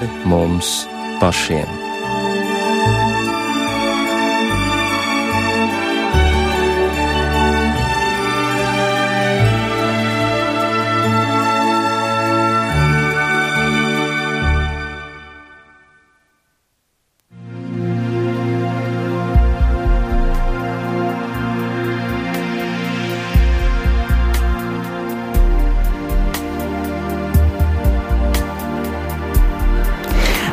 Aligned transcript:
pāri 0.00 0.08
mums 0.24 0.88
pašiem. 1.20 1.89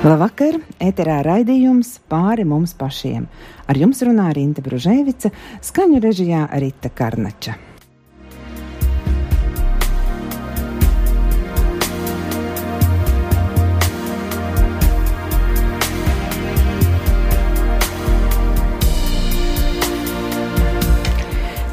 Labvakar! 0.07 0.55
Eterā 0.79 1.17
raidījums 1.25 1.97
pāri 2.07 2.45
mums 2.47 2.71
pašiem. 2.79 3.25
Ar 3.67 3.75
jums 3.75 3.99
runā 4.07 4.29
Rīta 4.31 4.61
Bružēvica, 4.63 5.33
skaņu 5.67 5.97
režijā 5.99 6.45
Rita 6.61 6.87
Karnača. 6.95 7.57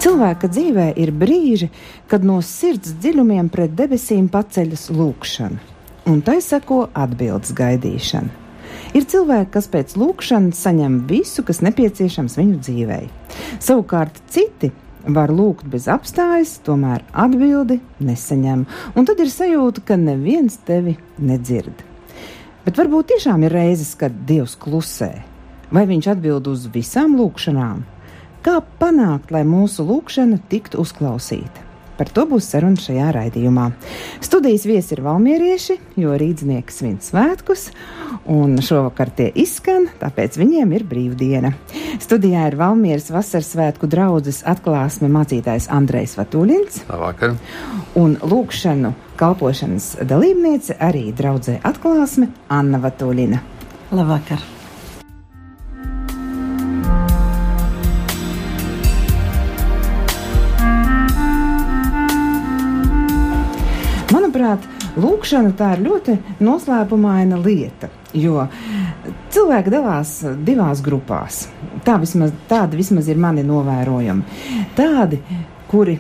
Cilvēka 0.02 0.50
dzīvē 0.50 0.88
ir 1.04 1.14
brīži, 1.22 1.70
kad 2.10 2.26
no 2.26 2.40
sirds 2.42 2.96
dziļumiem 2.98 3.52
pret 3.54 3.78
debesīm 3.78 4.26
paceļas 4.32 4.88
lūkšana 4.91 5.73
un 6.06 6.22
tai 6.24 6.41
seko 6.44 6.88
atbildes 6.94 7.55
gaidīšana. 7.56 8.41
Ir 8.94 9.06
cilvēki, 9.10 9.50
kas 9.56 9.66
pēc 9.70 9.97
lūkšanas 9.98 10.60
saņem 10.66 11.00
visu, 11.10 11.42
kas 11.47 11.60
nepieciešams 11.66 12.36
viņu 12.38 12.60
dzīvei. 12.62 13.08
Savukārt 13.62 14.20
citi 14.30 14.70
var 15.05 15.32
lūgt 15.34 15.66
bez 15.70 15.88
apstājas, 15.91 16.56
tomēr 16.64 17.02
atbildi 17.10 17.80
nesaņem, 18.05 18.64
un 18.94 19.08
tad 19.08 19.20
ir 19.20 19.32
sajūta, 19.32 19.82
ka 19.88 19.98
neviens 20.00 20.60
tevi 20.66 20.97
nedzird. 21.19 21.84
Bet 22.64 22.78
varbūt 22.80 23.12
tiešām 23.12 23.44
ir 23.44 23.52
reizes, 23.52 23.92
kad 23.98 24.14
Dievs 24.28 24.55
klusē, 24.56 25.10
vai 25.75 25.84
viņš 25.91 26.12
atbild 26.14 26.48
uz 26.48 26.69
visām 26.72 27.19
lūkšanām? 27.19 27.82
Kā 28.44 28.60
panākt, 28.80 29.34
lai 29.34 29.42
mūsu 29.48 29.84
lūkšana 29.88 30.41
tiktu 30.52 30.80
uzklausīta? 30.84 31.63
Par 31.98 32.11
to 32.11 32.25
būs 32.31 32.48
saruna 32.50 32.81
šajā 32.81 33.11
raidījumā. 33.14 33.69
Studijas 34.25 34.64
viesi 34.67 34.97
ir 34.97 35.03
valmierieši, 35.05 35.77
jo 36.00 36.14
rīdznieks 36.19 36.81
svin 36.81 36.97
svētkus, 37.05 37.69
un 38.31 38.56
šovakar 38.64 39.12
tie 39.14 39.28
izskan, 39.45 39.87
tāpēc 40.00 40.39
viņiem 40.41 40.75
ir 40.75 40.87
brīvdiena. 40.91 41.53
Studijā 42.03 42.48
ir 42.50 42.59
Valmieras 42.59 43.11
vasaras 43.15 43.53
svētku 43.55 43.91
draudzes 43.91 44.42
atklāsme 44.48 45.11
mācītājs 45.12 45.70
Andrejs 45.72 46.17
Vatuļins. 46.19 46.83
Labvakar! 46.91 47.37
Un 47.98 48.17
lūkšanu 48.22 48.95
kalpošanas 49.20 49.92
dalībniece 50.03 50.78
arī 50.83 51.09
draudzē 51.15 51.61
atklāsme 51.62 52.33
Anna 52.50 52.83
Vatuļina. 52.83 53.45
Labvakar! 53.95 54.53
Lūkšana 65.00 65.53
tā 65.59 65.75
ir 65.77 65.84
ļoti 65.89 66.17
noslēpumaina 66.45 67.39
lieta. 67.42 67.91
Jo 68.15 68.47
cilvēki 69.34 69.72
dalās 69.75 70.16
divās 70.47 70.82
grupās. 70.84 71.44
Tā 71.84 71.99
vismaz, 72.03 72.32
tādi 72.49 72.78
vismaz 72.78 73.09
ir 73.10 73.21
mani 73.21 73.44
novērojumi. 73.47 74.43
Tādi, 74.78 75.21
kuri, 75.71 75.99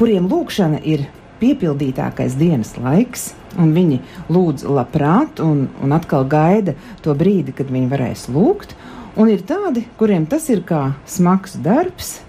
kuriem 0.00 0.28
lūkšana 0.30 0.80
ir 0.88 1.06
piepildītākais 1.40 2.36
dienas 2.40 2.74
laiks, 2.80 3.30
un 3.60 3.72
viņi 3.76 4.00
lūdz 4.32 4.66
labprāt, 4.68 5.40
un, 5.44 5.66
un 5.82 5.96
atkal 5.96 6.26
gaida 6.28 6.76
to 7.04 7.14
brīdi, 7.16 7.54
kad 7.56 7.72
viņi 7.72 7.90
varēs 7.90 8.26
lūgt. 8.32 8.76
Un 9.20 9.30
ir 9.32 9.42
tādi, 9.44 9.84
kuriem 9.98 10.26
tas 10.30 10.46
ir 10.52 10.62
kā 10.64 10.92
smags 11.08 11.56
darbs, 11.60 12.20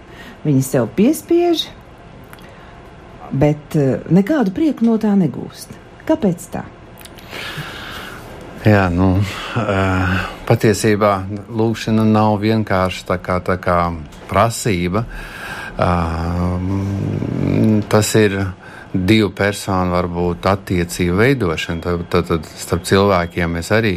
viņi 0.43 0.63
sev 0.65 0.89
piespiež, 0.97 1.67
bet 3.31 3.75
uh, 3.79 3.99
nekādu 4.11 4.53
prieku 4.55 4.87
no 4.87 4.97
tā 5.01 5.13
negūst. 5.17 5.73
Kāpēc 6.07 6.47
tā? 6.53 6.63
Jā, 8.67 8.87
nu, 8.93 9.15
uh, 9.17 10.17
patiesībā 10.45 11.13
lūkšana 11.49 12.05
nav 12.05 12.35
vienkārši 12.43 13.05
tā 13.09 13.17
kā, 13.23 13.39
tā 13.45 13.57
kā 13.61 13.77
prasība. 14.29 15.05
Uh, 15.81 16.59
tas 17.89 18.11
ir 18.19 18.35
divu 18.91 19.31
personu 19.33 19.95
varbūt 19.95 20.45
attiecību 20.51 21.17
veidošana. 21.23 21.81
Tad, 21.81 22.05
tad, 22.11 22.29
tad 22.29 22.51
starp 22.59 22.85
cilvēkiem 22.85 23.57
mēs 23.57 23.71
arī 23.73 23.95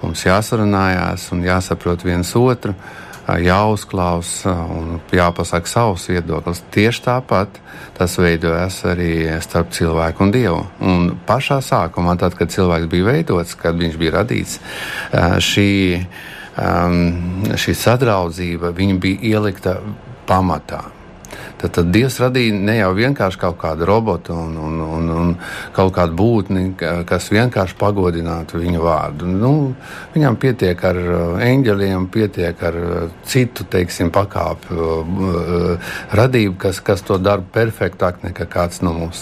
mums 0.00 0.24
jāsarunājās 0.24 1.28
un 1.36 1.44
jāsaprot 1.46 2.02
viens 2.08 2.34
otru. 2.40 2.74
Uh, 2.74 3.09
jāuzklausa 3.38 4.54
un 4.74 5.00
jāpasaka 5.14 5.70
savs 5.70 6.08
viedoklis. 6.10 6.62
Tieši 6.74 7.04
tāpat 7.06 7.60
tas 7.98 8.16
veidojas 8.18 8.80
arī 8.88 9.12
starp 9.44 9.72
cilvēku 9.76 10.24
un 10.26 10.34
dievu. 10.34 10.60
Un 10.80 11.10
pašā 11.28 11.60
sākumā, 11.64 12.16
tad, 12.20 12.34
kad 12.38 12.52
cilvēks 12.52 12.90
bija 12.90 13.10
veidots, 13.10 13.56
kad 13.60 13.78
viņš 13.78 13.98
bija 14.00 14.16
radīts, 14.20 14.60
šī, 15.50 15.70
šī 17.64 17.76
sadraudzība 17.84 18.72
bija 18.72 19.18
ielikta 19.34 19.78
pamatā. 20.28 20.99
Tad, 21.60 21.72
tad 21.76 21.90
Dievs 21.92 22.18
radīja 22.22 22.56
ne 22.56 22.76
jau 22.78 22.90
vienkārši 22.96 23.40
kaut 23.40 23.58
kādu 23.60 23.86
robotu 23.88 24.34
un, 24.34 24.56
un, 24.56 24.78
un, 24.80 25.10
un 25.14 25.32
kaut 25.76 25.92
kādu 25.96 26.16
būtni, 26.16 26.64
kas 27.08 27.28
vienkārši 27.32 27.76
pagodinātu 27.80 28.60
viņu 28.60 28.82
vārdu. 28.84 29.28
Nu, 29.28 29.52
viņam 30.14 30.38
pietiek 30.40 30.84
ar 30.90 31.00
uh, 31.00 31.18
eņģeļiem, 31.44 32.08
pietiek 32.12 32.64
ar 32.70 32.78
uh, 32.80 33.16
citu 33.28 33.66
teiksim, 33.70 34.12
pakāpju 34.14 34.88
uh, 35.00 35.92
radību, 36.16 36.56
kas, 36.64 36.80
kas 36.84 37.04
to 37.06 37.18
dara 37.20 37.44
perfektāk 37.44 38.24
nekā 38.24 38.48
kāds 38.50 38.80
no 38.84 38.94
mums 38.96 39.20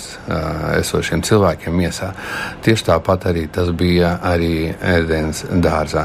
esošiem 0.78 1.22
cilvēkiem 1.26 1.74
miesā. 1.74 2.12
Tieši 2.64 2.86
tāpat 2.88 3.28
arī 3.30 3.46
tas 3.52 3.70
bija 3.76 4.14
arī 4.24 4.70
ēdienas 4.70 5.44
dārzā. 5.62 6.04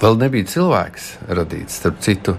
Vēl 0.00 0.18
nebija 0.20 0.48
cilvēks 0.50 1.08
radīts. 1.30 1.78
Starp 1.80 2.00
citu, 2.04 2.34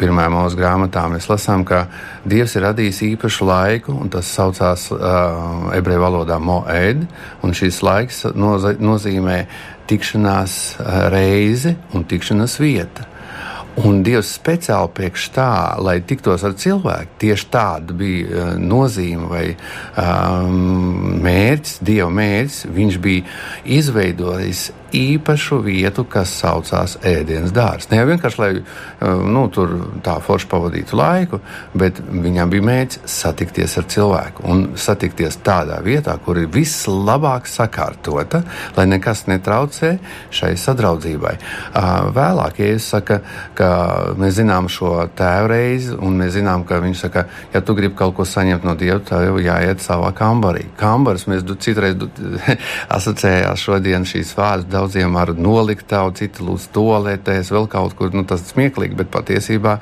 pirmajā 0.00 0.32
mūsu 0.32 0.58
grāmatā 0.58 1.06
mēs 1.12 1.28
lasām, 1.30 1.45
ka 1.46 1.64
ka 1.64 1.86
Dievs 2.26 2.56
ir 2.58 2.66
radījis 2.66 3.02
īpašu 3.12 3.46
laiku, 3.46 3.94
un 3.94 4.10
tas 4.12 4.28
saucās 4.34 4.88
uh, 4.94 5.70
ebreju 5.76 6.02
valodā 6.02 6.40
moed, 6.42 7.06
un 7.46 7.56
šis 7.56 7.82
laiks 7.86 8.24
nozīmē 8.34 9.40
tikšanās 9.86 10.56
reizi 11.14 11.76
un 11.94 12.06
tikšanās 12.08 12.58
vieta. 12.58 13.06
Un 13.76 13.98
Dievs 14.00 14.30
speciāli 14.38 14.88
priekš 14.96 15.26
tā, 15.34 15.50
lai 15.84 15.98
tiktos 16.00 16.40
ar 16.48 16.54
cilvēku, 16.56 17.18
tieši 17.20 17.48
tāda 17.52 17.96
bija 17.96 18.54
nozīme 18.56 19.28
vai 19.28 19.44
um, 19.52 21.18
mērķis, 21.20 21.74
Dieva 21.84 22.08
mērķis. 22.16 22.62
Viņš 22.72 22.96
bija 23.04 23.26
izveidojis 23.76 24.70
īpašu 24.96 25.60
vietu, 25.64 26.06
kas 26.08 26.32
saucās 26.40 26.96
ēdienas 27.06 27.54
dārsts. 27.56 27.90
Ne 27.90 28.00
jau 28.00 28.08
vienkārši, 28.10 28.40
lai 28.42 28.50
uh, 28.58 29.22
nu, 29.26 29.46
tur 29.52 29.74
tā 30.04 30.16
forši 30.24 30.48
pavadītu 30.50 30.98
laiku, 30.98 31.40
bet 31.76 32.00
viņam 32.00 32.52
bija 32.52 32.66
mērķis 32.70 33.02
satikties 33.16 33.76
ar 33.80 33.88
cilvēku 33.92 34.46
un 34.50 34.64
satikties 34.80 35.38
tādā 35.44 35.78
vietā, 35.84 36.16
kur 36.24 36.40
ir 36.40 36.50
vislabāk 36.52 37.48
sakārtota, 37.50 38.42
lai 38.76 38.86
nekas 38.90 39.26
netraucē 39.30 39.96
šai 40.34 40.52
sadraudzībai. 40.60 41.34
Vēlāk, 42.16 42.60
ja 42.62 42.70
es 42.76 42.88
saku, 42.92 43.18
ka 43.56 43.70
mēs 44.18 44.36
zinām 44.40 44.70
šo 44.72 44.92
tēvu 45.16 45.50
reizi, 45.52 45.94
un 45.94 46.18
mēs 46.20 46.34
zinām, 46.36 46.64
ka 46.68 46.80
viņš 46.82 47.04
saka, 47.06 47.26
ja 47.54 47.62
tu 47.64 47.76
gribi 47.78 47.96
kaut 47.98 48.16
ko 48.18 48.26
saņemt 48.28 48.66
no 48.66 48.76
Dieva, 48.78 49.00
tev 49.04 49.24
jau 49.26 49.36
jāiet 49.42 49.82
savā 49.84 50.12
kambarī. 50.16 50.66
Kambars 50.80 51.26
mēs 51.30 51.44
citreiz 51.62 51.96
asociējām 52.96 53.60
šodien 53.60 54.06
šīs 54.08 54.34
vārdas 54.36 54.70
daudziem 54.86 55.16
ar 55.18 55.32
noliktavu, 55.34 56.14
citi 56.14 56.44
lūdz 56.46 56.68
toaletēs, 56.74 57.50
vēl 57.50 57.66
kaut 57.70 57.96
kur. 57.98 58.12
Nu, 58.14 58.22
tas 58.28 58.44
ir 58.44 58.52
smieklīgi, 58.54 58.94
bet 58.94 59.10
patiesībā 59.10 59.78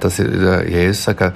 tas 0.00 0.20
ir, 0.20 0.30
ja 0.68 0.84
es 0.90 1.00
saku 1.06 1.30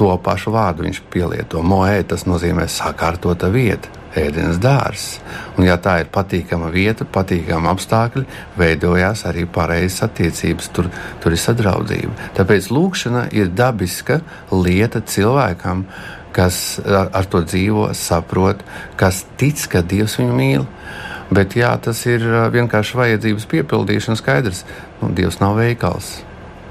to 0.00 0.10
pašu 0.24 0.54
vārdu, 0.54 0.86
viņš 0.88 1.04
pielieto 1.12 1.62
moē, 1.62 2.00
tas 2.08 2.24
nozīmē 2.24 2.68
sakārtota 2.72 3.52
vieta. 3.52 3.92
Ēdienas 4.18 4.56
dārzs. 4.58 5.18
Un, 5.58 5.66
ja 5.68 5.76
tā 5.78 5.98
ir 6.00 6.08
patīkama 6.10 6.70
vieta, 6.72 7.04
patīkama 7.04 7.74
apstākļi, 7.74 8.24
veidojās 8.58 9.26
arī 9.28 9.44
pareizas 9.44 10.06
attiecības, 10.08 10.70
tur, 10.74 10.88
tur 11.20 11.36
ir 11.36 11.42
sadraudzība. 11.42 12.32
Tāpēc 12.38 12.70
lūkšana 12.72 13.26
ir 13.36 13.52
dabiska 13.52 14.22
lieta 14.50 15.04
cilvēkam, 15.04 15.84
kas 16.34 16.80
ar, 16.88 17.28
to 17.30 17.44
dzīvo, 17.44 17.90
saprot, 17.94 18.64
kas 18.98 19.22
tic, 19.38 19.60
ka 19.70 19.84
Dievs 19.84 20.16
viņu 20.18 20.40
mīl. 20.40 20.66
Bet 21.34 21.58
jā, 21.58 21.74
tas 21.82 22.00
ir 22.08 22.24
vienkārši 22.54 22.96
vajadzības 22.96 23.44
piepildīšana 23.50 24.16
skaidrs. 24.20 24.64
Nu, 25.02 25.12
Dievs 25.12 25.40
nav 25.42 25.58
veikals. 25.60 26.18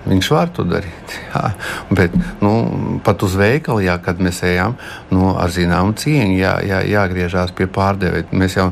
Viņš 0.08 0.30
var 0.32 0.52
to 0.56 0.64
darīt. 0.68 1.16
Jā. 1.34 1.52
Bet 1.92 2.16
nu, 2.44 2.54
pat 3.04 3.24
uz 3.28 3.36
veikalu, 3.38 3.84
jā, 3.88 3.98
kad 4.04 4.22
mēs 4.24 4.40
ejam, 4.48 4.78
nu, 5.12 5.34
ar 5.36 5.52
zināmu 5.54 5.98
cieņu 6.00 6.38
jā, 6.40 6.54
jā, 6.64 6.82
jāgriežās 6.96 7.52
pie 7.58 7.68
pārdevēja. 7.68 8.30
Mēs 8.32 8.58
jau 8.58 8.70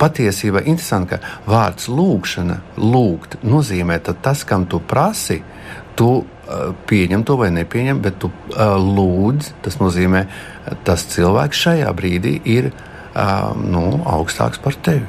patiesībā 0.00 0.64
interesanti, 0.66 1.14
ka 1.14 1.36
vārds 1.48 1.88
lūgšana, 1.88 2.60
lūgt, 2.82 3.38
nozīmē 3.46 4.00
tas, 4.04 4.44
kam 4.44 4.66
tu 4.70 4.82
prasi, 4.82 5.40
tu 5.96 6.10
pieņem 6.86 7.24
to 7.26 7.36
vai 7.40 7.50
nepieņem, 7.54 8.02
bet 8.02 8.18
tu 8.22 8.30
lūdz. 8.56 9.52
Tas 9.64 9.80
nozīmē, 9.80 10.26
tas 10.86 11.06
cilvēks 11.14 11.64
šajā 11.66 11.94
brīdī 11.96 12.36
ir 12.44 12.70
nu, 13.62 13.84
augstāks 14.04 14.60
par 14.62 14.76
tevi. 14.84 15.06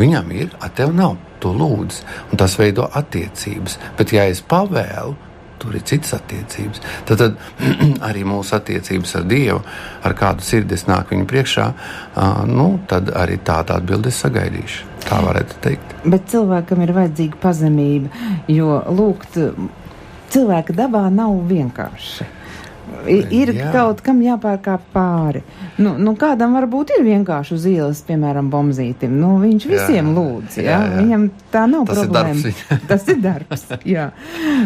Viņam 0.00 0.30
ir, 0.32 0.52
a 0.62 0.70
tev 0.72 0.94
nav 0.96 1.18
tu 1.40 1.52
lūdz, 1.56 2.04
un 2.30 2.40
tas 2.40 2.54
veido 2.60 2.86
attiecības. 2.96 3.78
Bet, 3.98 4.14
ja 4.16 4.26
es 4.30 4.40
pavēlu, 4.44 5.16
tur 5.60 5.76
ir 5.76 5.84
citas 5.84 6.14
attiecības. 6.16 6.80
Tad, 7.08 7.20
tad 7.20 7.66
arī 8.08 8.24
mūsu 8.28 8.56
attiecības 8.56 9.12
ar 9.18 9.26
Dievu, 9.28 9.60
ar 10.06 10.16
kādu 10.16 10.44
sirdis 10.44 10.86
nāk 10.88 11.12
viņa 11.12 11.28
priekšā, 11.28 11.66
uh, 11.72 12.42
nu, 12.48 12.70
tad 12.90 13.12
arī 13.16 13.36
tādu 13.44 13.76
atbildi 13.76 14.12
sagaidīšu. 14.14 14.88
Tā 15.04 15.20
varētu 15.24 15.60
teikt. 15.64 15.94
Bet 16.08 16.28
cilvēkam 16.32 16.84
ir 16.84 16.94
vajadzīga 16.96 17.40
pazemība, 17.40 18.10
jo 18.52 18.80
lūgt 18.88 19.40
cilvēka 20.32 20.76
dabā 20.76 21.06
nav 21.12 21.40
vienkārši. 21.50 22.28
Ir 23.08 23.52
jā. 23.56 23.70
kaut 23.74 24.02
kam 24.04 24.20
jāpārkāp 24.24 24.86
pāri. 24.94 25.42
Nu, 25.80 25.94
nu, 26.00 26.14
kādam 26.20 26.56
varbūt 26.58 26.94
ir 26.98 27.04
vienkārši 27.06 27.54
uz 27.56 27.66
ielas, 27.70 28.02
piemēram, 28.06 28.50
bombzītim. 28.52 29.14
Nu, 29.20 29.36
viņš 29.42 29.68
visiem 29.70 30.10
jā. 30.10 30.16
lūdz. 30.16 30.58
Jā? 30.60 30.66
Jā, 30.66 30.80
jā. 30.82 30.98
Viņam 30.98 31.28
tā 31.54 31.64
nav 31.70 31.86
Tas 31.88 32.02
problēma. 32.02 32.52
Ir 32.52 32.82
tas 32.90 33.06
ir 33.08 33.22
darbs. 33.24 33.64
jā. 33.88 34.10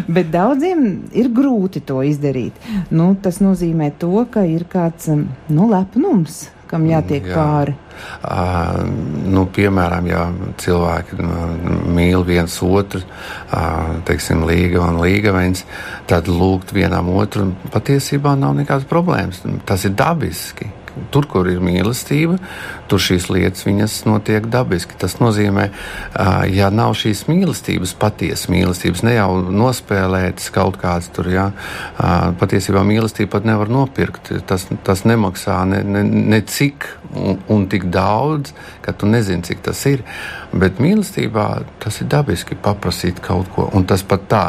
Bet 0.07 0.33
daudziem 0.33 0.89
ir 1.15 1.31
grūti 1.35 1.83
to 1.85 2.01
izdarīt. 2.07 2.59
Nu, 2.91 3.13
tas 3.21 3.39
nozīmē 3.43 3.93
to, 4.01 4.13
ka 4.31 4.43
ir 4.49 4.67
kāds 4.71 5.07
nu, 5.13 5.69
lepnums 5.71 6.45
kam 6.75 6.85
jātiek 6.89 7.31
Jā. 7.31 7.39
pāri? 7.39 7.75
Uh, 8.27 8.83
nu, 9.31 9.45
piemēram, 9.55 10.07
ja 10.11 10.25
cilvēki 10.59 11.19
nu, 11.21 11.45
mīl 11.95 12.25
viens 12.27 12.57
otru, 12.65 12.99
uh, 13.01 13.95
teiksim, 14.07 14.43
līga 14.47 14.83
un 14.83 14.99
līgavens, 14.99 15.63
tad 16.09 16.27
lūgt 16.27 16.75
vienam 16.75 17.13
otru 17.15 17.53
patiesībā 17.71 18.35
nav 18.39 18.57
nekādas 18.59 18.89
problēmas. 18.91 19.45
Tas 19.65 19.87
ir 19.87 19.95
dabiski. 19.95 20.67
Tur, 21.11 21.27
kur 21.27 21.47
ir 21.51 21.59
mīlestība, 21.63 22.37
tur 22.87 23.01
šīs 23.03 23.27
lietas 23.31 23.65
notiek 24.07 24.45
dabiski. 24.51 24.95
Tas 24.99 25.17
nozīmē, 25.19 25.67
ja 26.53 26.69
nav 26.71 26.95
šīs 26.95 27.25
mīlestības, 27.27 27.95
patiesas 27.99 28.47
mīlestības, 28.51 29.03
ne 29.03 29.17
jau 29.17 29.29
nospēlētas 29.51 30.51
kaut 30.55 30.79
kāds 30.79 31.09
tur, 31.15 31.27
ja, 31.33 31.49
patiesībā 32.39 32.83
mīlestība 32.87 33.35
pat 33.35 33.49
nevar 33.49 33.71
nopirkt. 33.71 34.31
Tas, 34.47 34.67
tas 34.87 35.03
nemaksā 35.07 35.61
ne, 35.67 35.81
ne, 35.83 36.05
ne 36.05 36.41
cik 36.47 36.87
un, 37.15 37.39
un 37.51 37.67
tik 37.71 37.89
daudz, 37.91 38.53
ka 38.85 38.93
tu 38.95 39.09
nezini, 39.09 39.43
cik 39.45 39.63
tas 39.65 39.81
ir. 39.89 40.03
Bet 40.55 40.79
mīlestībā 40.83 41.47
tas 41.83 41.99
ir 42.01 42.09
dabiski 42.11 42.55
paprasīt 42.55 43.19
kaut 43.23 43.49
ko. 43.55 43.67
Un 43.75 43.87
tas 43.89 44.03
pat 44.07 44.27
tā, 44.31 44.43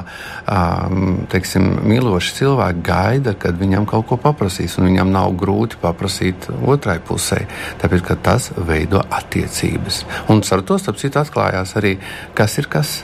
teiksim, 1.32 1.68
mīloši 1.86 2.34
cilvēki 2.40 2.84
gaida, 2.86 3.34
kad 3.38 3.58
viņam 3.58 3.88
kaut 3.90 4.06
ko 4.10 4.20
paprasīs, 4.20 4.76
un 4.78 4.90
viņam 4.90 5.10
nav 5.14 5.34
grūti 5.40 5.80
paprasīt 5.82 6.35
otrai 6.66 6.98
pusē. 7.04 7.42
Tāpēc, 7.80 8.02
ka 8.06 8.16
tas 8.28 8.50
veido 8.56 9.02
attiecības. 9.02 10.02
Un 10.32 10.42
ar 10.42 10.64
to 10.66 10.78
starp 10.80 11.00
citu 11.00 11.20
atklājās 11.22 11.76
arī, 11.80 11.96
kas 12.34 12.58
ir 12.58 12.70
kas. 12.72 12.98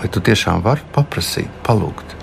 Vai 0.00 0.08
tu 0.08 0.22
tiešām 0.24 0.62
vari 0.64 0.80
paprasīt, 0.94 1.50
palūgt? 1.66 2.16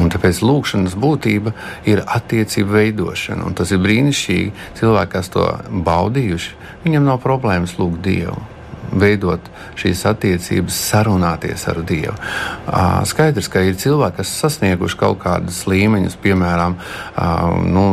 Un 0.00 0.08
tāpēc 0.08 0.40
lūkšanas 0.40 0.94
būtība 0.96 1.52
ir 1.84 2.00
attiecību 2.06 2.78
veidošana. 2.78 3.50
Tas 3.58 3.74
ir 3.74 3.82
brīnišķīgi. 3.84 4.54
Cilvēki, 4.80 5.12
kas 5.12 5.28
to 5.34 5.44
baudījuši, 5.68 6.56
viņiem 6.86 7.04
nav 7.10 7.20
problēmas 7.24 7.76
lūgt 7.80 8.00
Dievu 8.06 8.51
veidot 8.98 9.46
šīs 9.78 10.04
attiecības, 10.10 10.76
sarunāties 10.90 11.64
ar 11.70 11.80
Dievu. 11.86 12.14
Skaidrs, 13.08 13.48
ka 13.52 13.62
ir 13.64 13.78
cilvēki, 13.80 14.18
kas 14.20 14.34
sasnieguši 14.42 14.98
kaut 15.00 15.20
kādus 15.22 15.62
līmeņus, 15.70 16.18
piemēram, 16.22 16.76
nu, 17.72 17.86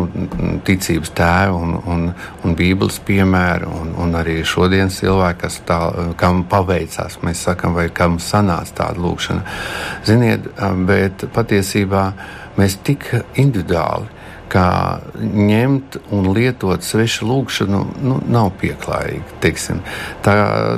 ticības 0.68 1.13
tēvu 1.18 1.63
un, 1.63 1.75
un, 1.94 2.06
un 2.44 2.57
Bībeles 2.60 3.00
piemēru, 3.07 3.72
un, 3.81 3.96
un 4.04 4.19
arī 4.19 4.40
šodienas 4.48 5.00
cilvēki, 5.01 5.42
kas 5.46 5.62
tā, 5.68 5.80
kam 6.19 6.44
paveicās, 6.50 7.19
mēs 7.25 7.45
sakam, 7.48 7.78
vai 7.78 7.90
kam 7.94 8.19
sanāca 8.24 8.81
tāda 8.84 9.04
lūkšana. 9.06 9.57
Ziniet, 10.07 10.52
bet 10.90 11.30
patiesībā 11.36 12.06
mēs 12.60 12.80
tik 12.84 13.12
individuāli 13.40 14.19
ka 14.50 14.66
ņemt 15.19 16.00
un 16.16 16.30
lietot 16.34 16.84
svešu 16.86 17.28
lūgšanu 17.30 17.81
nu, 18.01 18.18
nav 18.30 18.51
pieklājīgi. 18.62 19.38
Tā, 20.25 20.36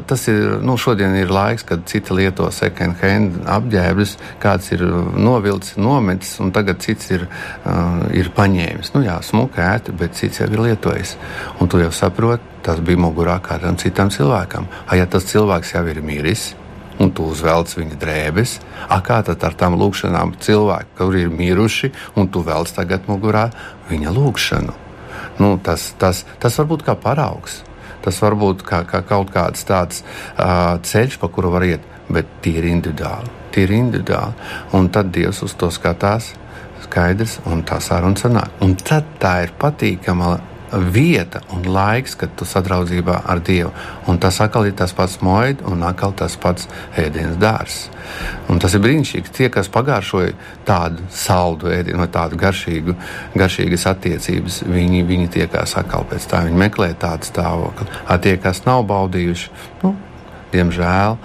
tas 0.07 0.27
ir, 0.31 0.57
nu, 0.63 0.75
šodien 0.79 1.15
ir 1.19 1.31
laiks, 1.31 1.65
kad 1.67 1.85
citi 1.89 2.15
lieto 2.17 2.49
second 2.53 2.99
hand 3.01 3.41
apģērbus, 3.49 4.17
kāds 4.43 4.71
ir 4.75 4.83
novilcis, 5.15 5.77
nometis, 5.81 6.35
un 6.43 6.53
tagad 6.55 6.83
cits 6.83 7.11
ir, 7.15 7.27
uh, 7.27 8.03
ir 8.15 8.31
paņēmis. 8.35 8.93
Nu, 8.95 9.05
jā, 9.07 9.17
smuka 9.25 9.63
ēta, 9.73 9.95
bet 9.95 10.19
cits 10.19 10.43
jau 10.43 10.49
ir 10.51 10.65
lietojis. 10.67 11.15
Un 11.59 11.71
tu 11.71 11.81
jau 11.81 11.91
saproti, 11.95 12.47
tas 12.65 12.81
bija 12.83 13.01
mugurā 13.01 13.39
kādam 13.43 13.79
citam 13.81 14.11
cilvēkam. 14.13 14.67
A, 14.87 14.97
ja 14.99 15.07
tas 15.09 15.25
cilvēks 15.31 15.75
jau 15.75 15.85
ir 15.89 16.03
miris, 16.05 16.51
un 16.99 17.11
tu 17.15 17.29
uzvelc 17.31 17.71
viņa 17.77 17.97
drēbes. 18.01 18.57
A, 18.89 18.99
kā 19.05 19.21
tad 19.25 19.43
ar 19.47 19.55
tām 19.57 19.77
lūkšanām 19.79 20.35
cilvēki, 20.41 20.95
kuri 20.97 21.25
ir 21.25 21.33
miruši, 21.33 21.91
un 22.19 22.29
tu 22.31 22.43
velc 22.45 22.71
tagad 22.75 23.07
mugurā 23.11 23.49
viņa 23.89 24.15
lūkšanu? 24.17 24.77
Nu, 25.41 25.55
tas, 25.63 25.91
tas, 25.97 26.25
tas 26.41 26.57
var 26.59 26.69
būt 26.73 26.85
kā 26.87 26.97
paraugs. 26.99 27.61
Tas 28.01 28.17
var 28.21 28.35
būt 28.37 28.65
kā, 28.65 28.83
kā 28.89 29.03
kaut 29.05 29.29
kāds 29.33 29.63
tāds 29.67 30.01
uh, 30.01 30.77
ceļš, 30.81 31.19
pa 31.21 31.29
kuru 31.29 31.53
var 31.53 31.65
iet, 31.67 31.85
bet 32.09 32.29
tie 32.41 32.57
ir 32.59 32.67
individuāli. 32.71 33.29
Tie 33.53 33.65
ir 33.67 33.75
individuāli. 33.77 34.49
Un 34.77 34.89
tad 34.93 35.11
Dievs 35.13 35.43
uz 35.45 35.53
to 35.59 35.69
skatās 35.73 36.33
skaidrs, 36.91 37.39
un 37.47 37.61
tā 37.67 37.79
saruna 37.83 38.19
sanāk. 38.19 38.57
Un 38.65 38.75
tad 38.75 39.15
tā 39.21 39.35
ir 39.45 39.53
patīkama 39.59 40.33
vieta 40.71 41.41
un 41.51 41.65
laiks, 41.67 42.15
kad 42.19 42.33
tu 42.37 42.45
sadraudzībā 42.47 43.21
ar 43.27 43.41
Dievu. 43.43 43.71
Un 44.07 44.19
tas 44.21 44.39
atkal 44.43 44.69
ir 44.69 44.75
tas 44.77 44.93
pats 44.95 45.19
moid 45.25 45.63
un 45.67 45.83
atkal 45.87 46.13
tas 46.17 46.37
pats 46.39 46.67
ēdienas 46.99 47.39
dārzs. 47.41 47.89
Un 48.51 48.59
tas 48.59 48.73
ir 48.75 48.83
brīnišķīgi. 48.83 49.33
Tie, 49.35 49.49
kas 49.53 49.71
pagāršoja 49.71 50.35
tādu 50.67 51.07
saldu 51.15 51.71
ēdienu 51.71 52.03
vai 52.03 52.09
tādu 52.11 52.39
garšīgu, 52.41 52.95
garšīgas 53.35 53.87
attiecības, 53.91 54.61
viņi, 54.67 55.03
viņi 55.07 55.33
tiekās 55.37 55.75
atkal 55.81 56.07
pēc 56.09 56.29
tā. 56.31 56.45
Viņi 56.47 56.63
meklē 56.63 56.93
tādu 56.99 57.29
stāvokli. 57.29 57.89
A 58.07 58.19
tie, 58.21 58.37
kas 58.41 58.63
nav 58.67 58.85
baudījuši, 58.91 59.51
nu, 59.83 59.95
diemžēl 60.55 61.19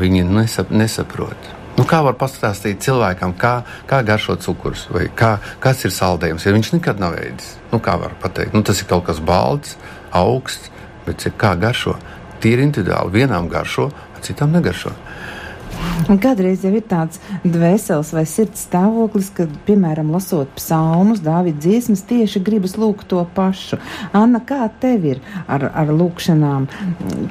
viņi 0.00 0.24
nesap, 0.30 0.72
nesaprot. 0.72 1.55
Nu, 1.76 1.84
kā 1.84 1.98
var 2.00 2.14
pastāstīt 2.16 2.80
cilvēkam, 2.80 3.34
kā, 3.36 3.58
kā 3.88 4.00
garšo 4.06 4.38
cukurs 4.40 4.86
vai 4.88 5.10
kā, 5.12 5.34
kas 5.60 5.84
ir 5.84 5.92
saldējums, 5.92 6.46
ja 6.46 6.54
viņš 6.56 6.70
nekad 6.72 7.02
nav 7.02 7.18
ēdis? 7.20 7.50
Nu, 7.68 7.80
kā 7.84 7.98
var 8.00 8.14
pateikt? 8.22 8.56
Nu, 8.56 8.64
tas 8.64 8.80
ir 8.80 8.88
kaut 8.88 9.04
kas 9.10 9.20
balts, 9.20 9.76
augsts, 10.16 10.70
bet 11.04 11.26
kā 11.36 11.52
garšo? 11.60 11.98
Tīri 12.40 12.64
individuāli. 12.64 13.18
Vienam 13.20 13.50
garšo, 13.52 13.90
citam 14.24 14.56
negaršo. 14.56 14.94
Un 16.06 16.20
kādreiz 16.22 16.62
jau 16.62 16.70
ir 16.76 16.84
tāds 16.86 17.18
dvēseles 17.42 18.12
vai 18.14 18.22
sirds 18.30 18.66
stāvoklis, 18.68 19.32
kad, 19.34 19.50
piemēram, 19.66 20.12
lasot 20.14 20.52
psalmus, 20.54 21.22
Dāvidas 21.24 21.64
dziesmas, 21.64 22.04
tieši 22.06 22.42
gribas 22.46 22.76
lūgt 22.78 23.08
to 23.10 23.24
pašu. 23.34 23.80
Anna, 24.14 24.38
kā 24.46 24.68
tev 24.82 25.08
ir 25.10 25.22
ar, 25.50 25.66
ar 25.74 25.90
lūkšanām? 25.90 26.68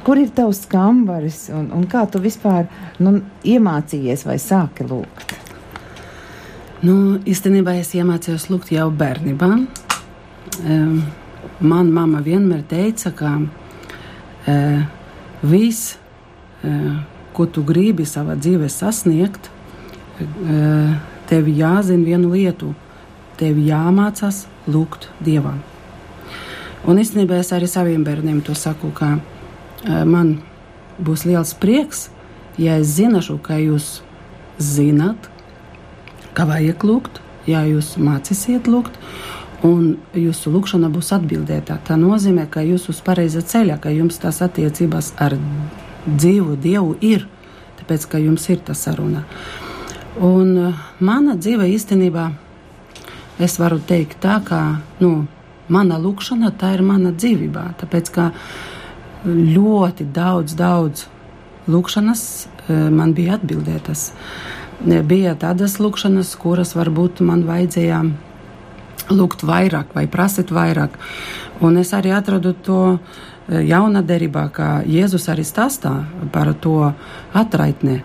Kur 0.04 0.20
ir 0.20 0.34
tavs 0.36 0.66
kambaris 0.72 1.46
un, 1.56 1.70
un 1.76 1.88
kā 1.92 2.04
tu 2.12 2.20
vispār 2.24 2.68
nu, 3.00 3.22
iemācījies 3.48 4.28
vai 4.28 4.38
sāki 4.44 4.90
lūgt? 4.90 5.38
Nu, 6.86 7.18
īstenībā 7.24 7.78
es 7.80 7.96
iemācījos 7.96 8.50
lūgt 8.52 8.76
jau 8.76 8.90
bērnībā. 8.92 9.52
Um, 10.66 11.00
man 11.64 11.96
mamma 11.96 12.20
vienmēr 12.26 12.68
teica, 12.68 13.16
ka 13.16 13.38
uh, 13.40 14.88
viss. 15.48 15.96
Uh, 16.66 17.15
ko 17.36 17.46
tu 17.46 17.64
gribi 17.68 18.08
savā 18.08 18.38
dzīvē 18.40 18.70
sasniegt, 18.72 19.50
eh, 20.20 20.96
tev 21.30 21.48
jāzina 21.52 22.06
vienu 22.06 22.32
lietu. 22.32 22.74
Tev 23.38 23.58
jāmācās 23.60 24.46
lūgt 24.72 25.10
Dievam. 25.20 25.60
Un 26.88 26.98
īstenībā 27.02 27.40
es 27.42 27.52
arī 27.52 27.68
saviem 27.68 28.04
bērniem 28.06 28.42
to 28.46 28.56
saku, 28.56 28.92
ka 28.96 29.18
eh, 29.18 30.04
man 30.06 30.40
būs 31.02 31.26
liels 31.26 31.54
prieks, 31.54 32.10
ja 32.58 32.78
es 32.80 32.96
zināšu, 32.96 33.40
ka 33.42 33.60
jūs 33.60 34.00
zinat, 34.60 35.30
ka 36.34 36.46
vajag 36.46 36.86
lūgt, 36.88 37.20
ja 37.48 37.66
jūs 37.68 37.96
mācīsiet 37.98 38.70
lūgt, 38.72 38.96
un 39.66 39.96
jūsu 40.16 40.54
lūgšana 40.54 40.90
būs 40.94 41.12
atbildēta. 41.16 41.80
Tā 41.88 41.98
nozīmē, 42.00 42.48
ka 42.52 42.64
jūs 42.66 42.90
uz 42.94 43.02
pareiza 43.06 43.42
ceļa, 43.42 43.80
ka 43.82 43.92
jums 43.94 44.20
tās 44.22 44.42
attiecības 44.46 45.14
ar 45.22 45.38
dzīvu 46.06 46.56
Dievu 46.62 46.96
ir, 47.06 47.28
tāpēc, 47.80 48.08
ka 48.10 48.22
jums 48.22 48.48
ir 48.50 48.62
tā 48.66 48.76
saruna. 48.78 49.26
Un 50.24 50.52
uh, 50.70 50.84
mana 51.00 51.36
dzīve 51.36 51.68
īstenībā, 51.74 52.30
es 53.44 53.58
varu 53.60 53.82
teikt 53.84 54.22
tā, 54.24 54.40
ka, 54.46 54.62
nu, 55.02 55.26
mana 55.68 56.00
lūkšana, 56.00 56.54
tā 56.60 56.76
ir 56.78 56.86
mana 56.86 57.12
dzīvībā, 57.12 57.66
tāpēc, 57.82 58.12
ka 58.16 58.30
ļoti 59.26 60.06
daudz, 60.16 60.56
daudz 60.56 61.08
lūkšanas 61.68 62.22
uh, 62.46 62.88
man 62.94 63.16
bija 63.18 63.40
atbildētas. 63.40 64.12
Bija 64.86 65.38
tādas 65.40 65.80
lūkšanas, 65.80 66.34
kuras 66.38 66.76
varbūt 66.76 67.22
man 67.24 67.46
vajadzēja 67.48 68.04
lūgt 69.14 69.46
vairāk 69.46 69.94
vai 69.96 70.06
prasīt 70.10 70.52
vairāk. 70.54 70.98
Un 71.64 71.78
es 71.78 71.94
arī 71.96 72.12
atradu 72.16 72.54
to 72.66 72.82
eh, 72.96 73.00
jaunā 73.50 74.02
derībā, 74.06 74.48
kā 74.54 74.70
Jēzus 74.90 75.30
arī 75.30 75.46
stāstā 75.46 75.94
par 76.34 76.54
to 76.62 76.92
atraitni, 77.34 78.02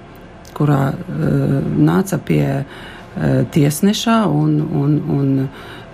kurā 0.57 0.91
uh, 0.93 1.61
nāca 1.81 2.19
pie 2.21 2.45
uh, 2.61 3.45
tiesneša 3.53 4.23
un, 4.29 4.59
un, 4.61 4.97
un 5.17 5.33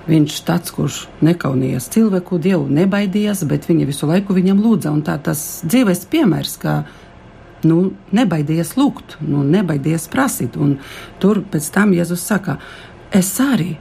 viņš 0.07 0.38
tāds, 0.47 0.73
kurš 0.75 1.00
nekaunījās 1.26 1.88
cilvēku, 1.95 2.38
dievu 2.43 2.67
nebaidījās, 2.71 3.45
bet 3.50 3.67
viņa 3.69 3.88
visu 3.88 4.11
laiku 4.11 4.37
viņam 4.37 4.62
lūdza. 4.62 4.93
Un 4.95 5.03
tā 5.07 5.19
tas 5.23 5.62
dzīves 5.67 6.07
piemērs, 6.11 6.57
ka 6.62 6.76
nu, 7.67 7.93
nebaidījies 8.15 8.76
lūgt, 8.79 9.19
nu, 9.26 9.43
nebaidījies 9.47 10.07
prasīt. 10.12 10.59
Un 10.59 10.79
tur 11.23 11.43
pēc 11.43 11.71
tam 11.75 11.95
Jēzus 11.97 12.23
saka, 12.26 12.59
es 13.15 13.33
arī 13.43 13.76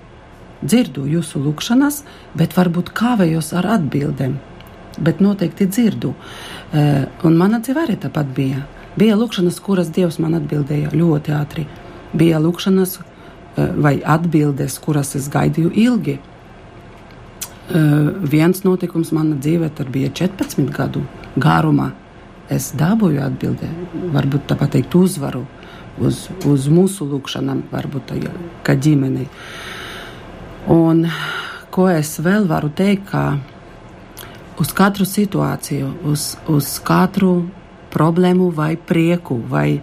dzirdu 0.66 1.06
jūsu 1.10 1.42
lūgšanas, 1.44 2.04
bet 2.38 2.58
varbūt 2.58 2.94
kavējos 2.96 3.54
ar 3.60 3.76
atbildēm. 3.78 4.38
Bet 4.98 5.20
noteikti 5.24 5.68
dzirdu. 5.68 6.14
E, 6.72 6.84
un 7.28 7.38
mana 7.40 7.60
dzīve 7.64 7.84
arī 7.86 7.98
tāpat 8.00 8.30
bija. 8.36 8.64
Bija 8.96 9.18
lūkšanas, 9.20 9.60
kuras 9.64 9.92
Dievs 9.92 10.20
man 10.24 10.38
atbildēja 10.38 10.94
ļoti 10.96 11.36
ātri. 11.36 11.66
Bija 12.16 12.40
lūkšanas 12.44 12.96
e, 13.00 13.04
vai 13.76 13.98
atbildes, 14.00 14.78
kuras 14.84 15.16
es 15.20 15.28
gaidīju 15.34 15.74
ilgi. 15.84 16.16
E, 16.20 17.84
viens 18.36 18.64
notikums 18.64 19.12
manā 19.16 19.36
dzīvē 19.42 19.72
bija 19.92 20.14
14 20.24 20.72
gadu 20.72 21.04
garumā. 21.36 21.92
Es 22.50 22.70
dabūju 22.78 23.24
atbildē, 23.26 23.68
varbūt 24.14 24.46
tā 24.46 24.56
pateikt, 24.60 24.94
uzvaru 24.96 25.48
uz, 25.98 26.28
uz 26.46 26.68
mūsu 26.70 27.08
lūkšanām, 27.10 27.64
varbūt 27.72 28.12
tā 28.12 28.20
kā 28.66 28.76
ģimenei. 28.78 29.26
Un 30.72 31.06
ko 31.74 31.88
es 31.90 32.16
vēl 32.22 32.48
varu 32.50 32.70
teikt, 32.70 33.10
uz 34.60 34.72
katru 34.74 35.06
situāciju, 35.06 35.92
uz, 36.12 36.36
uz 36.48 36.80
katru 36.84 37.46
problēmu 37.96 38.50
vai 38.56 38.76
prieku 38.76 39.38
vai 39.50 39.82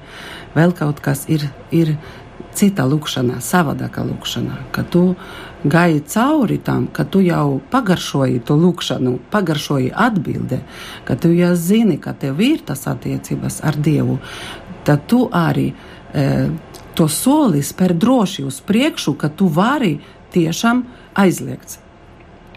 vēl 0.57 0.75
kaut 0.76 1.00
kas 1.05 1.25
ir, 1.33 1.47
ir 1.73 1.97
cita 2.57 2.85
lūkšana, 2.88 3.41
savādāka 3.41 4.05
lūkšana, 4.05 4.59
ka 4.75 4.85
tu 4.85 5.14
gāji 5.64 6.02
cauri 6.12 6.59
tam, 6.64 6.87
ka 6.93 7.05
tu 7.09 7.23
jau 7.25 7.61
pagaršoji 7.73 8.43
to 8.49 8.57
lūkšanu, 8.61 9.17
pagaršoji 9.33 9.93
atbildi, 10.07 10.61
ka 11.09 11.17
tu 11.17 11.33
jau 11.33 11.55
zini, 11.57 11.99
ka 12.02 12.12
tev 12.12 12.41
ir 12.45 12.64
tas 12.67 12.85
attiecības 12.91 13.62
ar 13.64 13.79
Dievu, 13.81 14.19
tad 14.85 15.07
tu 15.09 15.25
arī 15.33 15.71
e, 15.73 16.26
to 16.99 17.09
soli 17.09 17.62
spēr 17.64 17.95
droši 17.97 18.45
uz 18.45 18.61
priekšu, 18.67 19.17
ka 19.17 19.33
tu 19.33 19.49
vari 19.49 19.97
tiešām 20.35 20.85
aizliegts. 21.23 21.79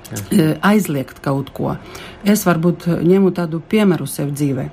Jā. 0.05 0.53
Aizliegt 0.61 1.21
kaut 1.25 1.49
ko. 1.55 1.75
Es 2.27 2.45
varbūt 2.45 2.87
ņemu 3.01 3.31
tādu 3.35 3.61
piemēru 3.71 4.05
sev 4.09 4.33
dzīvē. 4.35 4.67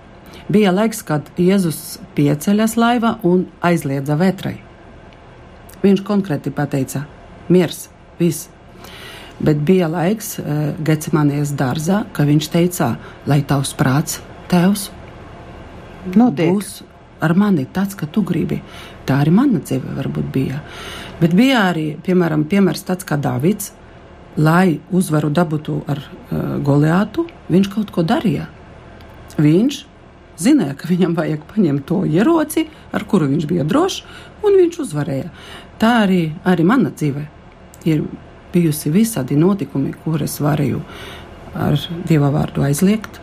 Bija 0.53 0.73
laiks, 0.75 1.01
kad 1.07 1.29
Jēzus 1.41 2.01
pieceļas 2.17 2.77
laivā 2.77 3.15
un 3.25 3.47
aizliedza 3.65 4.19
vētrai. 4.21 4.59
Viņš 5.83 6.03
konkrēti 6.07 6.53
pateica: 6.55 7.07
miers, 7.49 7.87
viss. 8.21 8.51
Bet 9.43 9.63
bija 9.67 9.89
laiks 9.91 10.37
uh, 10.39 10.73
Getsemanijas 10.85 11.55
dārzā, 11.59 12.05
ka 12.15 12.27
viņš 12.29 12.49
teica, 12.53 12.93
lai 13.27 13.41
tavs 13.43 13.73
prāts, 13.75 14.21
tevs, 14.53 14.91
Notiek. 16.15 16.53
būs 16.53 16.83
ar 17.23 17.35
mani 17.39 17.65
tāds, 17.71 17.97
ka 17.99 18.07
tu 18.07 18.23
gribi. 18.27 18.61
Tā 19.07 19.21
arī 19.23 19.33
mana 19.35 19.63
dzīve 19.63 19.97
varbūt 19.99 20.29
bija. 20.35 20.61
Bet 21.21 21.35
bija 21.39 21.67
arī, 21.71 21.93
piemēram, 22.03 22.45
piemērs 22.51 22.85
tāds 22.87 23.07
kā 23.07 23.19
Davids, 23.19 23.73
lai 24.37 24.81
uzvaru 24.95 25.31
dabūtu 25.35 25.83
ar 25.93 26.01
uh, 26.01 26.59
Goliātu, 26.65 27.27
viņš 27.53 27.71
kaut 27.73 27.93
ko 27.95 28.05
darīja. 28.07 28.49
Viņš 29.41 29.83
zināja, 30.41 30.77
ka 30.79 30.89
viņam 30.91 31.17
vajag 31.17 31.45
paņemt 31.51 31.87
to 31.89 32.03
ieroci, 32.09 32.67
ar 32.93 33.05
kuru 33.09 33.29
viņš 33.33 33.47
bija 33.51 33.67
drošs, 33.69 34.03
un 34.43 34.59
viņš 34.59 34.79
uzvarēja. 34.87 35.31
Tā 35.81 35.93
arī, 36.05 36.23
arī 36.49 36.67
mana 36.67 36.93
dzīve 36.95 37.27
ir 37.89 38.05
bijusi 38.53 38.93
visādi 38.93 39.37
notikumi, 39.39 39.95
kurus 40.05 40.39
varēju 40.43 40.81
ar 41.59 41.79
Dieva 42.09 42.31
vārdu 42.33 42.65
aizliegt. 42.67 43.21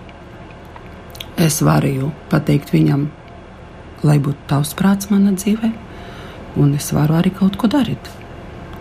Es 1.39 1.61
varēju 1.63 2.11
pateikt 2.31 2.73
viņam, 2.73 3.07
lai 4.03 4.17
būtu 4.19 4.49
tavs 4.49 4.73
prāts 4.77 5.09
manā 5.11 5.33
dzīvē, 5.37 5.69
un 6.59 6.73
es 6.75 6.91
varu 6.95 7.15
arī 7.19 7.31
kaut 7.35 7.55
ko 7.59 7.69
darīt. 7.71 8.09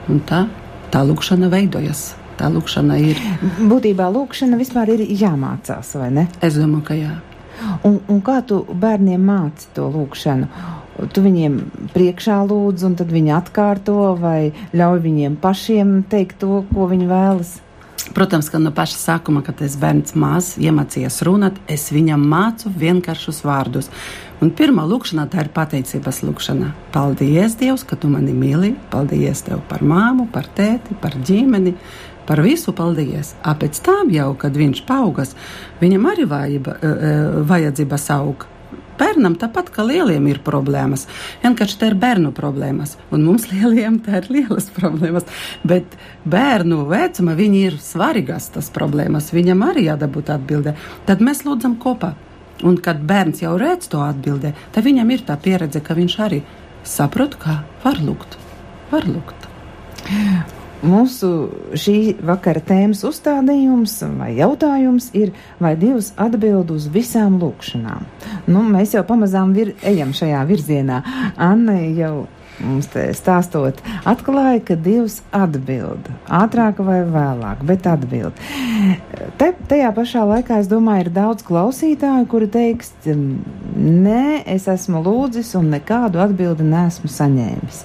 Un 0.08 0.20
tā, 0.26 0.47
tā 0.92 1.04
lūkšana 1.07 1.50
veidojas. 1.52 2.12
Tā 2.38 2.47
lūkšana 2.54 2.99
ir. 3.02 3.18
Būtībā 3.71 4.07
lūkšana 4.14 4.59
vispār 4.61 4.95
ir 4.95 5.02
jāmācās, 5.11 5.97
vai 5.99 6.11
ne? 6.14 6.28
Es 6.45 6.59
domāju, 6.59 6.85
ka 6.87 6.99
jā. 6.99 7.14
Un, 7.83 7.99
un 8.07 8.21
kā 8.23 8.38
tu 8.47 8.61
bērniem 8.71 9.25
māci 9.26 9.66
to 9.75 9.88
lūkšanu? 9.90 10.47
Tu 11.14 11.23
viņiem 11.23 11.57
priekšā 11.95 12.40
lūdz, 12.47 12.85
un 12.87 12.95
tad 12.99 13.11
viņi 13.14 13.35
atkārto, 13.35 13.97
vai 14.18 14.52
ļauj 14.75 15.02
viņiem 15.02 15.38
pašiem 15.42 15.99
teikt 16.11 16.40
to, 16.42 16.62
ko 16.71 16.87
viņi 16.90 17.11
vēlas? 17.11 17.57
Protams, 18.14 18.49
ka 18.50 18.59
no 18.62 18.71
paša 18.75 18.97
sākuma, 18.99 19.42
kad 19.47 19.61
es 19.62 19.76
bērns 19.78 20.14
maz 20.18 20.54
iemācījos 20.59 21.21
runāt, 21.26 21.59
es 21.71 21.90
viņam 21.92 22.23
mācu 22.30 22.71
vienkāršus 22.73 23.42
vārdus. 23.47 23.90
Un 24.38 24.52
pirmā 24.54 24.85
lūkšana 24.87 25.25
tā 25.33 25.42
ir 25.42 25.49
pateicības 25.50 26.21
lūkšana. 26.23 26.68
Paldies, 26.95 27.57
Dievs, 27.59 27.83
ka 27.83 27.97
tu 27.99 28.11
mani 28.12 28.30
mīli. 28.30 28.76
Paldies 28.92 29.42
tev 29.49 29.64
par 29.66 29.83
māmu, 29.83 30.28
par 30.30 30.47
tēti, 30.54 30.95
par 31.02 31.16
ģimeni. 31.26 31.75
Par 32.28 32.42
visu 32.45 32.75
paldies. 32.76 33.33
A 33.42 33.57
pēc 33.59 33.80
tam 33.83 34.12
jau, 34.14 34.28
kad 34.38 34.54
viņš 34.54 34.85
paaugas, 34.87 35.35
viņam 35.80 36.07
arī 36.12 36.28
vajaba, 36.30 36.76
vajadzības 37.50 38.07
aug. 38.14 38.47
Bērnam 38.99 39.35
tāpat 39.38 39.73
kā 39.75 39.83
lieliem 39.87 40.26
ir 40.30 40.38
problēmas. 40.47 41.09
Vienkārši 41.42 41.80
tā 41.80 41.90
ir 41.90 41.99
bērnu 41.99 42.30
problēmas, 42.37 42.95
un 43.11 43.26
mums 43.26 43.49
lieliem 43.52 43.99
tā 44.07 44.21
ir 44.21 44.30
lielas 44.37 44.71
problēmas. 44.76 45.26
Bet 45.66 45.99
bērnu 46.30 46.85
vecuma 46.92 47.35
viņi 47.38 47.66
ir 47.73 47.83
svarīgas 47.83 48.52
tas 48.54 48.71
problēmas. 48.71 49.33
Viņam 49.35 49.66
arī 49.73 49.88
jādabūt 49.88 50.30
atbildē. 50.37 50.78
Tad 51.11 51.26
mēs 51.26 51.42
lūdzam 51.49 51.75
kopā. 51.83 52.14
Un 52.67 52.79
kad 52.83 53.03
bērns 53.07 53.43
jau 53.45 53.55
redz 53.61 53.91
to 53.93 54.03
atbildē, 54.03 54.55
tad 54.75 54.87
viņam 54.87 55.11
ir 55.15 55.25
tā 55.27 55.37
pieredze, 55.38 55.83
ka 55.85 55.95
viņš 55.99 56.19
arī 56.27 56.43
saprot, 56.87 57.37
kā 57.38 57.61
var 57.85 58.00
lūgt. 58.03 58.38
Var 58.91 59.07
lūgt. 59.07 59.49
Mūsu 60.79 61.29
šī 61.75 62.15
vakara 62.23 62.61
tēmas 62.62 63.00
uzstādījums 63.07 63.97
vai 64.15 64.31
jautājums 64.37 65.09
ir, 65.19 65.33
vai 65.59 65.73
Dievs 65.79 66.12
atbild 66.15 66.71
uz 66.71 66.87
visām 66.95 67.41
lūkšanām. 67.43 68.07
Nu, 68.47 68.62
mēs 68.62 68.95
jau 68.95 69.03
pamazām 69.07 69.57
vir, 69.57 69.73
ejam 69.83 70.15
šajā 70.15 70.45
virzienā. 70.47 71.00
Anna 71.35 71.81
jau 71.99 72.29
mums 72.65 72.88
te 72.93 73.05
stāstot, 73.17 73.81
atklāja, 74.09 74.61
ka 74.71 74.77
Dievs 74.79 75.21
atbild. 75.35 76.09
Ātrāk 76.27 76.83
vai 76.85 77.00
vēlāk, 77.07 77.62
bet 77.69 77.87
atbild. 77.91 78.37
Te, 79.41 79.53
tajā 79.71 79.93
pašā 79.97 80.25
laikā, 80.29 80.61
es 80.62 80.71
domāju, 80.71 81.07
ir 81.07 81.12
daudz 81.15 81.47
klausītāju, 81.47 82.27
kuri 82.31 82.50
teiks, 82.53 82.93
nē, 83.07 84.45
es 84.47 84.69
esmu 84.71 85.03
lūdzis 85.07 85.55
un 85.59 85.73
nekādu 85.77 86.23
atbildi 86.25 86.67
nesmu 86.67 87.11
saņēmis. 87.12 87.83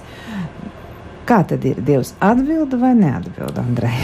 Kā 1.24 1.40
tad 1.48 1.64
ir? 1.64 1.78
Dievs 1.80 2.12
atbild 2.20 2.76
vai 2.80 2.92
neatbild, 2.98 3.56
Andrej? 3.62 3.96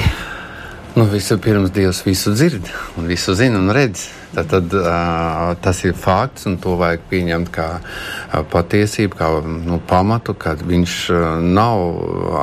Nu, 0.96 1.04
Vispirms 1.06 1.70
Dievs 1.74 2.00
visu 2.06 2.32
dzird, 2.34 2.66
visu 3.06 3.36
zina 3.38 3.60
un 3.60 3.70
redz. 3.76 4.08
Tad, 4.30 4.46
tad 4.46 4.74
uh, 4.78 5.56
tas 5.58 5.80
ir 5.82 5.94
fakts, 5.98 6.44
un 6.46 6.54
to 6.62 6.76
vajag 6.78 7.02
pieņemt 7.10 7.48
kā 7.50 7.66
uh, 7.80 8.44
patiesību, 8.52 9.16
kā 9.18 9.30
nu, 9.42 9.80
pamatu, 9.90 10.36
ka 10.38 10.52
viņš 10.54 10.94
uh, 11.10 11.24
nav 11.42 11.82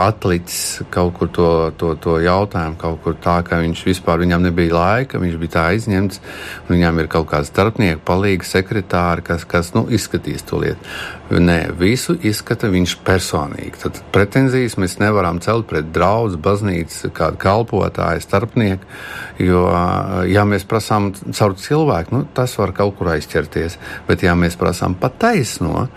atlicis 0.04 0.82
kaut 0.92 1.16
kur 1.16 1.32
to, 1.32 1.52
to, 1.80 1.94
to 2.04 2.18
jautājumu, 2.20 2.76
kaut 2.82 3.00
kur 3.06 3.16
tā, 3.24 3.38
ka 3.48 3.62
viņš 3.64 3.86
vispār 3.88 4.20
viņam 4.26 4.44
nebija 4.50 4.76
laika, 4.76 5.22
viņš 5.24 5.38
bija 5.40 5.54
tā 5.56 5.64
aizņemts, 5.72 6.20
un 6.66 6.76
viņam 6.76 7.00
ir 7.00 7.10
kaut 7.14 7.30
kāds 7.32 7.54
starpnieku, 7.54 8.04
palīgi 8.08 8.50
sekretāri, 8.52 9.24
kas, 9.32 9.48
kas 9.48 9.72
nu, 9.78 9.86
izskatīs 9.88 10.44
to 10.44 10.60
lietu. 10.66 10.92
Nē, 11.28 11.74
visu 11.76 12.18
izskata 12.24 12.70
viņš 12.72 12.98
personīgi. 13.08 13.80
Tad 13.82 13.98
pretenzijas 14.16 14.78
mēs 14.80 14.96
nevaram 15.00 15.42
celt 15.44 15.68
pret 15.72 15.90
draugu, 15.96 16.40
baznīcu, 16.40 17.12
kādu 17.16 17.40
kalpotāju 17.42 18.24
starpnieku. 18.24 18.88
Jo, 19.44 19.66
ja 20.28 20.44
mēs 20.48 20.64
prasām 20.68 21.12
caur 21.16 21.54
cilvēku, 21.60 21.77
nu, 22.12 22.24
tas 22.34 22.56
var 22.58 22.72
kaut 22.76 22.96
kur 22.98 23.12
aizķerties. 23.14 23.78
Bet, 24.08 24.24
ja 24.26 24.36
mēs 24.38 24.58
prasām 24.60 24.96
pataisno, 25.00 25.88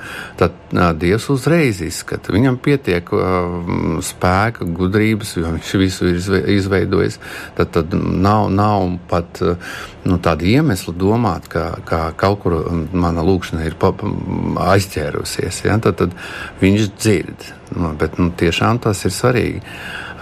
tad 0.41 0.57
uh, 0.75 0.91
Dievs 0.97 1.29
uzreiz 1.33 1.81
izskata. 1.85 2.33
Viņam 2.35 2.59
pietiek 2.63 3.13
uh, 3.15 4.01
spēka, 4.05 4.69
gudrības, 4.77 5.37
jo 5.39 5.55
viņš 5.55 5.73
visu 5.81 6.11
ir 6.11 6.21
izveidojis. 6.57 7.21
Tad, 7.59 7.73
tad 7.77 7.95
nav, 7.95 8.51
nav 8.53 8.87
pat 9.11 9.41
uh, 9.45 9.71
nu, 10.05 10.19
tāda 10.23 10.49
iemesla 10.49 10.95
domāt, 10.97 11.49
ka, 11.53 11.71
ka 11.89 12.03
kaut 12.21 12.45
kur 12.45 12.59
mana 12.93 13.25
lūkšana 13.27 13.65
ir 13.69 13.79
aizķērusies. 14.71 15.65
Ja? 15.67 15.81
Tad, 15.81 16.03
tad 16.03 16.15
viņš 16.61 16.93
dzird. 16.99 17.51
Nu, 17.71 17.95
bet 17.95 18.17
nu, 18.19 18.33
tiešām 18.35 18.81
tas 18.83 19.05
ir 19.07 19.15
svarīgi 19.15 19.61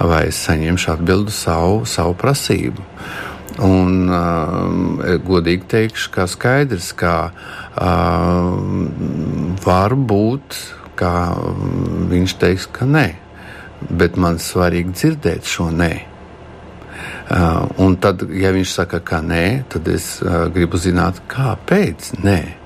vai 0.07 0.29
es 0.29 0.39
saņemšu 0.47 0.93
atbildi 0.95 1.35
savu, 1.35 1.83
savu 1.89 2.15
prasību. 2.19 2.85
Un, 3.59 4.07
uh, 4.07 5.17
godīgi 5.27 5.67
teikšu, 5.67 6.11
ka 6.15 6.29
skaidrs, 6.31 6.93
ka 6.99 7.15
uh, 7.33 8.53
var 9.65 9.95
būt, 9.99 10.59
ka 10.99 11.13
viņš 12.11 12.37
teiks, 12.39 12.69
ka 12.71 12.87
nē, 12.87 13.09
bet 13.91 14.19
man 14.21 14.39
svarīgi 14.43 14.95
dzirdēt 14.95 15.51
šo 15.51 15.73
nē. 15.75 15.93
Uh, 17.29 17.67
un 17.83 17.99
tad, 18.01 18.23
ja 18.31 18.55
viņš 18.55 18.77
saka, 18.79 19.03
ka 19.05 19.21
nē, 19.27 19.45
tad 19.75 19.91
es 19.91 20.17
uh, 20.23 20.47
gribu 20.55 20.79
zināt, 20.81 21.19
kāpēc 21.31 22.15
nē. 22.23 22.58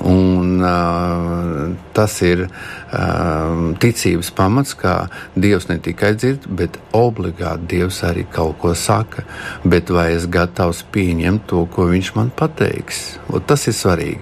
Un, 0.00 0.62
uh, 0.64 1.76
tas 1.92 2.14
ir 2.24 2.46
uh, 2.46 3.72
ticības 3.82 4.30
pamats, 4.34 4.72
kā 4.78 4.94
Dievs 5.36 5.68
ne 5.68 5.76
tikai 5.84 6.14
dzird, 6.16 6.48
bet 6.48 6.78
obligāti 6.96 7.68
Dievs 7.74 8.00
arī 8.08 8.24
kaut 8.32 8.56
ko 8.62 8.72
saka. 8.78 9.26
Bet 9.64 9.92
vai 9.92 10.08
es 10.16 10.26
gatavs 10.32 10.82
pieņemt 10.94 11.46
to, 11.52 11.66
ko 11.72 11.90
Viņš 11.92 12.12
man 12.16 12.32
pateiks? 12.32 13.02
Un 13.28 13.44
tas 13.46 13.66
ir 13.68 13.76
svarīgi. 13.76 14.20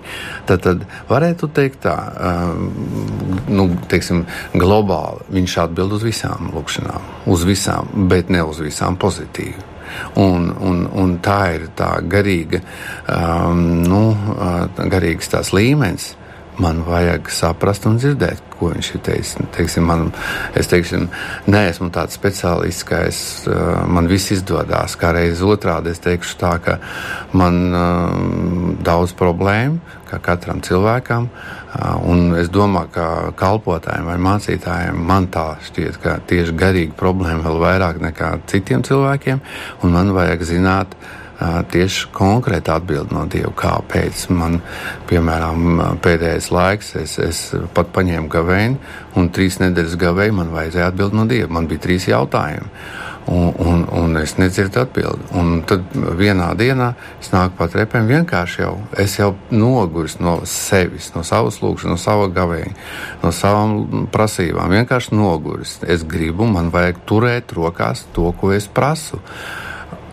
Tad, 0.50 0.66
tad 0.66 0.84
varētu 1.10 1.52
teikt 1.54 1.84
tā, 1.86 1.96
uh, 1.96 3.46
nu, 3.48 3.70
teiksim, 3.90 4.26
globāli 4.58 5.28
Viņš 5.40 5.58
atbild 5.64 5.94
uz 6.00 6.06
visām 6.06 6.50
lūkšanām, 6.54 7.10
uz 7.30 7.46
visām, 7.46 7.94
bet 8.10 8.32
ne 8.32 8.42
uz 8.42 8.58
visām 8.64 8.98
pozitīvi. 9.00 9.69
Un, 10.20 10.50
un, 10.60 10.86
un 11.02 11.18
tā 11.24 11.40
ir 11.56 11.68
tā 11.78 11.92
garīga, 12.10 12.62
um, 13.10 13.82
nu, 13.86 14.04
garīgs 14.90 15.32
tās 15.32 15.54
līmenis. 15.56 16.14
Man 16.60 16.82
vajag 16.84 17.30
saprast 17.32 17.86
un 17.88 17.94
dzirdēt, 17.96 18.42
ko 18.58 18.68
viņš 18.74 18.88
ir 18.92 19.00
teicis. 19.06 19.36
Teiksim, 19.54 19.86
man, 19.88 20.10
es 20.58 20.68
teiksim, 20.68 21.06
neesmu 21.48 21.88
tāds 21.94 22.18
speciālists, 22.18 22.84
ka 22.84 22.98
es, 23.08 23.20
man 23.88 24.10
viss 24.10 24.34
izdodas. 24.34 24.98
Kā 25.00 25.14
reiz 25.16 25.40
otrādi 25.46 25.94
es 25.94 26.02
teikšu 26.04 26.36
tā, 26.42 26.52
ka 26.60 26.76
man 27.32 27.62
um, 27.72 28.74
daudz 28.84 29.14
problēmu, 29.16 29.80
kā 30.10 30.20
katram 30.20 30.60
cilvēkam, 30.66 31.30
Un 32.10 32.34
es 32.34 32.48
domāju, 32.50 32.90
ka 32.96 33.06
kalpotājiem 33.38 34.08
vai 34.10 34.16
mācītājiem 34.18 34.98
man 35.06 35.28
tā 35.30 35.52
šķiet, 35.68 36.00
ka 36.02 36.16
tieši 36.26 36.56
garīga 36.58 36.96
problēma 36.98 37.44
vēl 37.46 37.60
vairāk 37.62 38.00
nekā 38.02 38.30
citiem 38.50 38.82
cilvēkiem, 38.86 39.42
un 39.84 39.94
man 39.94 40.10
vajag 40.16 40.42
zināt, 40.48 40.96
tieši 41.72 42.10
konkrēti 42.12 42.72
atbildi 42.74 43.14
no 43.16 43.22
Dieva, 43.30 43.52
kāpēc 43.56 44.26
man, 44.36 44.58
piemēram, 45.08 45.80
pēdējais 46.04 46.50
laiks, 46.52 46.90
es, 47.00 47.16
es 47.22 47.38
pat 47.76 47.94
paņēmu 47.94 48.28
gavēni, 48.32 48.76
un 49.16 49.30
trīs 49.32 49.56
nedēļas 49.62 49.96
gavēju 50.00 50.36
man 50.36 50.52
vajadzēja 50.52 50.90
atbildi 50.92 51.16
no 51.16 51.24
Dieva. 51.30 51.48
Man 51.56 51.70
bija 51.70 51.86
trīs 51.86 52.10
jautājumi 52.10 52.68
un, 53.26 53.54
un, 53.58 53.86
un 53.92 54.16
es 54.16 54.34
nedzirdu 54.38 54.80
atbildi. 54.82 55.28
Un 55.38 55.62
tad 55.68 55.84
vienā 56.18 56.50
dienā 56.58 56.90
es 57.20 57.30
nāku 57.34 57.56
pa 57.58 57.68
trepēm 57.70 58.08
vienkārši 58.10 58.62
jau, 58.62 58.74
es 58.98 59.16
jau 59.18 59.32
noguris 59.52 60.18
no 60.22 60.40
sevis, 60.48 61.10
no 61.14 61.24
savas 61.26 61.60
lūkšanas, 61.62 61.92
no 61.92 62.00
sava 62.00 62.28
gavēņa, 62.34 62.74
no 63.22 63.32
savām 63.34 64.06
prasībām. 64.12 64.72
Vienkārši 64.74 65.16
noguris. 65.16 65.78
Es 65.86 66.04
gribu, 66.08 66.48
man 66.48 66.72
vajag 66.74 67.02
turēt 67.08 67.54
rokās 67.56 68.06
to, 68.16 68.32
ko 68.40 68.54
es 68.56 68.68
prasu. 68.68 69.20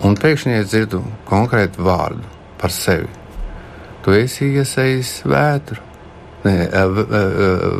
Un 0.05 0.17
pēkšņi 0.19 0.59
es 0.59 0.71
dzirdu 0.71 1.01
konkrētu 1.29 1.85
vārdu 1.85 2.35
par 2.61 2.73
sevi. 2.73 3.09
Tu 4.05 4.13
esi 4.15 4.53
iesējis 4.55 5.13
vētru, 5.27 5.81
ne, 6.45 6.55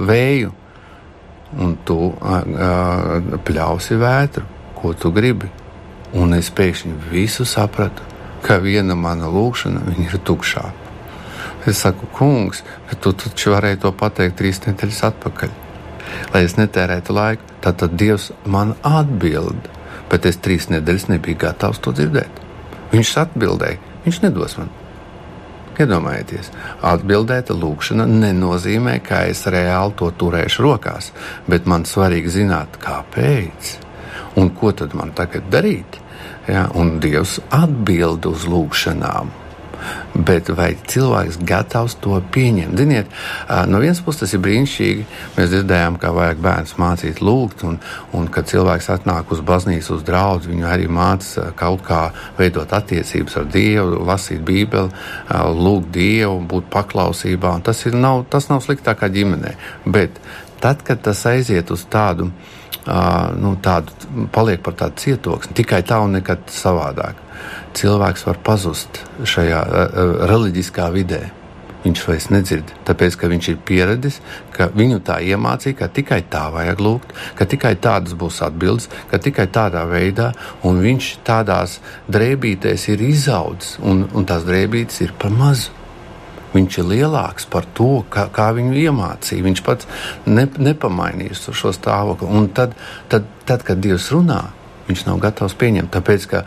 vēju, 0.10 0.54
un 1.64 1.78
tu 1.88 2.12
pļausi 3.48 3.96
vētru 4.02 4.57
ko 4.78 4.94
tu 4.94 5.12
gribi. 5.12 5.50
Un 6.18 6.34
es 6.38 6.50
pēkšņi 6.56 6.94
visu 7.12 7.46
sapratu, 7.46 8.04
ka 8.46 8.60
viena 8.64 8.96
mana 8.96 9.28
lūkšana 9.32 9.98
ir 10.06 10.18
tukšā. 10.24 10.66
Es 11.68 11.82
saku, 11.84 12.08
kungs, 12.16 12.64
bet 12.88 13.02
tu 13.04 13.12
taču 13.12 13.52
varēji 13.52 13.82
to 13.84 13.92
pateikt 13.92 14.38
trīs 14.40 14.62
nedēļas 14.64 15.04
atpakaļ. 15.10 15.56
Lai 16.34 16.44
es 16.48 16.56
netērētu 16.56 17.16
laiku, 17.16 17.44
tad, 17.62 17.82
tad 17.82 17.98
Dievs 18.00 18.32
man 18.48 18.76
atbild, 18.88 19.68
bet 20.12 20.26
es 20.30 20.40
trīs 20.40 20.70
nedēļas 20.72 21.10
nebiju 21.12 21.42
gatavs 21.44 21.82
to 21.84 21.92
dzirdēt. 21.98 22.44
Viņš 22.94 23.16
atbildēja, 23.26 23.82
viņš 24.06 24.22
nedos 24.24 24.56
man. 24.62 24.72
Iedomājieties, 25.78 26.48
atbildēta 26.90 27.54
lūkšana 27.54 28.08
nenozīmē, 28.10 28.96
ka 29.06 29.26
es 29.30 29.44
reāli 29.52 29.94
to 30.00 30.08
turēšu 30.24 30.64
rokās, 30.66 31.12
bet 31.52 31.68
man 31.70 31.86
svarīgi 31.86 32.34
zināt, 32.40 32.80
kāpēc. 32.82 33.76
Un 34.38 34.54
ko 34.54 34.72
tad 34.72 34.94
man 34.98 35.16
tagad 35.18 35.50
darīt? 35.52 36.00
Ja, 36.48 36.68
un 36.78 37.00
Dievs 37.04 37.40
atbild 37.54 38.26
uz 38.30 38.46
lūgšanām. 38.48 39.34
Bet 40.28 40.50
vai 40.58 40.72
cilvēks 40.90 41.38
gatavs 41.48 41.96
to 42.02 42.18
pieņemt? 42.34 42.78
Ziniet, 42.80 43.12
no 43.70 43.82
vienas 43.82 44.02
puses 44.04 44.24
tas 44.24 44.34
ir 44.34 44.42
brīnišķīgi. 44.46 45.06
Mēs 45.36 45.52
dzirdējām, 45.52 46.00
ka 46.02 46.12
vajag 46.16 46.42
bērns 46.44 46.74
mācīt, 46.82 47.22
lūgt, 47.24 47.64
un, 47.68 47.78
un 48.18 48.30
kad 48.34 48.50
cilvēks 48.50 48.90
atnāk 48.96 49.32
uz 49.34 49.44
baznīcu, 49.46 50.00
uz 50.00 50.06
draugu, 50.08 50.50
viņu 50.52 50.68
arī 50.70 50.90
māca 50.90 51.52
kaut 51.58 51.86
kā 51.88 52.02
veidot 52.40 52.74
attiecības 52.74 53.38
ar 53.42 53.48
Dievu, 53.54 54.02
lasīt 54.08 54.42
Bībeli, 54.48 54.94
lūgt 55.62 55.94
Dievu, 55.98 56.42
būt 56.50 56.70
paklausībā. 56.74 57.58
Tas, 57.68 57.86
ir, 57.90 57.98
nav, 57.98 58.26
tas 58.34 58.50
nav 58.52 58.66
sliktāk 58.66 59.04
kā 59.04 59.12
ģimenē. 59.14 59.56
Bet 59.86 60.22
tad, 60.64 60.82
kad 60.88 61.06
tas 61.06 61.26
aiziet 61.30 61.70
uz 61.74 61.86
tādu 61.92 62.32
nu, 63.42 63.56
tādu, 63.64 63.94
paliek 64.34 64.62
par 64.64 64.78
tādu 64.80 65.02
cietoksni. 65.04 65.56
Tikai 65.58 65.82
tā 65.88 66.00
un 66.04 66.16
nekad 66.18 66.48
savādāk. 66.52 67.20
Cilvēks 67.78 68.26
var 68.28 68.40
pazust 68.44 69.02
šajā 69.28 69.64
uh, 69.66 70.14
reliģiskā 70.30 70.88
vidē. 70.96 71.28
Viņš 71.84 72.02
vairs 72.08 72.26
nedzird, 72.34 72.72
tāpēc 72.88 73.16
ka 73.20 73.30
viņš 73.32 73.48
ir 73.52 73.58
pieradis, 73.64 74.18
ka 74.52 74.68
viņu 74.74 74.98
tā 75.08 75.20
iemācīja, 75.24 75.78
ka 75.78 75.88
tikai 75.94 76.24
tā 76.32 76.48
vajag 76.52 76.82
lūgt, 76.84 77.14
ka 77.38 77.46
tikai 77.48 77.76
tādas 77.80 78.18
būs 78.18 78.42
atbildes, 78.44 78.90
ka 79.12 79.22
tikai 79.22 79.46
tādā 79.54 79.86
veidā, 79.88 80.32
un 80.68 80.82
viņš 80.84 81.12
tādās 81.28 81.78
drēbītēs 82.12 82.90
ir 82.92 83.06
izaudzis, 83.08 83.78
un, 83.80 84.08
un 84.12 84.28
tās 84.28 84.44
drēbītes 84.48 85.06
ir 85.06 85.14
par 85.22 85.32
mazu. 85.32 85.76
Viņš 86.54 86.78
ir 86.80 86.88
lielāks 86.92 87.48
par 87.52 87.68
to, 87.78 88.04
kā, 88.14 88.28
kā 88.34 88.50
viņu 88.56 88.78
iemācīja. 88.80 89.46
Viņš 89.46 89.64
pats 89.66 89.90
ne, 90.26 90.48
nepamainīs 90.48 91.44
šo 91.52 91.74
stāvokli. 91.76 92.30
Un 92.40 92.48
tad, 92.56 92.78
tad, 93.12 93.28
tad, 93.50 93.66
kad 93.68 93.82
Dievs 93.84 94.08
runā, 94.16 94.40
viņš 94.88 95.04
nav 95.10 95.20
gatavs 95.24 95.58
pieņemt. 95.60 95.92
Tāpēc, 95.94 96.28
ka 96.32 96.44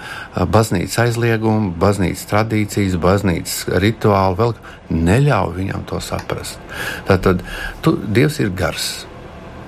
baznīcas 0.48 0.98
aizliegumi, 1.04 1.72
baznīcas 1.80 2.28
tradīcijas, 2.30 2.98
baznīcas 3.00 3.58
rituāli 3.84 4.40
vēl 4.40 4.54
neļauj 4.90 5.56
viņam 5.60 5.86
to 5.90 6.00
saprast. 6.04 6.60
Tātad 7.08 7.44
tu, 7.84 7.96
Dievs 8.00 8.40
ir 8.40 8.54
gars, 8.56 8.90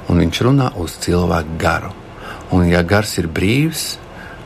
un 0.08 0.24
viņš 0.24 0.44
runā 0.48 0.72
uz 0.80 0.96
cilvēku 1.04 1.58
garu. 1.60 1.92
Un, 2.52 2.66
ja 2.68 2.82
gars 2.84 3.14
ir 3.20 3.30
brīvs, 3.32 3.96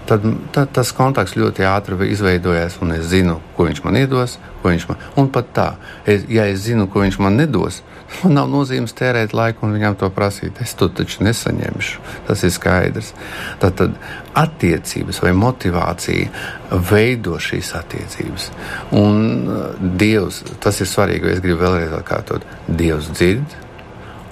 tad, 0.06 0.24
tad 0.54 0.70
tas 0.74 0.92
kontakts 0.96 1.36
ļoti 1.38 1.66
ātri 1.68 2.10
izveidojās, 2.12 2.78
es 2.96 3.10
zinu, 3.10 3.40
ko 3.56 3.66
viņš 3.68 3.82
man 3.84 3.98
iedos, 3.98 4.38
ko 4.62 4.70
viņš 4.72 4.86
man. 4.88 5.02
Un 5.20 5.28
pat 5.32 5.52
tā, 5.56 5.66
es, 6.06 6.24
ja 6.28 6.46
es 6.50 6.64
zinu, 6.66 6.88
ko 6.90 7.02
viņš 7.04 7.18
man 7.22 7.36
nedos, 7.40 7.82
man 8.22 8.36
nav 8.38 8.48
nozīmes 8.52 8.94
tērēt 8.96 9.34
laiku 9.36 9.66
un 9.66 9.74
viņam 9.76 9.98
to 10.00 10.10
prasīt. 10.14 10.60
Es 10.62 10.74
to 10.78 10.88
taču 10.88 11.24
nesaņemšu. 11.26 12.00
Tas 12.28 12.44
ir 12.46 12.54
skaidrs. 12.54 13.12
Tad, 13.62 13.76
tad 13.78 13.98
attiecības 14.36 15.20
vai 15.24 15.34
motivācija 15.36 16.80
veido 16.90 17.40
šīs 17.42 17.74
attiecības. 17.78 18.50
Un 18.96 19.22
uh, 19.46 19.68
Dievs, 19.98 20.42
tas 20.62 20.80
ir 20.80 20.90
svarīgi, 20.90 21.34
es 21.34 21.44
gribu 21.44 21.64
vēlreiz 21.64 21.94
atkārtot, 22.00 22.46
Dievs 22.68 23.12
dzird 23.14 23.65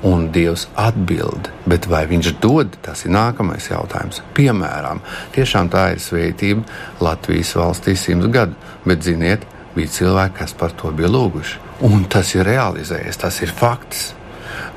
un 0.04 0.28
Dievs 0.32 0.66
atbild. 0.76 1.48
Bet 1.68 1.88
vai 1.88 2.04
viņš 2.10 2.34
dod, 2.42 2.76
tas 2.84 3.06
ir 3.06 3.14
nākamais 3.14 3.70
jautājums. 3.70 4.20
Piemēram, 4.36 5.00
tiešām 5.34 5.70
tā 5.72 5.90
ir 5.94 6.02
svētība 6.04 6.64
Latvijas 7.04 7.54
valstī 7.58 7.96
simts 7.98 8.28
gadu, 8.32 8.56
bet 8.84 9.04
ziniet, 9.06 9.46
bija 9.74 9.90
cilvēki, 9.96 10.38
kas 10.42 10.54
par 10.58 10.76
to 10.76 10.92
bija 10.94 11.10
lūguši. 11.10 11.62
Un 11.88 12.04
tas 12.10 12.34
ir 12.36 12.46
realizējies, 12.46 13.18
tas 13.24 13.40
ir 13.42 13.52
fakts. 13.52 14.12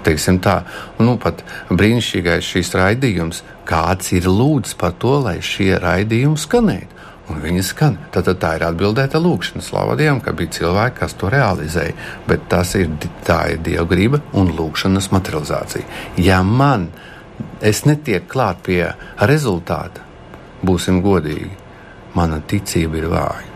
Teiksim 0.06 0.40
tā, 0.42 0.62
nu 1.04 1.18
pat 1.22 1.44
brīnišķīgais 1.70 2.48
šīs 2.48 2.72
raidījums, 2.80 3.44
kāds 3.68 4.14
ir 4.16 4.30
lūdzis 4.32 4.78
par 4.80 4.96
to, 5.02 5.18
lai 5.28 5.38
šie 5.44 5.76
raidījumi 5.84 6.40
skanētu. 6.40 6.97
Un 7.28 7.42
viņi 7.44 7.64
skan. 7.66 7.98
Tad, 8.16 8.30
tā 8.40 8.54
ir 8.56 8.64
atbildēta 8.70 9.20
lūkšana. 9.20 9.64
Slavu 9.64 9.98
Dievam, 10.00 10.22
ka 10.24 10.32
bija 10.38 10.54
cilvēki, 10.60 10.96
kas 11.02 11.16
to 11.20 11.32
realizēja. 11.32 11.96
Bet 12.28 12.48
tas 12.52 12.72
ir, 12.80 12.88
ir 13.52 13.60
Dieva 13.64 13.84
griba 13.90 14.22
un 14.38 14.54
lūkšanas 14.56 15.12
materializācija. 15.12 15.84
Ja 16.24 16.40
man 16.44 16.88
es 17.62 17.84
netieku 17.86 18.32
klāt 18.32 18.64
pie 18.66 18.82
rezultāta, 19.30 20.06
būsim 20.66 21.02
godīgi, 21.06 21.52
mana 22.16 22.40
ticība 22.40 23.02
ir 23.02 23.12
vāja. 23.12 23.54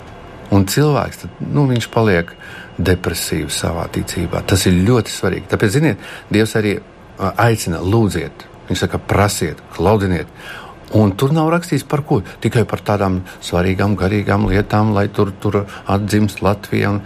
Un 0.52 0.68
cilvēks 0.68 1.24
tad, 1.24 1.42
nu, 1.56 1.64
paliek 1.94 2.34
depresīvs 2.78 3.62
savā 3.64 3.88
ticībā. 3.94 4.44
Tas 4.48 4.66
ir 4.68 4.82
ļoti 4.84 5.14
svarīgi. 5.14 5.48
Tāpēc, 5.52 5.76
ziniet, 5.78 6.10
Dievs 6.32 6.56
arī 6.60 6.76
aicina 7.40 7.80
lūdziet. 7.80 8.48
Viņš 8.68 8.84
saka, 8.86 9.00
prasiet, 9.00 9.60
klaudiniet. 9.76 10.28
Un 10.98 11.14
tur 11.16 11.32
nav 11.32 11.48
rakstīts 11.54 11.86
par 11.88 12.04
ko. 12.08 12.20
Tikai 12.44 12.66
par 12.68 12.82
tādām 12.84 13.22
svarīgām, 13.44 13.96
garīgām 14.00 14.50
lietām, 14.52 14.92
lai 14.96 15.08
tur, 15.08 15.32
tur 15.40 15.64
atdzimst 15.88 16.42
Latvija. 16.44 16.96
Un, 16.98 17.02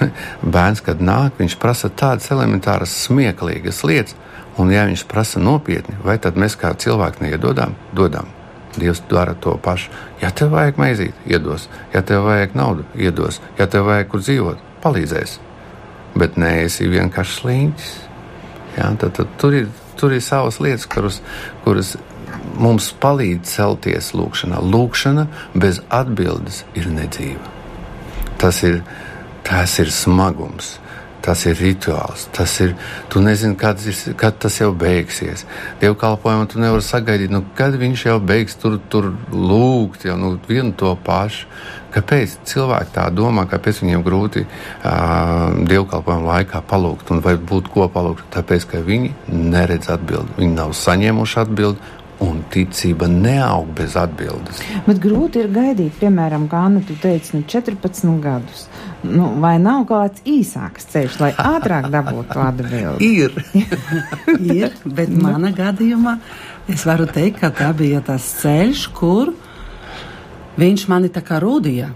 bērns, 0.56 0.82
kad 0.84 1.00
nāk, 1.00 1.36
viņš 1.40 1.56
prasa 1.60 1.88
tādas 1.88 2.30
elementāras, 2.34 2.94
smieklīgas 3.06 3.82
lietas, 3.88 4.16
un 4.60 4.72
ja 4.72 4.86
viņš 4.88 5.04
prasa 5.08 5.40
nopietni, 5.42 5.96
vai 6.04 6.18
tad 6.22 6.38
mēs 6.40 6.56
kā 6.60 6.72
cilvēki 6.76 7.24
neiedodam, 7.24 7.76
dodam. 7.96 8.28
Dievs 8.76 9.00
dara 9.08 9.32
to 9.40 9.54
pašu. 9.62 9.88
Ja 10.20 10.28
tev 10.36 10.52
vajag 10.52 10.76
maizīt, 10.80 11.16
iedos, 11.24 11.70
ja 11.94 12.02
tev 12.04 12.26
vajag 12.28 12.56
naudu, 12.58 12.84
iedos, 13.00 13.40
ja 13.56 13.68
tev 13.72 13.88
vajag 13.88 14.10
kur 14.12 14.24
dzīvot, 14.24 14.60
palīdzēs. 14.84 15.38
Bet 16.16 16.36
nē, 16.40 16.52
esi 16.66 16.88
vienkārši 16.88 17.40
sliņķis. 17.40 17.94
Ja, 18.76 18.90
tad, 19.00 19.14
tad 19.16 19.32
tur, 19.40 19.56
ir, 19.56 19.70
tur 19.96 20.12
ir 20.12 20.20
savas 20.24 20.60
lietas, 20.60 20.84
kuras, 20.92 21.22
kuras 21.64 21.94
mums 22.60 22.92
palīdz 23.02 23.56
celties 23.56 24.12
lūkšanā. 24.16 24.62
Lūkšana 24.62 25.26
bez 25.54 25.82
atbildes 25.92 26.64
ir 26.78 26.88
nedzīva. 26.92 27.54
Tas 28.40 28.62
ir, 28.66 28.82
tas 29.46 29.78
ir 29.82 29.92
smagums. 29.92 30.76
Tas 31.26 31.40
ir 31.42 31.56
rituāls, 31.58 32.28
tas 32.30 32.52
ir. 32.62 32.76
Tu 33.10 33.18
nezini, 33.18 33.56
kad, 33.58 33.80
kad 34.20 34.36
tas 34.38 34.60
jau 34.60 34.68
beigsies. 34.70 35.42
Dievkalpojumu 35.80 36.46
tu 36.46 36.60
nevari 36.62 36.84
sagaidīt, 36.86 37.32
nu, 37.34 37.40
kad 37.58 37.74
viņš 37.74 38.04
jau 38.06 38.20
beigs 38.22 38.54
tur, 38.62 38.76
tur 38.92 39.08
lūgt, 39.32 40.06
jau 40.06 40.14
nu, 40.20 40.36
vienu 40.46 40.70
to 40.78 40.92
pašu. 41.02 41.50
Kāpēc 41.96 42.36
cilvēki 42.46 42.94
tā 42.94 43.08
domā, 43.10 43.48
kāpēc 43.50 43.82
viņiem 43.82 44.06
grūti 44.06 44.44
uh, 44.44 45.58
dievkalpojumu 45.66 46.30
laikā 46.30 46.62
palūgt 46.70 47.10
un 47.10 47.24
vai 47.24 47.34
būt 47.40 47.72
ko 47.74 47.88
palūgt? 47.90 48.28
Tāpēc, 48.36 48.68
ka 48.70 48.86
viņi 48.86 49.14
neredz 49.32 49.90
atbildi, 49.96 50.36
viņi 50.38 50.58
nav 50.60 50.76
saņēmuši 50.78 51.40
atbildi 51.42 51.94
un 52.24 52.40
ticība 52.52 53.08
neaug 53.10 53.68
bez 53.76 53.96
atbildes. 54.00 54.60
Bet 54.86 55.00
grūti 55.02 55.42
ir 55.42 55.50
gaidīt, 55.52 55.96
piemēram, 56.00 56.46
kā 56.50 56.62
Anna 56.68 56.82
teica, 56.86 57.36
nu 57.36 57.44
14 57.44 58.20
gadus. 58.24 58.66
Nu, 59.06 59.28
vai 59.42 59.56
nav 59.62 59.84
kāds 59.90 60.24
īsāks 60.26 60.88
ceļš, 60.92 61.18
lai 61.20 61.32
ātrāk 61.36 61.90
dabūtu 61.92 62.40
atbildi? 62.42 63.10
ir. 63.20 63.36
ir, 64.56 64.78
bet 64.84 65.12
mana 65.12 65.52
gadījumā 65.54 66.16
es 66.72 66.86
varu 66.88 67.06
teikt, 67.10 67.42
ka 67.44 67.52
tā 67.54 67.70
bija 67.76 68.00
tas 68.04 68.24
ceļš, 68.40 68.88
kur 68.96 69.34
viņš 70.56 70.88
mani 70.90 71.12
tā 71.12 71.22
kā 71.26 71.40
rūdīja. 71.42 71.92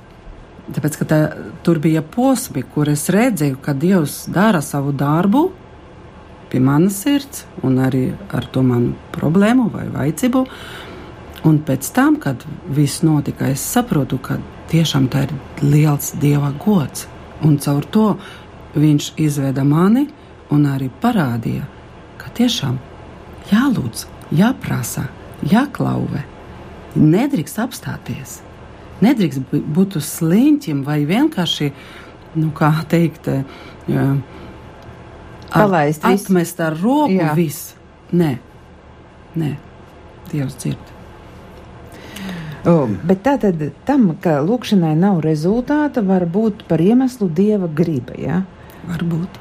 Tāpēc, 0.70 1.00
ka 1.00 1.06
tā, 1.08 1.18
tur 1.66 1.80
bija 1.82 2.02
posmi, 2.06 2.62
kur 2.62 2.90
es 2.92 3.08
redzēju, 3.10 3.58
ka 3.64 3.74
Dievs 3.74 4.22
dara 4.30 4.60
savu 4.62 4.92
darbu, 4.94 5.48
pie 6.50 6.60
manas 6.60 7.00
sirds 7.04 7.44
un 7.62 7.78
arī 7.82 8.10
ar 8.34 8.46
to 8.52 8.62
manu 8.66 8.94
problēmu 9.14 9.68
vai 9.72 9.86
vajadzību. 9.92 10.44
Un 11.48 11.60
pēc 11.64 11.88
tam, 11.96 12.18
kad 12.20 12.42
viss 12.68 13.04
notika, 13.06 13.48
es 13.48 13.62
saprotu, 13.64 14.18
ka 14.20 14.36
tiešām 14.70 15.08
tā 15.12 15.24
ir 15.26 15.34
liels 15.64 16.12
dieva 16.20 16.52
gods. 16.60 17.06
Un 17.46 17.56
caur 17.62 17.86
to 17.88 18.06
viņš 18.76 19.14
izveda 19.22 19.64
mani 19.64 20.04
un 20.52 20.66
arī 20.68 20.90
parādīja, 21.00 21.64
ka 22.20 22.28
tiešām 22.36 22.76
jālūdz, 23.50 24.04
jāprasa, 24.36 25.06
jāklauve. 25.48 26.26
Nedrīkst 26.98 27.60
apstāties. 27.62 28.40
Nedrīkst 29.00 29.54
būt 29.72 29.96
uz 29.96 30.10
sliņķiem 30.18 30.82
vai 30.84 31.00
vienkārši, 31.08 31.70
nu, 32.36 32.50
kā 32.54 32.72
teikt, 32.90 33.30
uh, 33.30 34.12
Palaist 35.50 36.04
at, 36.04 36.14
atmest 36.14 36.62
ar 36.62 36.78
roku 36.78 37.18
Jā. 37.18 37.34
visu. 37.36 37.76
Nē, 38.14 38.36
nē, 39.38 39.50
Dievs 40.30 40.56
dzird. 40.58 40.96
O, 42.68 42.84
bet 43.08 43.22
tā 43.24 43.36
tad 43.40 43.62
tam, 43.88 44.10
ka 44.20 44.40
lūkšanai 44.44 44.92
nav 44.98 45.22
rezultāta, 45.24 46.02
var 46.04 46.26
būt 46.28 46.66
par 46.68 46.82
iemeslu 46.84 47.30
dieva 47.32 47.70
griba. 47.72 48.16
Ja? 48.20 48.42
Varbūt. 48.88 49.38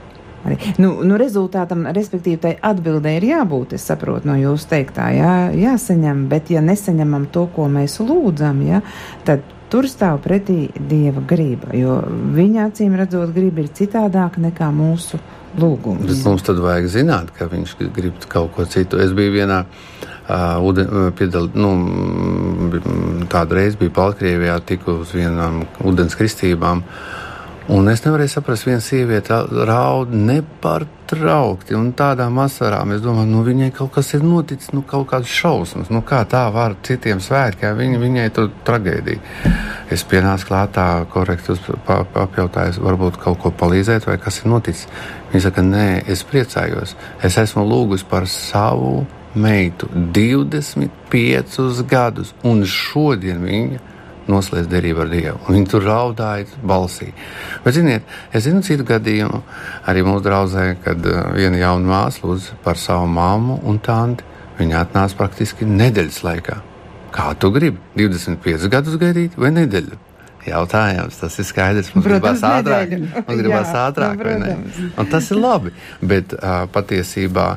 Arī. 0.47 0.55
Nu, 0.79 0.93
nu, 1.03 1.17
rezultātam, 1.19 1.83
respektīvi, 1.91 2.39
tai 2.39 2.53
atbildē 2.63 3.17
ir 3.17 3.25
jābūt, 3.27 3.75
es 3.75 3.83
saprotu 3.89 4.29
no 4.29 4.37
jūsu 4.39 4.69
teiktā, 4.71 5.09
jā, 5.11 5.33
jāsaņem, 5.51 6.21
bet 6.31 6.51
ja 6.53 6.63
nesaņemam 6.63 7.27
to, 7.33 7.43
ko 7.55 7.67
mēs 7.71 7.97
lūdzam, 7.99 8.61
jā, 8.63 8.79
tad 9.27 9.43
tur 9.69 9.89
stāv 9.91 10.21
pretī 10.23 10.69
dieva 10.79 11.19
griba, 11.27 11.73
jo 11.75 11.99
viņa 12.37 12.69
acīm 12.69 12.95
redzot 12.97 13.35
griba 13.35 13.65
ir 13.65 13.73
citādāka 13.75 14.39
nekā 14.47 14.71
mūsu 14.71 15.19
lūgums. 15.57 16.05
Bet 16.07 16.25
mums 16.27 16.45
tad 16.45 16.61
vajag 16.63 16.89
zināt, 16.93 17.31
ka 17.35 17.49
viņš 17.51 17.75
grib 17.95 18.27
kaut 18.31 18.53
ko 18.55 18.65
citu. 18.69 18.99
Es 19.01 19.13
biju 19.17 19.33
vienā 19.33 19.63
uh, 19.65 20.59
uden, 20.65 21.11
piedal, 21.17 21.49
nu, 21.57 21.71
tādu 23.31 23.57
reizi 23.57 23.79
biju 23.81 23.95
Baltkrievijā, 23.97 24.59
tiku 24.69 24.99
uz 25.03 25.15
vienām 25.17 25.63
ūdens 25.87 26.17
kristībām. 26.19 26.83
Un 27.69 27.85
es 27.91 28.01
nevarēju 28.01 28.31
saprast, 28.31 28.65
viena 28.65 28.81
sieviete 28.81 29.35
raud 29.69 30.09
nepārtraukti 30.09 31.75
un 31.77 31.91
tādām 31.93 32.39
asarām. 32.41 32.95
Es 32.95 33.03
domāju, 33.03 33.29
nu 33.29 33.43
viņai 33.45 33.67
kaut 33.77 33.91
kas 33.93 34.09
ir 34.17 34.23
noticis, 34.25 34.71
nu 34.73 34.81
kaut 34.89 35.05
kāds 35.11 35.29
šausmas. 35.29 35.91
Nu 35.93 36.01
kā 36.01 36.23
tā 36.25 36.47
var 36.53 36.73
citiem 36.87 37.21
svētkiem, 37.21 37.77
viņa, 37.77 37.99
viņai 38.01 38.23
tur 38.33 38.49
traģēdija. 38.65 39.53
Es 39.93 40.01
pienācu 40.09 40.49
klātā 40.49 40.87
korekti 41.13 41.53
apjautāju, 42.23 42.81
varbūt 42.87 43.21
kaut 43.21 43.37
ko 43.43 43.53
palīdzēt 43.61 44.09
vai 44.09 44.17
kas 44.23 44.41
ir 44.41 44.49
noticis. 44.49 44.89
Viņa 45.29 45.43
saka, 45.45 45.65
nē, 45.69 45.87
es 46.09 46.25
priecājos. 46.25 46.95
Es 47.21 47.37
esmu 47.37 47.67
lūgus 47.69 48.01
par 48.01 48.25
savu 48.33 49.03
meitu 49.37 49.85
25 49.93 51.85
gadus, 51.85 52.33
un 52.41 52.65
šodien 52.65 53.45
viņa 53.45 53.88
noslēdz 54.29 54.69
derību 54.71 55.03
ar 55.03 55.11
Dievu. 55.11 55.37
Un 55.47 55.57
viņi 55.57 55.69
tur 55.71 55.85
raudāja 55.87 56.47
balsī. 56.65 57.11
Bet, 57.65 57.75
ziniet, 57.77 58.09
es 58.33 58.45
zinu 58.47 58.63
citu 58.65 58.85
gadījumu, 58.87 59.41
arī 59.89 60.05
mūsu 60.07 60.25
draudzē, 60.25 60.65
kad 60.85 61.05
uh, 61.09 61.21
viena 61.37 61.61
jauna 61.61 61.89
māsa 61.93 62.25
lūdz 62.25 62.51
par 62.65 62.79
savu 62.79 63.09
māmu 63.11 63.61
un 63.69 63.81
tanti. 63.83 64.27
Viņa 64.59 64.83
atnāca 64.83 65.15
praktiski 65.21 65.67
nedēļas 65.67 66.19
laikā. 66.25 66.59
Kā 67.15 67.31
tu 67.39 67.49
gribi? 67.55 67.79
25 67.97 68.69
gadus 68.71 68.99
gaidīt 68.99 69.39
vai 69.39 69.53
nedēļu? 69.55 70.05
jautājums. 70.47 71.19
Tas 71.19 71.37
ir 71.39 71.47
skaidrs. 71.47 71.91
Mums 71.95 72.07
gribās 72.07 72.43
ātrāk. 72.45 72.93
Mums 72.99 73.41
gribās 73.41 73.71
jā, 73.73 73.85
ātrāk 73.89 74.23
nu, 74.41 74.53
Un 74.99 75.09
tas 75.11 75.29
ir 75.33 75.39
labi. 75.39 75.73
Bet 76.01 76.35
uh, 76.37 76.65
patiesībā 76.73 77.47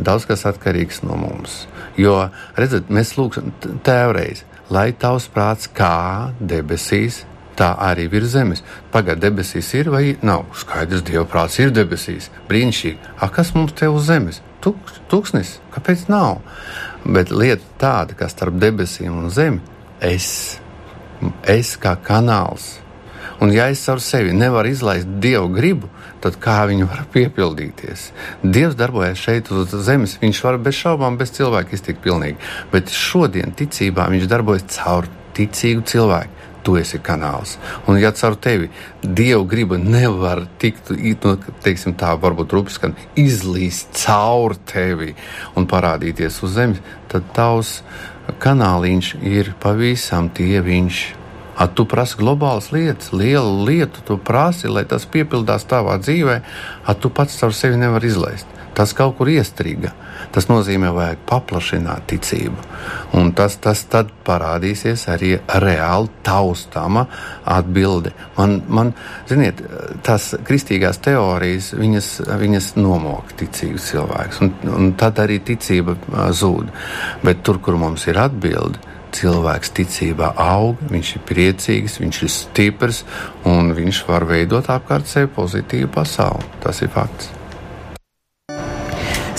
daudz 0.00 0.26
kas 0.28 0.46
atkarīgs 0.48 1.02
no 1.06 1.18
mums. 1.20 1.64
Jo, 2.00 2.30
redziet, 2.58 2.90
mēs 2.92 3.14
lūgsim 3.18 3.52
tēvreiz, 3.86 4.44
lai 4.70 4.90
tavs 4.92 5.28
prāts 5.34 5.70
kā 5.74 6.30
debesīs. 6.40 7.24
Tā 7.60 7.74
arī 7.84 8.06
ir 8.16 8.24
zemes. 8.24 8.62
Pagaidā 8.92 9.28
debesīs 9.28 9.68
ir 9.76 9.90
vai 9.92 10.14
nav? 10.24 10.46
Skaidrs, 10.56 11.02
Dieva 11.04 11.26
prāts 11.28 11.58
ir 11.60 11.74
debesīs. 11.76 12.30
Brīnišķīgi. 12.48 13.18
A, 13.20 13.28
kas 13.28 13.52
mums 13.54 13.74
te 13.76 13.90
uz 13.90 14.06
zemes? 14.08 14.40
Tuk, 14.64 14.78
tuksnis. 15.12 15.58
Kāpēc 15.74 16.06
nav? 16.08 16.40
Bet 17.04 17.34
lieta 17.34 17.66
tāda, 17.80 18.16
ka 18.16 18.30
starp 18.32 18.56
debesīm 18.62 19.12
un 19.12 19.28
zemi 19.34 19.60
es 20.00 20.60
es 21.44 21.76
kā 21.80 21.96
kanāls. 22.00 22.78
Un 23.40 23.52
ja 23.52 23.68
es 23.72 23.82
ar 23.88 24.00
sevi 24.04 24.32
nevaru 24.36 24.72
izlaist 24.72 25.08
dievu 25.20 25.48
gribu, 25.52 25.88
tad 26.24 26.36
kā 26.42 26.58
viņi 26.70 26.88
var 26.88 27.04
piepildīties? 27.14 28.10
Dievs 28.42 28.76
darbojas 28.78 29.20
šeit 29.20 29.50
uz 29.54 29.72
zemes, 29.86 30.18
viņš 30.22 30.42
var 30.46 30.60
bez 30.62 30.78
šaubām, 30.80 31.18
bez 31.20 31.32
cilvēka 31.36 31.76
iztikt 31.76 32.02
pilnīgi. 32.04 32.38
Bet 32.72 32.92
šodien 32.94 33.54
ticībā 33.56 34.08
viņš 34.12 34.28
darbojas 34.30 34.68
caur 34.76 35.08
ticīgu 35.36 35.86
cilvēku. 35.88 36.36
Tu 36.60 36.74
esi 36.76 36.98
kanāls. 37.00 37.54
Un, 37.88 37.96
ja 37.96 38.10
caur 38.12 38.34
tevi 38.36 38.66
dievu 39.00 39.46
griba 39.48 39.78
nevar 39.80 40.42
tikt, 40.60 40.90
nu, 40.92 41.32
teiksim, 41.64 41.94
tā 41.96 42.10
varbūt 42.20 42.52
rupskan, 42.52 42.92
izlīst 43.16 43.94
caur 44.02 44.58
tevi 44.68 45.14
un 45.56 45.64
parādīties 45.70 46.42
uz 46.44 46.58
zemes, 46.58 46.82
tad 47.08 47.32
tavs 47.32 47.78
kanāliņš 48.44 49.14
ir 49.24 49.54
pavisam 49.62 50.28
tieviņš 50.36 51.00
At 51.60 51.74
tu 51.76 51.84
prasi 51.84 52.16
globālas 52.16 52.70
lietas, 52.72 53.12
lielu 53.12 53.66
lietu 53.68 54.04
tu 54.06 54.16
prasi, 54.16 54.70
lai 54.72 54.86
tas 54.88 55.04
piepildās 55.04 55.66
tavā 55.68 55.98
dzīvē, 56.00 56.40
at 56.88 57.02
tu 57.02 57.12
pats 57.12 57.36
caur 57.36 57.52
sevi 57.56 57.76
nevar 57.80 58.04
izlaist. 58.06 58.48
Tas 58.74 58.94
kaut 58.96 59.16
kur 59.18 59.28
iestrīga. 59.28 59.90
Tas 60.32 60.46
nozīmē, 60.48 60.92
vajag 60.94 61.22
paplašināt 61.28 62.06
ticību. 62.12 62.62
Un 63.18 63.32
tas, 63.36 63.56
tas 63.60 63.82
tad 63.90 64.12
parādīsies 64.24 65.04
arī 65.10 65.32
reāli 65.60 66.08
taustāma 66.24 67.02
atbilde. 67.44 68.14
Man, 68.38 68.60
man 68.68 68.92
ziniet, 69.28 69.60
tās 70.06 70.30
kristīgās 70.46 71.02
teorijas, 71.02 71.72
viņas, 71.76 72.12
viņas 72.40 72.70
nomok 72.78 73.34
ticīgus 73.42 73.90
cilvēkus, 73.90 74.40
un, 74.46 74.54
un 74.76 74.94
tad 75.00 75.18
arī 75.24 75.40
ticība 75.50 75.98
zūd. 76.30 76.70
Bet 77.26 77.42
tur, 77.44 77.60
kur 77.64 77.76
mums 77.80 78.06
ir 78.08 78.22
atbilde, 78.22 78.80
cilvēks 79.16 79.74
ticībā 79.76 80.32
aug, 80.40 80.80
viņš 80.92 81.16
ir 81.16 81.26
priecīgs, 81.28 81.98
viņš 82.02 82.22
ir 82.22 82.32
stiprs 82.36 83.02
un 83.48 83.74
viņš 83.76 84.04
var 84.08 84.28
veidot 84.28 84.70
apkārt 84.72 85.10
sevi 85.10 85.32
pozitīvu 85.36 85.92
pasauli. 85.94 86.48
Tas 86.64 86.82
ir 86.84 86.92
fakts. 86.94 87.39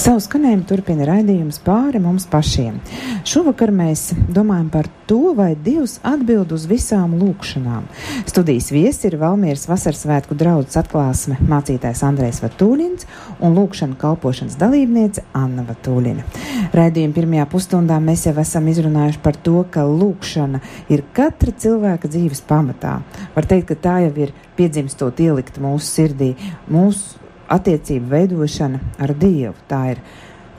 Savu 0.02 0.18
skanējumu 0.18 0.64
turpina 0.66 1.06
raidījums 1.06 1.60
pāri 1.62 2.00
mums 2.02 2.24
pašiem. 2.32 2.80
Šovakar 3.28 3.70
mēs 3.70 4.08
domājam 4.34 4.72
par 4.74 4.88
to, 5.06 5.36
vai 5.38 5.52
Dievs 5.54 6.00
atbild 6.08 6.56
uz 6.56 6.64
visām 6.66 7.14
lūkšanām. 7.20 7.86
Studijas 8.26 8.72
viesi 8.74 9.06
ir 9.12 9.20
Valmieras 9.22 9.68
vasaras 9.70 10.02
svētku 10.02 10.34
draudzes 10.40 10.80
atklāsme 10.82 11.38
mācītājs 11.46 12.02
Andrejs 12.08 12.42
Vatūļins 12.42 13.06
un 13.46 13.54
lūkšana 13.60 14.00
kalpošanas 14.02 14.58
dalībniece 14.64 15.28
Anna 15.38 15.68
Vatūļina. 15.70 16.26
Raidījuma 16.74 17.20
pirmajā 17.20 17.48
pusstundā 17.54 18.02
mēs 18.02 18.26
jau 18.26 18.34
esam 18.42 18.74
izrunājuši 18.74 19.22
par 19.22 19.38
to, 19.38 19.60
ka 19.70 19.86
lūkšana 19.86 20.66
ir 20.90 21.06
katra 21.14 21.54
cilvēka 21.54 22.10
dzīves 22.10 22.42
pamatā. 22.50 23.04
Var 23.38 23.54
teikt, 23.54 23.70
ka 23.70 23.84
tā 23.86 24.00
jau 24.08 24.14
ir 24.26 24.34
piedzimstot 24.58 25.22
ielikt 25.22 25.62
mūsu 25.62 25.94
sirdī, 25.94 26.34
mūsu 26.74 27.21
attiecību 27.52 28.12
veidošana 28.12 28.80
ar 29.02 29.16
Dievu. 29.18 29.56
Tā 29.70 29.82
ir 29.94 30.04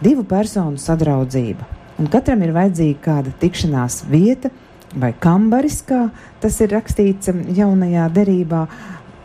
divu 0.02 0.24
personu 0.28 0.81
sadraudzība. 0.81 1.68
Un 2.00 2.09
katram 2.11 2.42
ir 2.42 2.55
vajadzīga 2.57 3.00
kāda 3.05 3.33
tikšanās 3.40 4.02
vieta 4.11 4.50
vai 4.98 5.12
kambaris, 5.18 5.81
kā 5.87 6.07
tas 6.40 6.59
ir 6.61 6.72
rakstīts 6.74 7.33
um, 7.33 7.44
jaunajā 7.57 8.09
derībā. 8.12 8.66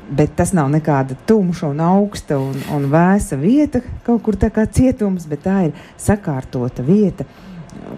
Bet 0.07 0.37
tas 0.39 0.53
nav 0.55 0.69
nekāda 0.71 1.17
tumša 1.27 1.67
un 1.73 1.81
augsta 1.83 2.37
un, 2.39 2.55
un 2.71 2.85
vēsa 2.91 3.35
vieta, 3.39 3.81
kaut 4.05 4.21
kur 4.23 4.37
tā 4.39 4.47
kā 4.55 4.63
cietums, 4.71 5.25
bet 5.27 5.43
tā 5.43 5.57
ir 5.67 5.73
sakārtota 5.99 6.85
vieta, 6.87 7.25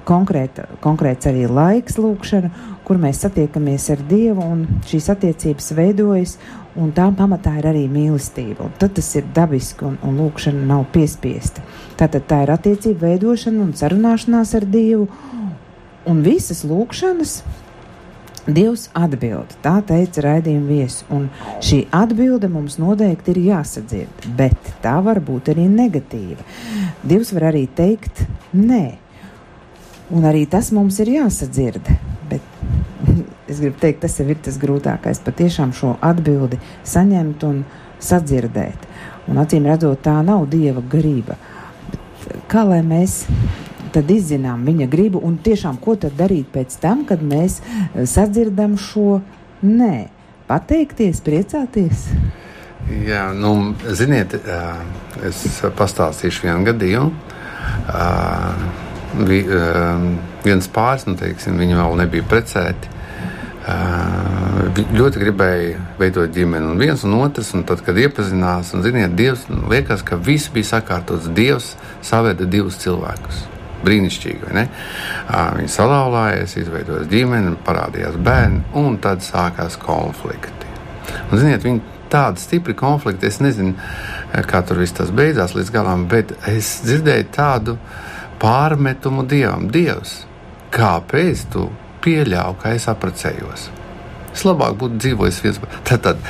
konkrēta, 0.10 0.65
konkrēts 0.82 1.29
arī 1.29 1.45
laiks 1.45 1.99
lūkšana, 2.01 2.49
kur 2.88 2.97
mēs 2.97 3.21
satiekamies 3.27 3.86
ar 3.93 4.01
Dievu 4.10 4.41
un 4.41 4.65
šīs 4.89 5.12
attiecības 5.13 5.69
veidojas 5.77 6.39
un 6.77 6.91
tā 6.95 7.08
pamatā 7.15 7.55
ir 7.60 7.69
arī 7.71 7.86
mīlestība. 7.91 8.67
Un 8.67 8.75
tad 8.82 8.93
tas 8.97 9.10
ir 9.17 9.29
dabiski, 9.36 9.88
un, 9.88 9.97
un 10.05 10.19
lūkšana 10.21 10.67
nav 10.69 10.86
piespiesta. 10.93 11.63
Tātad 11.99 12.27
tā 12.29 12.43
ir 12.45 12.53
attiecība 12.53 13.08
veidošana 13.08 13.63
un 13.65 13.73
sarunāšanās 13.77 14.53
ar 14.60 14.67
Dievu, 14.69 15.08
un 16.10 16.21
visas 16.25 16.63
lūkšanas 16.67 17.39
Dievs 18.49 18.88
atbild. 18.97 19.51
Tā 19.62 19.75
teica 19.86 20.23
raidījuma 20.25 20.69
viesis, 20.71 21.03
un 21.13 21.27
šī 21.62 21.84
atbilde 21.93 22.49
mums 22.49 22.79
noteikti 22.82 23.36
ir 23.36 23.41
jāsadzird, 23.49 24.25
bet 24.38 24.71
tā 24.82 24.95
var 25.05 25.19
būt 25.21 25.51
arī 25.53 25.67
negatīva. 25.69 26.45
Dievs 27.03 27.34
var 27.36 27.49
arī 27.51 27.67
teikt 27.77 28.23
nē, 28.55 28.86
un 30.15 30.25
arī 30.25 30.47
tas 30.49 30.71
mums 30.73 30.97
ir 31.03 31.13
jāsadzird. 31.19 31.91
Bet 32.32 32.41
es 33.49 33.62
gribu 33.62 33.79
teikt, 33.81 34.01
tas 34.05 34.19
ir 34.21 34.35
tas 34.45 34.57
grūtākais, 34.62 35.21
patiešām 35.25 35.73
šo 35.75 35.95
atbildi 36.05 36.59
saņemt 36.88 37.45
un 37.47 37.63
sadzirdēt. 38.03 38.88
Un 39.29 39.39
acīm 39.41 39.67
redzot, 39.69 40.01
tā 40.05 40.19
nav 40.25 40.47
dieva 40.49 40.81
garība. 40.81 41.38
Bet 41.89 42.45
kā 42.51 42.63
lai 42.67 42.81
mēs 42.85 43.23
tad 43.93 44.09
izzinām 44.13 44.65
viņa 44.67 44.88
gribu 44.89 45.21
un 45.25 45.38
tiešām 45.41 45.79
ko 45.81 45.95
tad 45.99 46.15
darīt 46.17 46.49
pēc 46.53 46.77
tam, 46.81 47.05
kad 47.09 47.23
mēs 47.25 47.59
eh, 47.62 48.05
sadzirdam 48.09 48.77
šo 48.77 49.21
nē, 49.65 50.09
pateikties, 50.49 51.23
priecāties? 51.25 52.07
Jā, 53.05 53.29
nu, 53.38 53.75
ziniet, 53.93 54.33
es 55.27 55.41
pastāstīšu 55.77 56.47
vienu 56.47 56.63
gadījumu. 56.65 57.12
Viens 60.45 60.69
pāris, 60.73 61.05
nu, 61.05 61.13
teiksim, 61.19 61.59
viņi 61.59 61.77
vēl 61.77 61.99
nebija 61.99 62.25
precēti 62.31 62.98
ļoti 64.95 65.21
gribēja 65.21 65.79
veidot 65.99 66.32
ģimeni, 66.34 66.71
un 66.71 66.82
viens 66.82 67.03
un 67.05 67.15
otrs, 67.19 67.51
un 67.58 67.65
tad, 67.67 67.84
kad 67.86 67.97
iepazinās, 67.99 68.73
un 68.75 68.84
ziniet, 68.86 69.15
Dievs, 69.17 69.47
nu, 69.51 69.65
liekas, 69.71 70.03
ka 70.05 70.17
viss 70.17 70.51
bija 70.53 70.75
sakārtots. 70.75 71.29
Dievs 71.36 71.73
saveda 72.05 72.47
divus 72.49 72.79
cilvēkus. 72.84 73.45
Brīnišķīgi, 73.79 74.41
vai 74.43 74.55
ne? 74.58 74.65
Viņi 75.60 75.71
salauzās, 75.71 76.58
izveidoja 76.60 77.05
ģimeni, 77.12 77.55
parādījās 77.65 78.17
bērni, 78.19 78.65
un 78.79 78.97
tad 79.03 79.23
sākās 79.23 79.79
konflikti. 79.79 80.67
Un, 81.29 81.38
ziniet, 81.39 81.63
viņi 81.63 81.97
tādi 82.12 82.41
stipri 82.43 82.75
konflikti, 82.77 83.29
es 83.29 83.39
nezinu, 83.43 83.75
kā 84.49 84.63
tur 84.67 84.82
viss 84.82 84.97
tas 84.97 85.13
beidzās 85.15 85.55
līdz 85.55 85.71
galam, 85.73 86.08
bet 86.12 86.34
es 86.49 86.79
dzirdēju 86.88 87.29
tādu 87.36 87.77
pārmetumu 88.41 89.23
Dievam. 89.29 89.69
Dievs, 89.71 90.23
kāpēc 90.75 91.45
tu 91.53 91.69
pieļāvu, 92.03 92.57
ka 92.62 92.73
es 92.77 92.88
apprecējos. 92.91 93.69
Es 94.33 94.45
labāk 94.45 94.77
būtu 94.79 94.99
dzīvojis 95.01 95.39
viens. 95.43 95.62
Tad, 95.88 96.05
tad 96.05 96.27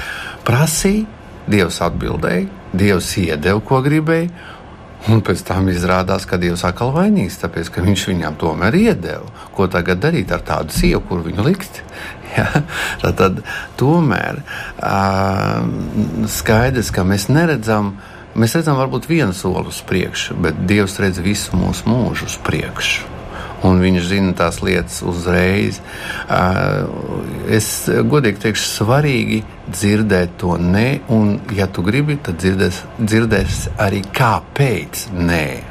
prasīja, 0.48 1.08
Dievs 1.50 1.80
atbildēja, 1.82 2.46
Dievs 2.78 3.10
iedeva, 3.18 3.62
ko 3.66 3.80
gribēja. 3.82 4.30
Un 5.10 5.24
pēc 5.26 5.42
tam 5.48 5.70
izrādās, 5.72 6.26
ka 6.28 6.38
Dievs 6.38 6.66
atkal 6.68 6.92
vainīgs, 6.94 7.40
tāpēc 7.42 7.72
ka 7.74 7.82
viņš 7.86 8.04
viņam 8.12 8.38
tomēr 8.42 8.76
iedeva. 8.76 9.32
Ko 9.56 9.70
tagad 9.72 10.02
darīt 10.04 10.34
ar 10.36 10.44
tādu 10.46 10.76
sievu, 10.76 11.02
kur 11.10 11.26
viņu 11.26 11.50
likt? 11.50 11.84
Ja? 12.30 12.46
Tad, 13.02 13.16
tad 13.18 13.40
tomēr 13.80 14.44
uh, 14.86 15.66
skaidrs, 16.30 16.94
ka 16.94 17.02
mēs 17.02 17.26
neredzam, 17.26 17.96
mēs 18.38 18.54
redzam 18.54 18.78
varbūt 18.78 19.10
vienu 19.10 19.34
soli 19.34 19.74
uz 19.74 19.82
priekšu, 19.82 20.38
bet 20.46 20.62
Dievs 20.70 21.02
redz 21.02 21.18
visu 21.26 21.58
mūsu 21.58 21.90
mūžu 21.90 22.30
uz 22.30 22.38
priekšu 22.46 23.19
un 23.68 23.82
viņš 23.84 24.06
zina 24.10 24.36
tās 24.38 24.62
lietas 24.66 25.02
uzreiz. 25.06 25.80
Es 27.50 27.72
godīgi 27.88 28.44
teikšu, 28.46 28.70
svarīgi 28.80 29.42
dzirdēt 29.70 30.38
to 30.42 30.58
nē, 30.62 30.88
un, 31.16 31.36
ja 31.56 31.70
tu 31.72 31.84
gribi, 31.86 32.20
tad 32.24 32.40
dzirdēs, 32.42 32.84
dzirdēs 33.00 33.66
arī 33.82 34.04
kāpēc 34.16 35.10
nē. 35.18 35.69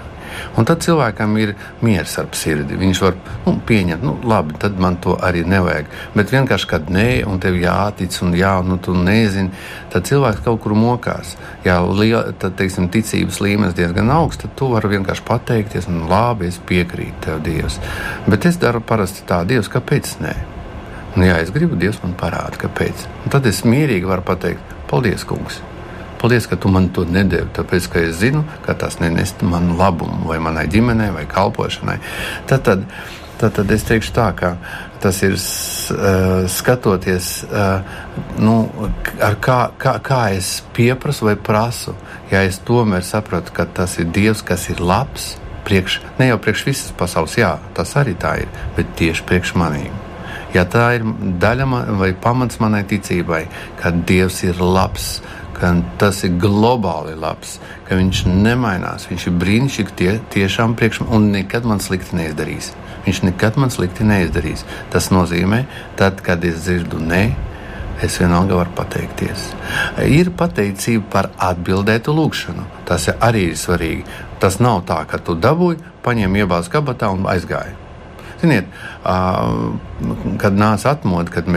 Un 0.58 0.66
tad 0.68 0.82
cilvēkam 0.84 1.36
ir 1.40 1.54
miers 1.84 2.16
ar 2.20 2.28
sirdi. 2.36 2.78
Viņš 2.78 3.02
var 3.04 3.16
nu, 3.46 3.54
pieņemt, 3.68 4.04
nu, 4.04 4.16
labi, 4.28 4.56
tad 4.62 4.78
man 4.80 4.98
to 5.02 5.16
arī 5.24 5.44
nevajag. 5.48 5.88
Bet 6.16 6.34
vienkārši, 6.34 6.68
kad 6.70 6.90
nē, 6.92 7.08
un 7.28 7.40
tev 7.42 7.58
jātic, 7.60 8.14
un 8.24 8.34
jā, 8.38 8.54
nu, 8.66 8.78
tu 8.82 8.94
nezini, 8.96 9.52
tad 9.92 10.08
cilvēks 10.08 10.44
kaut 10.46 10.60
kur 10.64 10.76
mokās. 10.78 11.36
Ja 11.66 11.80
liela, 11.86 12.34
tad, 12.38 12.58
teiksim, 12.58 12.90
ticības 12.92 13.40
līmenis 13.44 13.78
diezgan 13.78 14.12
augsts, 14.14 14.44
tad 14.44 14.54
tu 14.58 14.70
vari 14.74 14.92
vienkārši 14.96 15.26
pateikties, 15.28 15.88
un 15.90 16.06
labi, 16.10 16.50
es 16.52 16.60
piekrītu 16.68 17.24
tev, 17.28 17.42
Dievs. 17.48 17.78
Bet 18.28 18.46
es 18.48 18.60
daru 18.60 18.82
parasti 18.84 19.26
tā, 19.28 19.44
Dievs, 19.48 19.70
kāpēc 19.72 20.18
nē? 20.24 20.36
Un, 21.16 21.24
ja 21.26 21.40
es 21.42 21.50
gribu, 21.54 21.78
Dievs 21.78 22.02
man 22.04 22.14
parāda, 22.18 22.60
kāpēc. 22.66 23.08
Un 23.24 23.34
tad 23.34 23.48
es 23.48 23.64
mierīgi 23.66 24.08
varu 24.08 24.26
pateikt, 24.28 24.78
paldies, 24.90 25.26
kungs! 25.28 25.62
Paldies, 26.18 26.48
ka 26.50 26.58
tu 26.58 26.70
man 26.72 26.88
to 26.94 27.04
nedevi, 27.06 27.46
tāpēc 27.54 27.86
ka 27.92 28.02
es 28.08 28.18
zinu, 28.22 28.42
ka 28.66 28.74
tas 28.78 28.98
nenest 29.02 29.42
man 29.46 29.76
labumu 29.78 30.26
vai 30.26 30.40
manai 30.42 30.66
ģimenei 30.70 31.12
vai 31.14 31.24
kalpošanai. 31.30 31.98
Tad, 32.50 32.64
tad, 32.66 32.84
tad, 33.38 33.54
tad 33.54 33.74
es 33.74 33.86
teikšu 33.86 34.14
tā, 34.16 34.28
ka 34.38 34.56
tas 35.02 35.20
ir 35.22 35.36
uh, 35.38 36.48
skatoties, 36.50 37.30
uh, 37.46 37.86
nu, 38.42 38.56
kā, 39.38 39.60
kā, 39.78 39.94
kā 40.02 40.22
es 40.34 40.58
pieprasu 40.74 41.30
vai 41.30 41.36
prasu. 41.38 41.94
Ja 42.32 42.42
es 42.44 42.58
tomēr 42.58 43.06
sapratu, 43.06 43.54
ka 43.54 43.68
tas 43.78 43.94
ir 44.02 44.10
Dievs, 44.14 44.42
kas 44.42 44.66
ir 44.72 44.82
labs, 44.82 45.36
priekš, 45.68 46.00
ne 46.18 46.32
jau 46.32 46.42
priekš 46.42 46.66
visas 46.66 46.92
pasaules, 46.98 47.38
jā, 47.38 47.54
tas 47.76 47.94
arī 48.00 48.16
tā 48.18 48.38
ir, 48.42 48.52
bet 48.76 48.90
tieši 48.98 49.24
priekš 49.28 49.54
manīm. 49.60 49.94
Ja 50.54 50.64
tā 50.64 50.94
ir 50.96 51.04
daļa 51.40 51.66
man, 51.68 51.90
vai 52.00 52.14
pamats 52.16 52.60
manai 52.62 52.82
ticībai, 52.88 53.42
ka 53.80 53.92
Dievs 53.92 54.40
ir 54.48 54.62
labs, 54.64 55.18
ka 55.58 55.72
tas 55.98 56.22
ir 56.26 56.36
globāli 56.40 57.16
labs, 57.18 57.58
ka 57.88 57.98
viņš 57.98 58.24
nemainās. 58.28 59.08
Viņš 59.10 59.26
ir 59.30 59.38
brīnišķīgi 59.42 59.96
tie, 59.98 60.12
tiešām 60.34 60.76
priekš 60.78 61.02
man 61.02 61.16
un 61.18 61.30
nekad 61.34 61.66
man 61.68 61.82
slikti 61.82 62.18
neizdarīs. 62.18 62.72
Viņš 63.06 63.22
nekad 63.26 63.58
man 63.60 63.72
slikti 63.74 64.06
neizdarīs. 64.06 64.64
Tas 64.92 65.10
nozīmē, 65.14 65.64
tad, 65.98 66.22
kad 66.24 66.44
es 66.44 66.62
dzirdu 66.66 67.00
nē, 67.02 67.22
es 68.04 68.20
vienalga 68.20 68.60
varu 68.60 68.74
pateikties. 68.78 69.50
Ir 70.06 70.30
pateicība 70.38 71.10
par 71.16 71.30
atbildētu 71.50 72.14
lūgšanu. 72.14 72.68
Tas 72.88 73.10
arī 73.18 73.48
ir 73.50 73.58
svarīgi. 73.58 74.06
Tas 74.38 74.60
nav 74.62 74.84
tā, 74.86 75.02
ka 75.10 75.18
tu 75.18 75.34
dabūji, 75.34 75.82
paņēmi 76.06 76.44
iebāzi 76.44 76.74
kabatā 76.76 77.10
un 77.14 77.26
aizgāji. 77.30 77.87
Ziniet, 78.38 78.68
kad 80.38 80.54
nāca 80.54 80.92
atmoda, 80.92 81.32
kad 81.34 81.48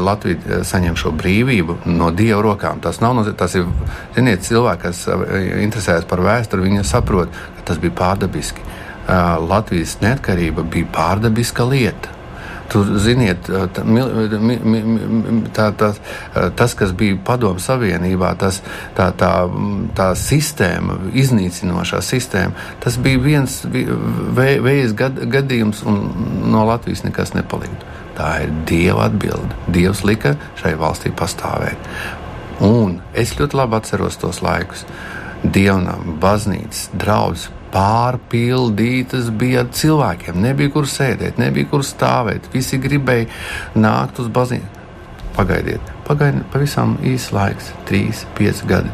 Latvija 0.00 0.62
saņem 0.64 0.96
šo 0.96 1.12
brīvību 1.12 1.80
no 1.92 2.08
Dieva 2.16 2.40
rokām, 2.46 2.80
tas 2.80 3.02
nav 3.04 3.20
tas 3.36 3.58
ir, 3.58 3.66
ziniet, 4.16 4.46
cilvēki, 4.46 4.82
kas 4.86 5.02
interesējas 5.60 6.08
par 6.08 6.24
vēsturi, 6.24 6.64
viņi 6.68 6.86
saprot, 6.88 7.34
ka 7.58 7.66
tas 7.72 7.82
bija 7.82 7.96
pārdabiski. 7.98 8.64
Latvijas 9.50 9.98
neatkarība 10.00 10.64
bija 10.64 10.88
pārdabiska 10.94 11.66
lieta. 11.68 12.19
Tur, 12.70 12.86
ziniet, 13.02 13.48
tā, 13.50 13.82
tā, 15.56 15.68
tā, 15.74 15.88
tas, 16.56 16.74
kas 16.78 16.92
bija 16.94 17.18
Padomu 17.26 17.58
Savienībā, 17.62 18.30
tas, 18.38 18.60
tā, 18.94 19.08
tā, 19.18 19.30
tā 19.98 20.10
sistēma, 20.14 21.00
iznīcinošā 21.18 21.98
sistēma, 22.06 22.54
tas 22.84 22.98
bija 23.02 23.22
viens 23.24 23.60
veids 23.66 24.94
gad, 24.94 25.18
gadījums, 25.34 25.82
un 25.82 25.98
no 26.52 26.62
Latvijas 26.68 27.02
nekas 27.08 27.34
nepalika. 27.34 27.90
Tā 28.20 28.32
ir 28.44 28.54
Dieva 28.68 29.06
atbilde. 29.08 29.56
Dievs 29.72 30.04
lika 30.04 30.36
šai 30.60 30.74
valstī 30.78 31.10
pastāvēt. 31.16 31.90
Un 32.60 32.98
es 33.16 33.32
ļoti 33.38 33.56
labi 33.56 33.78
atceros 33.78 34.18
tos 34.20 34.42
laikus. 34.44 34.84
Dievnam, 35.40 36.18
baznīcas, 36.20 36.90
draugs, 37.00 37.48
pārpildītas 37.74 39.30
bija 39.40 39.64
ar 39.64 39.70
cilvēkiem. 39.74 40.40
Nebija 40.42 40.72
kur 40.74 40.88
sēdēt, 40.90 41.38
nebija 41.40 41.70
kur 41.70 41.86
stāvēt. 41.86 42.50
Visi 42.54 42.80
gribēja 42.82 43.28
nākt 43.78 44.20
uz 44.22 44.30
baznīcu. 44.32 44.76
Pagaidiet, 45.36 45.92
pagaidiet, 46.08 46.44
pavisam 46.52 46.96
īsts 47.06 47.32
laiks, 47.32 47.70
trīs, 47.88 48.24
pieci 48.38 48.66
gadi. 48.68 48.90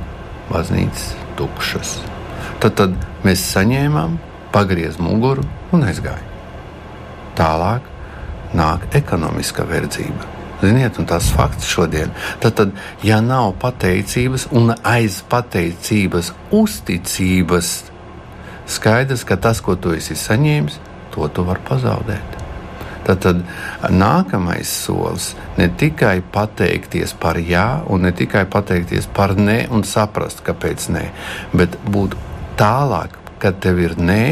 Baznīcas 0.50 1.14
tukšas. 1.38 1.96
Tad, 2.62 2.76
tad 2.78 2.94
mēs 3.26 3.42
saņēmām, 3.54 4.18
pagriezām 4.54 5.08
muguru 5.10 5.44
un 5.74 5.84
aizgājām. 5.88 6.32
Tālāk 7.36 7.88
nāk 8.56 8.86
ekonomiskā 8.96 9.66
verdzība. 9.68 10.36
Ziniet, 10.62 10.96
un 10.96 11.04
tas 11.08 11.26
fakts 11.36 11.68
šodien, 11.68 12.12
tad, 12.40 12.54
tad, 12.56 12.70
ja 13.04 13.18
nav 13.20 13.50
pateicības 13.60 14.46
un 14.56 14.72
aiz 14.88 15.18
pateicības 15.28 16.32
uzticības 16.56 17.74
skaidrs, 18.66 19.24
ka 19.24 19.36
tas, 19.36 19.60
ko 19.62 19.76
tu 19.76 19.94
esi 19.96 20.16
saņēmis, 20.18 20.80
to 21.14 21.28
tu 21.32 21.44
vari 21.46 21.62
pazaudēt. 21.68 22.42
Tad, 23.06 23.22
tad 23.22 23.42
nākamais 23.94 24.66
solis 24.66 25.28
ne 25.58 25.68
tikai 25.70 26.18
pateikties 26.34 27.14
par 27.22 27.38
jā, 27.38 27.84
un 27.86 28.02
ne 28.02 28.10
tikai 28.10 28.42
pateikties 28.50 29.06
par 29.14 29.36
nē, 29.38 29.68
un 29.70 29.86
saprast, 29.86 30.42
kāpēc 30.46 30.88
nē, 30.90 31.04
bet 31.54 31.78
būt 31.86 32.18
tālāk, 32.58 33.14
kad 33.38 33.62
tev 33.62 33.78
ir 33.84 33.94
nē, 34.00 34.22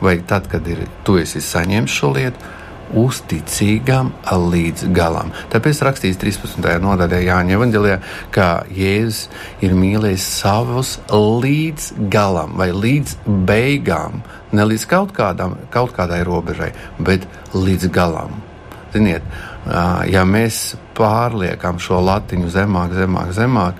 vai 0.00 0.20
tad, 0.22 0.46
kad 0.52 0.66
ir, 0.70 0.86
tu 1.04 1.18
esi 1.18 1.42
saņēmis 1.42 1.96
šo 1.98 2.12
lietu, 2.14 2.54
uzticīgam 2.96 4.12
līdz 4.26 4.88
galam. 4.96 5.32
Tāpēc 5.52 5.82
rakstīts 5.86 6.18
13. 6.20 6.66
nodaļā 6.82 7.20
Jāņa 7.26 7.56
Evanģelijā, 7.56 7.98
ka 8.34 8.48
Jēzus 8.74 9.28
ir 9.64 9.76
mīlējis 9.78 10.26
savus 10.40 10.96
līdz 11.10 11.92
galam 12.12 12.56
vai 12.60 12.70
līdz 12.74 13.16
beigām. 13.48 14.22
Ne 14.52 14.66
līdz 14.66 14.86
kaut, 14.90 15.14
kādam, 15.16 15.56
kaut 15.70 15.94
kādai 15.96 16.22
robežai, 16.26 16.72
bet 16.98 17.26
līdz 17.54 17.90
galam. 17.94 18.40
Ziniet, 18.90 19.22
ja 20.10 20.24
mēs 20.26 20.74
pārliekam 20.98 21.78
šo 21.78 22.00
latiņu 22.02 22.50
zemāk, 22.50 22.96
zemāk, 22.98 23.30
zemāk, 23.36 23.78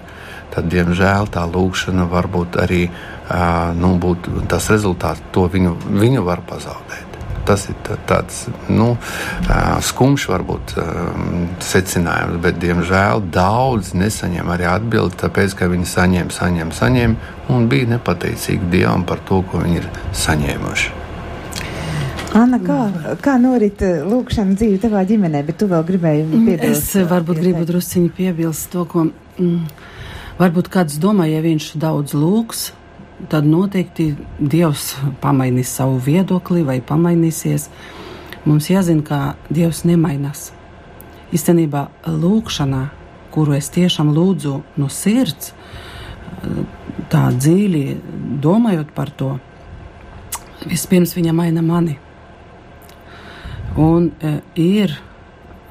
tad, 0.54 0.70
diemžēl, 0.70 1.30
tā 1.34 1.42
lūkšana 1.50 2.06
var 2.10 2.30
būt 2.30 2.60
arī 2.62 2.84
nu, 3.78 3.94
būt 4.02 4.30
tas 4.50 4.70
rezultāts, 4.70 5.22
to 5.34 5.46
viņu, 5.50 5.76
viņu 5.98 6.26
var 6.26 6.46
pazaudēt 6.46 7.09
tas 7.48 7.66
ir 7.70 7.76
tāds 8.08 8.44
nu, 8.68 8.92
skumjš, 9.86 10.26
varbūt 10.30 10.74
secinājums, 11.64 12.38
bet 12.44 12.60
diemžēl 12.62 13.24
daudz 13.34 13.92
nesaņem 13.98 14.54
arī 14.54 14.68
atbildi, 14.70 15.18
tāpēc 15.24 15.56
ka 15.58 15.70
viņi 15.72 15.90
saņem, 15.90 16.32
saņem, 16.34 16.72
saņem 16.76 17.18
un 17.50 17.68
bija 17.70 17.94
nepateicīgi 17.96 18.70
Dievam 18.72 19.04
par 19.08 19.22
to, 19.28 19.42
ko 19.50 19.62
viņi 19.64 19.82
ir 19.82 19.92
saņēmuši. 20.24 20.98
Anna, 22.36 22.60
kā, 22.62 23.14
kā 23.18 23.34
norit 23.42 23.80
lūkšana 23.82 24.54
dzīve 24.54 24.78
tavā 24.84 25.02
ģimenē, 25.08 25.40
bet 25.48 25.56
tu 25.58 25.66
vēl 25.70 25.82
gribēji 25.86 26.26
mm, 26.28 26.44
piebilst? 26.46 26.92
Es 26.94 27.08
varbūt 27.10 27.40
gribu 27.42 27.64
drusciņi 27.66 28.12
piebilst 28.14 28.68
to, 28.70 28.84
ko 28.86 29.08
mm, 29.10 29.64
varbūt 30.38 30.70
kāds 30.70 31.00
domā, 31.02 31.26
ja 31.26 31.40
viņš 31.42 31.72
daudz 31.82 32.14
lūks, 32.14 32.68
tad 33.28 33.46
noteikti 33.46 34.14
Dievs 34.38 34.94
pamainīs 35.20 35.72
savu 35.76 35.98
viedokli 36.04 36.62
vai 36.66 36.80
pamainīsies. 36.80 37.68
Mums 38.46 38.70
jāzina, 38.70 39.04
ka 39.04 39.20
Dievs 39.52 39.84
nemainās. 39.84 40.50
Īstenībā 41.34 41.86
lūkšanā, 42.08 42.84
kuru 43.30 43.54
es 43.58 43.68
tiešām 43.70 44.10
lūdzu 44.16 44.56
no 44.80 44.88
sirds, 44.90 45.52
tā 47.10 47.26
dziļi 47.36 47.84
domājot 48.42 48.94
par 48.96 49.12
to, 49.14 49.34
vispirms 50.66 51.14
viņa 51.16 51.34
maina 51.36 51.62
mani. 51.62 51.98
Un 53.80 54.10
e, 54.18 54.32
ir 54.58 54.96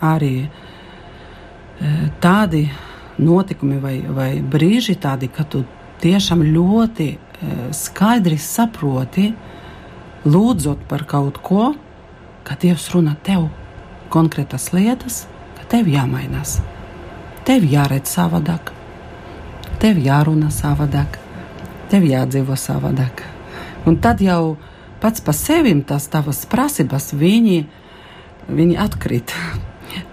arī 0.01 0.35
e, 0.45 0.49
tādi 2.23 2.63
notikumi 3.19 3.79
vai, 3.83 3.97
vai 4.07 4.29
brīži, 4.39 4.95
tādi, 5.01 5.27
kad 5.33 5.49
tu 5.51 5.65
tiešām 5.99 6.45
ļoti 6.47 7.09
skaidri 7.75 8.37
saproti, 8.41 9.29
lūdzot 10.25 10.83
par 10.89 11.05
kaut 11.07 11.39
ko, 11.43 11.71
ka 12.43 12.57
Dievs 12.59 12.89
runā 12.93 13.15
tev 13.23 13.47
konkrētas 14.11 14.71
lietas, 14.73 15.23
ka 15.57 15.67
tev 15.69 15.89
jāmainās, 15.91 16.57
tev 17.47 17.65
jāredz 17.69 18.11
savādāk, 18.11 18.73
tev 19.79 20.01
jārunā 20.03 20.51
savādāk, 20.51 21.19
tev 21.91 22.07
jādzīvo 22.09 22.57
savādāk. 22.59 23.23
Un 23.87 23.97
tad 24.03 24.21
jau 24.21 24.57
pats 24.99 25.23
par 25.23 25.37
sevi 25.37 25.73
tas 25.87 26.09
tavas 26.11 26.43
prasības, 26.49 27.13
viņi, 27.15 27.63
viņi 28.49 28.79
atkrīt. 28.81 29.35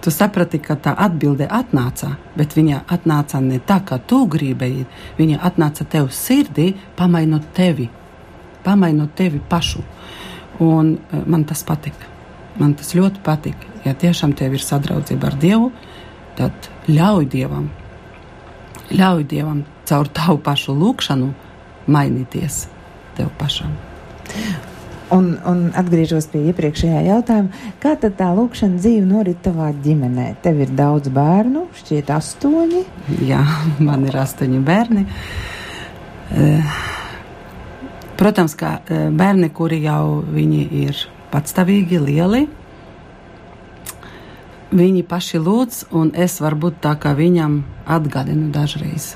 Tu 0.01 0.11
saprati, 0.13 0.59
ka 0.63 0.75
tā 0.79 0.93
atbilde 0.97 1.47
atnāca, 1.51 2.15
bet 2.37 2.55
viņa 2.57 2.83
atnāca 2.93 3.41
ne 3.43 3.59
tā, 3.59 3.79
kā 3.85 3.99
tu 3.99 4.23
gribēji. 4.29 4.85
Viņa 5.19 5.39
atnāca 5.49 5.85
tev 5.85 6.09
sirdī, 6.15 6.71
pamainot 6.97 7.49
tevi, 7.57 7.89
pamainot 8.65 9.15
tevi 9.17 9.41
pašu. 9.49 9.83
Un 10.63 10.95
eh, 10.97 11.25
man 11.25 11.45
tas 11.45 11.63
patika. 11.67 12.13
Man 12.57 12.73
tas 12.77 12.95
ļoti 12.97 13.21
patika. 13.23 13.73
Ja 13.85 13.93
tiešām 13.93 14.33
tev 14.37 14.57
ir 14.57 14.63
sadraudzība 14.63 15.29
ar 15.31 15.37
Dievu, 15.39 15.71
tad 16.37 16.71
ļauj 16.89 17.27
Dievam, 17.31 17.69
ļauj 18.91 19.27
Dievam 19.29 19.63
caur 19.87 20.09
tavu 20.11 20.41
pašu 20.43 20.75
lūgšanu 20.75 21.29
mainīties 21.87 22.65
tev 23.17 23.31
pašam. 23.39 23.77
Un, 25.07 25.27
un 25.47 25.59
atgriežos 25.79 26.25
pie 26.33 26.41
iepriekšējā 26.51 27.05
jautājuma, 27.05 27.61
kā 27.79 27.93
tad 27.99 28.17
tā 28.19 28.27
lūkšana 28.35 28.75
dzīve 28.81 29.05
norit 29.07 29.39
tavā 29.45 29.69
ģimenē? 29.85 30.33
Tev 30.43 30.59
ir 30.65 30.73
daudz 30.75 31.07
bērnu, 31.15 31.63
šķiet 31.79 32.11
astoņi. 32.11 32.81
Jā, 33.29 33.39
man 33.87 34.03
ir 34.09 34.17
astoņi 34.19 34.59
bērni. 34.67 35.05
Eh, 36.35 36.73
protams, 38.19 38.57
ka 38.59 38.81
eh, 38.83 39.07
bērni, 39.15 39.47
kuri 39.55 39.79
jau 39.85 40.25
ir 40.35 40.99
patstāvīgi, 41.31 42.01
lieli, 42.03 42.43
viņi 44.75 45.05
paši 45.07 45.39
lūdz, 45.39 45.85
un 45.95 46.11
es 46.19 46.41
varbūt 46.43 46.81
tā 46.83 46.97
kā 46.99 47.15
viņam 47.15 47.61
atgādinu 47.87 48.51
dažreiz. 48.51 49.15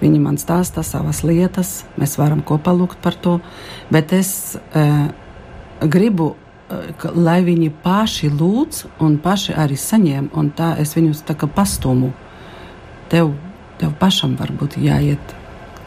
Viņi 0.00 0.20
man 0.22 0.38
stāsta 0.40 0.80
savas 0.86 1.20
lietas, 1.26 1.82
mēs 2.00 2.16
varam 2.16 2.40
kopā 2.46 2.72
lūgt 2.72 3.02
par 3.04 3.18
to, 3.20 3.38
bet 3.92 4.14
es 4.16 4.56
uh, 4.56 5.10
gribu, 5.80 6.32
ka, 7.00 7.10
lai 7.14 7.40
viņi 7.44 7.70
paši 7.82 8.30
lūdz 8.32 8.84
un 9.04 9.18
paši 9.22 9.56
arī 9.58 9.76
saņem, 9.78 10.30
un 10.38 10.50
tā 10.56 10.72
es 10.80 10.94
viņus 10.96 11.24
tā 11.28 11.36
kā 11.38 11.50
pastumu. 11.50 12.12
Tev, 13.10 13.34
tev 13.80 13.94
pašam 14.00 14.36
varbūt 14.38 14.78
jāiet, 14.80 15.36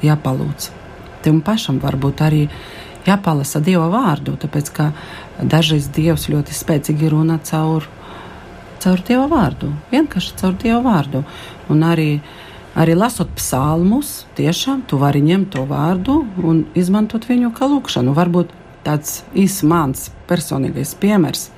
jāpalūdz. 0.04 0.70
Tev 1.24 1.40
pašam 1.46 1.80
varbūt 1.84 2.24
arī 2.26 2.46
jāpalasa 3.08 3.64
Dieva 3.64 3.88
vārdu, 3.92 4.36
tāpēc 4.40 4.72
ka 4.76 4.92
dažreiz 5.40 5.88
Dievs 5.96 6.28
ļoti 6.32 6.56
spēcīgi 6.56 7.12
runā 7.12 7.40
caur, 7.48 7.88
caur 8.84 9.04
Dieva 9.08 9.30
vārdu, 9.32 9.72
vienkārši 9.94 10.40
caur 10.42 10.58
Dieva 10.60 10.82
vārdu. 10.84 11.24
Un 11.72 11.86
arī 11.88 12.10
uh, 12.18 12.43
Arī 12.74 12.96
lasot 12.98 13.30
psalmus, 13.38 14.24
tiešām 14.34 14.82
tu 14.90 14.98
vari 14.98 15.22
ņemt 15.22 15.52
to 15.54 15.62
vārdu 15.70 16.24
un 16.42 16.64
izmantot 16.74 17.28
viņu 17.30 17.52
kā 17.54 17.68
lūkšanu. 17.70 18.16
Varbūt 18.18 18.54
tāds 18.86 19.20
īsts 19.38 19.62
mans 19.70 20.08
personīgais 20.30 20.96
piemērs. 20.98 21.52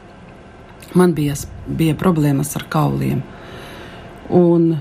Man 0.95 1.13
bija, 1.15 1.37
bija 1.67 1.95
problēmas 1.95 2.51
ar 2.59 2.67
kauliem. 2.71 3.23
Un 4.29 4.75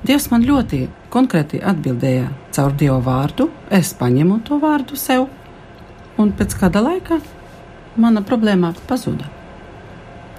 Dievs 0.00 0.30
man 0.32 0.46
ļoti 0.48 0.86
konkrēti 1.12 1.58
atbildēja 1.60 2.30
caur 2.56 2.72
Dieva 2.72 3.02
vārdu. 3.04 3.50
Es 3.68 3.92
paņēmu 3.92 4.38
to 4.48 4.56
vārdu 4.62 4.96
sev, 4.96 5.26
un 6.16 6.32
pēc 6.38 6.56
kāda 6.56 6.80
laika 6.80 7.18
mana 8.00 8.22
problēma 8.24 8.72
pazuda. 8.88 9.28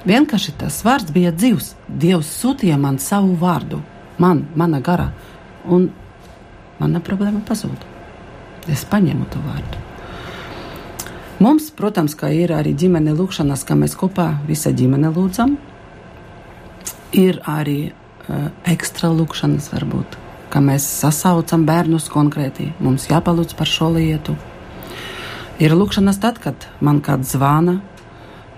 Vienkārši 0.10 0.56
tas 0.58 0.80
vārds 0.82 1.14
bija 1.14 1.30
dzīvs. 1.36 1.76
Dievs 1.86 2.32
sūtīja 2.42 2.80
man 2.82 2.98
savu 2.98 3.36
vārdu, 3.38 3.84
man, 4.18 4.46
mana 4.56 4.82
gara, 4.82 5.12
un 5.66 5.90
mana 6.80 7.00
problēma 7.04 7.44
pazuda. 7.48 7.88
Es 8.70 8.84
paņēmu 8.86 9.30
to 9.32 9.42
vārdu. 9.46 9.80
Mums, 11.42 11.72
protams, 11.74 12.14
ka 12.14 12.30
ir 12.30 12.52
arī 12.54 12.76
ģimene 12.78 13.16
lūkšanas, 13.18 13.64
kā 13.66 13.74
mēs 13.74 13.96
kopā 13.98 14.28
visa 14.46 14.70
ģimene 14.78 15.10
lūdzam. 15.16 15.56
Ir 17.18 17.40
arī 17.50 17.80
uh, 17.90 18.52
ekstra 18.70 19.10
lūkšanas, 19.10 19.72
varbūt, 19.74 20.20
ka 20.54 20.62
mēs 20.62 20.86
sasaucam 20.86 21.66
bērnus 21.66 22.12
konkrēti. 22.14 22.70
Mums 22.80 23.10
jāpalūdz 23.10 23.58
par 23.58 23.70
šo 23.70 23.90
lietu. 23.96 24.38
Ir 25.62 25.74
lūkšanas 25.74 26.22
tad, 26.22 26.38
kad 26.44 26.70
man 26.80 27.02
kāds 27.02 27.34
zvana, 27.34 27.80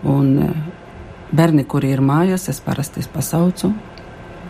un 0.03 0.35
uh, 0.43 0.51
bērni, 1.31 1.63
kuri 1.63 1.95
ir 1.95 2.03
mājās, 2.03 2.49
es 2.51 2.59
parasti 2.67 3.07
pasaucu. 3.13 3.71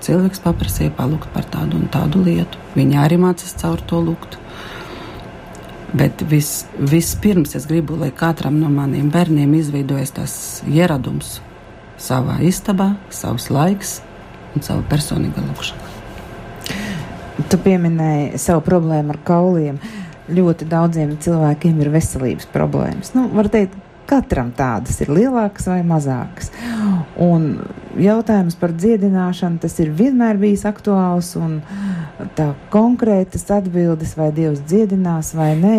Cilvēks 0.03 0.41
paprasīja 0.43 0.91
palūgt 0.97 1.29
par 1.31 1.45
tādu 1.47 1.77
un 1.79 1.87
tādu 1.91 2.23
lietu. 2.25 2.59
Viņi 2.75 2.97
arī 2.99 3.19
mācās 3.21 3.55
caur 3.61 3.79
to 3.87 4.01
lūgt. 4.03 4.35
Bet 5.93 6.23
vis, 6.27 6.65
vispirms 6.75 7.53
es 7.55 7.67
gribu, 7.69 7.95
lai 8.01 8.09
katram 8.11 8.57
no 8.59 8.71
maniem 8.73 9.11
bērniem 9.13 9.53
izveidojas 9.59 10.11
tas 10.17 10.35
ieradums 10.67 11.37
savā 12.01 12.39
istabā, 12.43 12.95
savs 13.13 13.47
laiks 13.53 13.99
un 14.57 14.65
sava 14.65 14.83
personīga 14.89 15.43
lūkšana. 15.45 15.91
Tu 17.49 17.59
pieminēji 17.63 18.41
savu 18.41 18.63
problēmu 18.65 19.13
ar 19.13 19.21
kauliem. 19.25 19.79
Ļoti 20.33 20.67
daudziem 20.71 21.15
cilvēkiem 21.21 21.79
ir 21.83 21.91
veselības 21.93 22.47
problēmas. 22.51 23.11
Nu, 23.15 23.27
var 23.35 23.49
teikt, 23.53 23.75
Katram 24.09 24.51
tādas 24.55 24.99
ir 25.03 25.11
lielākas 25.13 25.67
vai 25.71 25.79
mazākas. 25.87 26.51
Un 27.23 27.61
jautājums 27.99 28.57
par 28.59 28.73
dziedināšanu 28.75 29.61
tas 29.63 29.77
ir 29.79 29.93
vienmēr 29.95 30.39
bijis 30.41 30.65
aktuāls, 30.67 31.33
tā 32.37 32.49
konkrētas 32.73 33.47
atbildes, 33.53 34.15
vai 34.19 34.31
Dievs 34.35 34.63
dziedinās 34.67 35.33
vai 35.37 35.53
nē, 35.59 35.77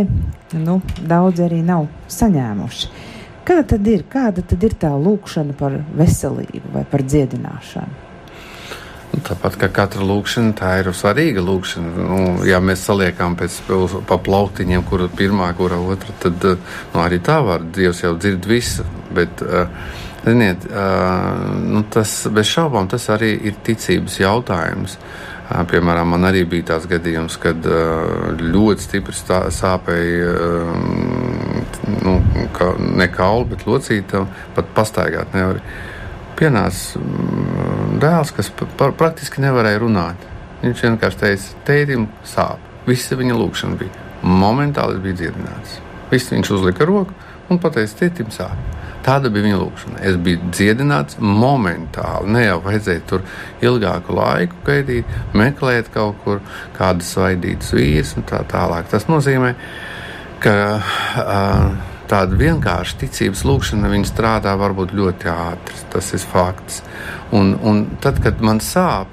nu, 0.62 0.80
daudz 1.04 1.44
arī 1.44 1.60
nav 1.66 1.88
saņēmuši. 2.12 2.94
Kā 3.44 3.60
tad 3.68 3.84
ir, 3.92 4.06
kāda 4.08 4.40
tad 4.40 4.62
ir 4.64 4.78
tā 4.80 4.94
lūkšana 4.96 5.52
par 5.58 5.76
veselību 5.98 6.72
vai 6.78 6.86
par 6.88 7.04
dziedināšanu? 7.04 8.03
Tāpat 9.22 9.58
kā 9.60 9.68
katra 9.70 10.04
lūkšana, 10.06 10.54
tā 10.58 10.70
ir 10.80 10.88
svarīga 10.96 11.42
lūkšana. 11.44 11.90
Nu, 12.08 12.20
ja 12.48 12.58
mēs 12.64 12.82
saliekam 12.88 13.36
pēc 13.38 13.60
pa 14.08 14.18
plautiņiem, 14.18 14.82
kura 14.88 15.06
pirmā, 15.12 15.50
kura 15.58 15.78
otra, 15.78 16.14
tad 16.22 16.42
nu, 16.42 17.02
arī 17.02 17.20
tā 17.24 17.38
var. 17.44 17.62
Dievs 17.76 18.02
jau 18.02 18.14
dzird 18.18 18.48
visu. 18.50 18.86
Bet, 19.14 19.44
ziniet, 20.24 20.66
nu, 21.68 21.84
tas 21.94 22.16
bez 22.34 22.50
šaubām 22.50 22.90
tas 22.90 23.06
arī 23.14 23.34
ir 23.50 23.60
ticības 23.66 24.18
jautājums. 24.24 24.98
Piemēram, 25.70 26.08
man 26.14 26.24
arī 26.24 26.46
bija 26.48 26.72
tāds 26.72 26.88
gadījums, 26.90 27.36
kad 27.38 27.66
ļoti 28.40 28.86
stipri 28.88 29.14
sāpēja 29.52 30.30
nu, 32.02 32.14
ne 32.96 33.10
kaulu, 33.12 33.50
bet 33.52 33.66
locītavu, 33.68 34.26
pat 34.56 34.72
pastaigāt 34.78 35.36
nevarēja 35.36 35.92
pienāca 36.38 37.00
mm, 37.00 37.98
dēls, 38.02 38.32
kas 38.36 38.50
praktiski 38.78 39.44
nevarēja 39.44 39.82
runāt. 39.82 40.30
Viņš 40.64 40.86
vienkārši 40.86 41.20
teica, 41.20 41.58
tētim 41.68 42.08
sāp. 42.26 42.72
Visa 42.88 43.16
viņa 43.18 43.36
lūkšana 43.36 43.78
bija. 43.80 44.06
Momentāli 44.24 45.00
bija 45.04 45.20
dziedināts. 45.20 45.78
Viss 46.10 46.32
viņš 46.32 46.50
uzlika 46.56 46.86
roku 46.88 47.12
un 47.52 47.60
pateica, 47.60 47.98
tētim 48.00 48.32
sāp. 48.32 48.56
Tāda 49.04 49.28
bija 49.28 49.44
viņa 49.44 49.56
lūkšana. 49.60 50.02
Es 50.08 50.16
biju 50.24 50.48
dziedināts 50.48 51.18
momentāli. 51.20 52.32
Ne 52.32 52.46
jau 52.46 52.60
vajadzēja 52.64 53.02
tur 53.08 53.24
ilgāku 53.64 54.16
laiku 54.16 54.62
gaidīt, 54.64 55.10
meklēt 55.36 55.90
kaut 55.92 56.22
kur 56.24 56.40
kādas 56.78 57.12
svaidītas 57.12 57.74
vīrus 57.76 58.14
un 58.16 58.24
tā 58.30 58.40
tālāk. 58.48 58.88
Tas 58.92 59.04
nozīmē, 59.10 59.52
ka 60.40 60.54
uh, 60.80 61.93
tāda 62.10 62.38
vienkārša 62.38 62.98
ticības 63.04 63.44
lūkšana, 63.48 63.90
viņa 63.92 64.10
strādā 64.10 64.54
varbūt 64.60 64.94
ļoti 64.96 65.30
ātri. 65.32 65.82
Tas 65.92 66.12
ir 66.16 66.24
fakts. 66.24 66.82
Un, 67.34 67.54
un 67.62 67.84
tad, 68.04 68.20
kad 68.24 68.42
man 68.44 68.60
sāp, 68.64 69.10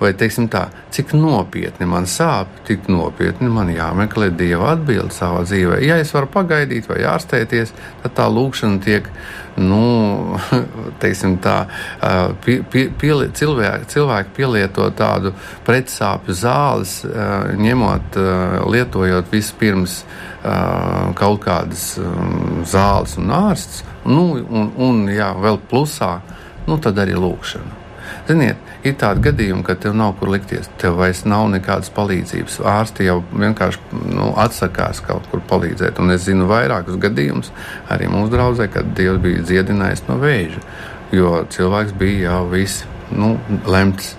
vai 0.00 0.12
teiksim 0.16 0.48
tā, 0.52 0.66
cik 0.94 1.12
nopietni 1.16 1.86
man 1.88 2.06
sāp, 2.08 2.50
tik 2.68 2.88
nopietni 2.90 3.50
man 3.52 3.70
jāmeklē 3.72 4.30
dieva 4.36 4.72
atbilde 4.74 5.12
savā 5.14 5.44
dzīvē. 5.44 5.80
Ja 5.84 5.98
es 6.00 6.14
varu 6.16 6.30
pagaidīt 6.32 6.88
vai 6.90 7.02
ārstēties, 7.10 7.74
tad 8.02 8.16
tā 8.16 8.28
lūkšana 8.32 8.80
tiek, 8.84 9.10
nu, 9.60 10.38
teiksim 11.02 11.36
tā, 11.44 11.58
pie, 12.44 12.60
pie, 12.72 12.86
cilvēki, 13.36 13.90
cilvēki 13.92 14.34
pielieto 14.38 14.88
tādu 14.96 15.34
pretsāpju 15.68 16.36
zāles, 16.40 17.00
ņemot, 17.60 18.18
lietojot 18.72 19.30
vispirms 19.32 20.00
kaut 21.20 21.42
kādas 21.44 21.92
zāles 22.70 23.18
un 23.20 23.36
ārsts, 23.36 23.84
nu, 24.08 24.24
un, 24.48 24.72
un 24.80 25.04
jā, 25.12 25.34
vēl 25.36 25.60
plusā, 25.68 26.16
nu, 26.64 26.80
tad 26.80 26.98
arī 27.02 27.18
lūkšana. 27.20 27.76
Ziniet, 28.30 28.69
ir 28.84 28.94
tādi 29.00 29.24
gadījumi, 29.28 29.64
ka 29.66 29.76
tev 29.80 29.96
nav 29.98 30.14
kur 30.20 30.30
likties, 30.32 30.70
tev 30.80 30.98
vairs 31.00 31.24
nav 31.28 31.48
nekādas 31.52 31.92
palīdzības. 31.96 32.60
Ārsti 32.72 33.08
jau 33.08 33.18
vienkārši 33.30 34.00
nu, 34.12 34.30
atsakās 34.40 35.02
kaut 35.04 35.28
kur 35.32 35.42
palīdzēt. 35.50 36.00
Un 36.02 36.14
es 36.14 36.24
zinu 36.28 36.48
vairākus 36.50 37.00
gadījumus 37.00 37.52
arī 37.92 38.08
mūsu 38.12 38.34
draudzē, 38.36 38.70
kad 38.72 38.94
Dievs 38.96 39.20
bija 39.24 39.44
dziedinājis 39.44 40.06
no 40.08 40.16
vēža, 40.22 40.64
jo 41.16 41.36
cilvēks 41.50 41.94
bija 42.00 42.30
jau 42.30 42.48
viss 42.54 42.86
nu, 43.10 43.36
lemts. 43.66 44.16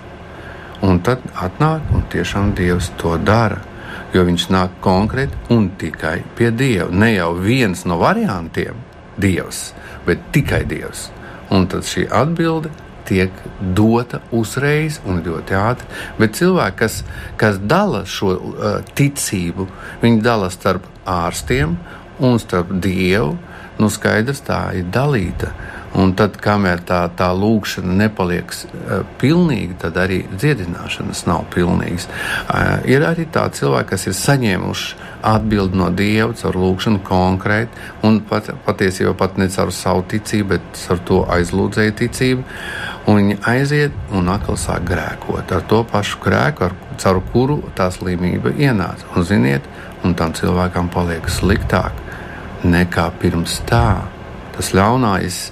Un 0.82 0.98
tad 1.06 1.22
atnāk 1.38 1.92
un 1.94 2.08
tiešām 2.10 2.56
Dievs 2.58 2.90
to 2.98 3.14
dara 3.22 3.60
jo 4.12 4.24
viņš 4.28 4.48
nāk 4.52 4.78
konkrēti 4.84 5.54
un 5.54 5.70
tikai 5.80 6.20
pie 6.36 6.50
Dieva. 6.52 6.90
Ne 6.92 7.14
jau 7.14 7.32
viens 7.38 7.84
no 7.88 7.98
variantiem- 8.00 8.76
Dievs, 9.24 9.72
bet 10.06 10.18
tikai 10.32 10.64
Dievs. 10.68 11.10
Un 11.50 11.66
tad 11.66 11.82
šī 11.82 12.08
atbilde 12.10 12.70
tiek 13.08 13.42
dota 13.76 14.22
uzreiz 14.34 15.00
un 15.06 15.22
ļoti 15.24 15.56
ātri. 15.58 15.88
Bet 16.18 16.38
cilvēki, 16.38 16.78
kas, 16.82 17.00
kas 17.40 17.58
dala 17.58 18.04
šo 18.08 18.34
uh, 18.36 18.78
ticību, 18.98 19.68
viņi 20.02 20.22
dala 20.24 20.50
starp 20.52 20.86
ārstiem 21.08 21.76
un 22.20 22.38
starp 22.42 22.74
Dievu. 22.82 23.36
Nu, 23.80 23.88
skaidrs, 23.90 24.42
tā 24.44 24.66
ir 24.78 24.90
dalīta. 24.92 25.52
Un 25.98 26.14
tad, 26.16 26.38
kamēr 26.40 26.80
tā, 26.88 27.02
tā 27.16 27.28
lūkšana 27.36 27.94
nepaliek 27.98 28.48
uh, 28.48 29.02
pilnīga, 29.20 29.76
tad 29.84 29.98
arī 30.00 30.22
dziedināšanas 30.30 31.26
nav 31.28 31.44
pilnīgas. 31.52 32.06
Uh, 32.08 32.78
ir 32.88 33.04
arī 33.04 33.26
tādi 33.32 33.60
cilvēki, 33.60 33.90
kas 33.90 34.06
ir 34.08 34.16
saņēmuši 34.16 35.10
atbildi 35.32 35.78
no 35.78 35.90
Dieva 35.92 36.32
caur 36.38 36.56
lūkšanu 36.62 37.02
konkrēti, 37.04 37.84
un 38.08 38.22
pat, 38.28 38.48
patiesībā 38.64 39.12
pat 39.18 39.36
ne 39.40 39.50
caur 39.52 39.72
savu 39.74 40.06
ticību, 40.08 40.48
bet 40.54 40.80
caur 40.86 41.04
to 41.10 41.20
aizlūdzēju 41.36 41.96
ticību. 42.00 42.46
Un 43.10 43.20
viņi 43.20 43.38
aiziet 43.52 44.14
un 44.16 44.32
atkal 44.32 44.56
sāk 44.60 44.86
grēkot 44.88 45.52
ar 45.52 45.64
to 45.68 45.82
pašu 45.92 46.22
grēku, 46.24 46.70
ar, 46.70 46.76
caur 47.02 47.20
kuru 47.32 47.60
tā 47.76 47.90
slimība 47.92 48.54
ienāca. 48.56 49.08
Un, 49.12 49.26
ziniet, 49.28 49.66
un 50.02 50.16
tam 50.18 50.34
cilvēkam 50.36 50.90
paliek 50.92 51.28
sliktāk 51.30 51.98
nekā 52.64 53.08
pirms 53.22 53.60
tā. 53.68 54.02
Tas 54.52 54.72
ļaunais 54.76 55.44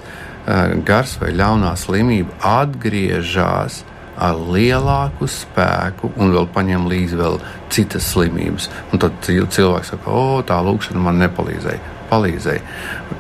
gars 0.87 1.17
vai 1.21 1.33
ļaunā 1.37 1.73
slimība 1.79 2.37
atgriežas 2.63 3.83
ar 4.21 4.37
lielāku 4.53 5.29
spēku 5.31 6.11
un 6.21 6.35
vēl 6.35 6.49
paņem 6.53 6.89
līdzi 6.91 7.19
vēl 7.21 7.39
citas 7.73 8.11
slimības. 8.13 8.69
Un 8.93 9.01
tad 9.01 9.17
cilvēks 9.25 9.95
saka, 9.95 10.13
o, 10.13 10.43
tā 10.47 10.61
lūkšana 10.65 11.01
man 11.01 11.21
nepalīdzēja. 11.23 11.97
Palīdzēja. 12.11 12.63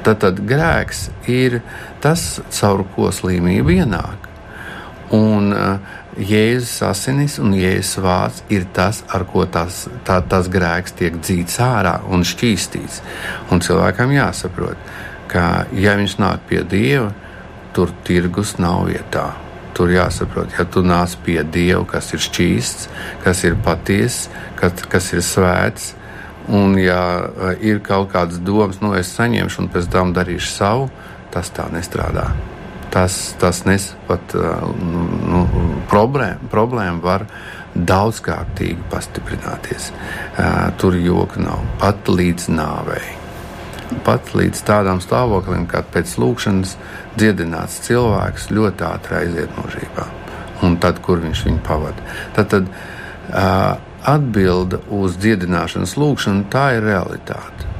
Tad, 0.02 0.18
tad 0.24 0.42
grēks 0.44 1.06
ir 1.30 1.60
tas, 2.02 2.40
caur 2.50 2.82
ko 2.96 3.12
slimība 3.14 3.78
ienāk. 3.78 4.26
Un 5.14 5.54
uh, 5.54 5.96
Jēzus 6.18 6.80
asinis 6.82 7.36
un 7.38 7.52
Jēzus 7.54 8.00
vārds 8.02 8.40
ir 8.50 8.64
tas, 8.74 9.04
ar 9.14 9.22
ko 9.30 9.44
tas, 9.46 9.84
tā, 10.06 10.18
tas 10.26 10.48
grēks 10.50 10.96
tiek 10.98 11.20
dzīts 11.20 11.60
ārā 11.62 12.00
un 12.10 12.26
šķīstīts. 12.26 12.98
Un 13.54 13.62
cilvēkam 13.62 14.16
jāsaprot, 14.16 14.90
ka, 15.30 15.66
ja 15.70 15.94
viņš 16.00 16.18
nāk 16.18 16.42
pie 16.50 16.64
Dieva, 16.66 17.12
tur 17.76 17.94
tirgus 18.04 18.56
nav 18.58 18.88
vietā. 18.90 19.30
Tur 19.78 19.94
jāsaprot, 19.94 20.50
ja 20.58 20.66
tu 20.66 20.82
nāc 20.82 21.14
pie 21.24 21.40
Dieva, 21.46 21.84
kas 21.94 22.10
ir 22.16 22.26
šķīsts, 22.26 22.90
kas 23.22 23.46
ir 23.46 23.54
patiess, 23.62 24.26
kas, 24.58 24.82
kas 24.90 25.12
ir 25.14 25.22
svēts, 25.24 25.92
un 26.50 26.74
ja 26.80 27.02
eh, 27.22 27.66
ir 27.70 27.84
kaut 27.86 28.10
kādas 28.12 28.42
domas, 28.42 28.82
nu 28.82 28.96
es 28.98 29.14
saņemšu 29.14 29.62
un 29.62 29.70
pēc 29.70 29.92
tam 29.94 30.16
darīšu 30.16 30.56
savu, 30.58 30.88
tas 31.30 31.54
tā 31.54 31.70
nestrādā. 31.70 32.32
Tas, 32.90 33.34
tas 33.38 33.64
nes 33.64 33.92
pat 34.08 34.34
eh, 34.34 34.62
nu, 35.30 35.44
problēma, 35.90 36.50
problēma 36.50 37.02
var 37.04 37.26
daudzkārtīgi 37.70 38.82
pastiprināties. 38.90 39.92
Uh, 40.34 40.72
tur 40.74 40.96
joka 40.98 41.38
nav 41.38 41.60
pat 41.78 42.08
līdz 42.10 42.48
nāvei. 42.50 43.12
pat 44.04 44.32
līdz 44.34 44.62
tādam 44.66 44.98
stāvoklim, 45.02 45.68
kad 45.70 45.86
pēc 45.94 46.16
lūkšanas 46.18 46.74
dziedināts 47.14 47.78
cilvēks 47.86 48.48
ļoti 48.50 48.84
ātri 48.86 49.16
aiziet 49.20 49.54
mūžībā. 49.58 50.08
Un 50.66 50.76
tad, 50.82 50.98
kur 51.02 51.22
viņš 51.22 51.44
viņu 51.46 51.62
pavada? 51.66 52.02
Tad, 52.34 52.50
tad 52.50 52.66
uh, 52.66 53.78
atbilde 54.02 54.82
uz 54.90 55.14
dziedināšanas 55.22 55.94
lūgšanu, 55.94 56.48
tā 56.50 56.66
ir 56.78 56.86
realitāte. 56.90 57.70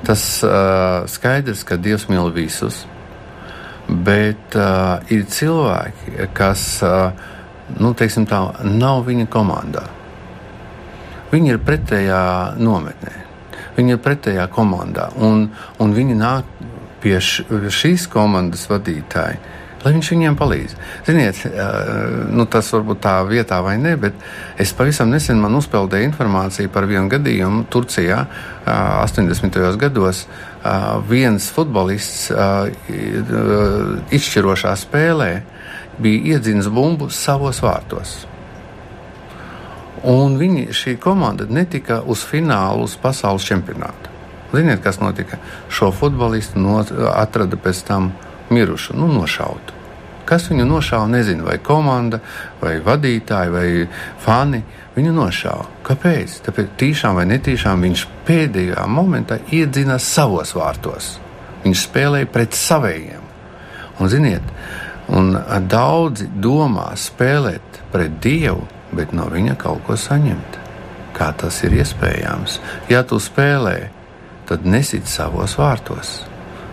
tas 0.05 0.25
uh, 0.45 1.05
skaidrs, 1.09 1.65
ka 1.69 1.77
Dievs 1.81 2.09
mīl 2.09 2.33
visus 2.33 2.83
bet 3.93 4.57
uh, 4.57 5.03
ir 5.13 5.27
cilvēki, 5.29 6.17
kas 6.37 6.65
uh, 6.87 7.13
nu, 7.81 7.93
tā, 7.97 8.43
nav 8.65 9.05
viņa 9.09 9.29
komandā. 9.33 9.87
Viņi 11.33 11.55
ir 11.55 11.63
pretējā 11.65 12.23
nometnē, 12.61 13.15
viņi 13.79 13.97
ir 13.97 14.05
pretējā 14.05 14.47
komandā, 14.53 15.09
un, 15.17 15.49
un 15.81 15.97
viņi 15.97 16.19
nāk 16.19 16.61
pie 17.03 17.17
š, 17.19 17.49
šīs 17.73 18.05
komandas 18.13 18.67
vadītāja, 18.71 19.41
lai 19.83 19.93
viņš 19.97 20.11
viņiem 20.13 20.37
palīdz. 20.39 20.77
Ziniet, 21.09 21.41
uh, 21.49 22.29
nu, 22.31 22.47
tas 22.47 22.69
varbūt 22.75 23.03
tā 23.03 23.17
vietā 23.27 23.63
vai 23.65 23.79
ne, 23.81 23.97
bet 24.01 24.17
es 24.61 24.75
pavisam 24.77 25.11
nesen 25.11 25.41
man 25.43 25.57
uzpeldēju 25.59 26.13
informāciju 26.13 26.73
par 26.73 26.87
vienu 26.91 27.09
gadījumu 27.13 27.67
Turcijā 27.73 28.23
uh, 28.29 29.03
80. 29.09 29.61
gados. 29.81 30.27
Uh, 30.29 30.52
viens 31.09 31.49
futbolists 31.55 32.31
izšķirošā 34.13 34.75
spēlē 34.79 35.31
bija 36.03 36.37
iedzinis 36.37 36.69
bumbu 36.73 37.11
savos 37.11 37.63
vārtos. 37.63 38.23
Un 40.09 40.35
viņi, 40.39 40.69
šī 40.75 40.97
komanda 41.03 41.47
netika 41.47 42.01
uz 42.03 42.25
finālu, 42.27 42.89
uz 42.89 42.97
pasaules 42.99 43.45
čempionātu. 43.47 44.11
Ziniet, 44.53 44.83
kas 44.85 44.99
notika? 45.01 45.39
Šo 45.71 45.93
futbolistu 45.95 46.61
no, 46.61 46.81
atrada 47.15 47.57
pēc 47.57 47.85
tam 47.87 48.11
mirušu, 48.51 48.97
nu, 48.99 49.07
nošautu. 49.13 49.82
Kas 50.33 50.47
viņu 50.49 50.65
nošāva, 50.65 51.11
nezinu, 51.13 51.45
vai 51.45 51.59
komanda, 51.61 52.17
vai 52.57 52.79
vadītāji, 52.81 53.51
vai 53.53 53.67
fani. 54.25 54.63
Viņu 54.95 55.11
nošāva. 55.13 55.67
Kāpēc? 55.85 56.39
Tāpēc 56.47 56.71
tīšām 56.81 57.19
vai 57.19 57.27
netīšām 57.29 57.85
viņš 57.85 58.05
pēdējā 58.25 58.87
momentā 58.89 59.37
iedzina 59.53 59.99
savos 60.01 60.55
vārtos. 60.57 61.11
Viņš 61.67 61.85
spēlēja 61.85 62.31
pret 62.33 62.57
savējiem. 62.57 63.29
Un, 64.01 64.09
ziniet, 64.09 64.49
un 65.13 65.37
daudzi 65.69 66.31
domā 66.33 66.89
spēlēt 66.97 67.85
pret 67.93 68.17
Dievu, 68.25 68.65
bet 68.97 69.13
no 69.13 69.29
viņa 69.29 69.61
kaut 69.61 69.85
ko 69.85 70.01
saņemt. 70.01 70.61
Kā 71.13 71.35
tas 71.37 71.61
ir 71.69 71.77
iespējams? 71.77 72.57
Ja 72.89 73.05
tu 73.05 73.21
spēlē, 73.21 73.79
tad 74.49 74.65
nesit 74.65 75.13
savos 75.13 75.61
vārtos. 75.61 76.23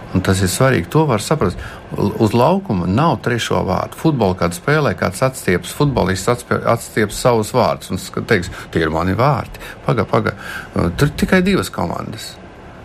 Un 0.09 0.23
tas 0.25 0.39
ir 0.41 0.49
svarīgi. 0.49 0.89
To 0.93 1.03
var 1.09 1.21
saprast. 1.21 1.59
Uz 1.93 2.33
laukuma 2.33 2.87
nav 2.89 3.19
trešo 3.25 3.61
vārdu. 3.67 3.97
Futbolā 3.99 4.37
kāda 4.39 4.57
spēlē, 4.57 4.95
kāds 4.97 5.21
atstieps, 5.25 5.73
futbolists 5.77 6.31
atstieps 6.57 7.21
savus 7.21 7.53
vārdus 7.53 7.93
un 7.93 8.25
teiks, 8.25 8.49
tie 8.73 8.85
ir 8.85 8.93
mani 8.93 9.13
vārdi. 9.17 9.61
Pagaidi, 9.85 10.09
pagaidi. 10.09 10.93
Tur 10.97 11.11
ir 11.11 11.17
tikai 11.23 11.43
divas 11.45 11.69
komandas. 11.73 12.31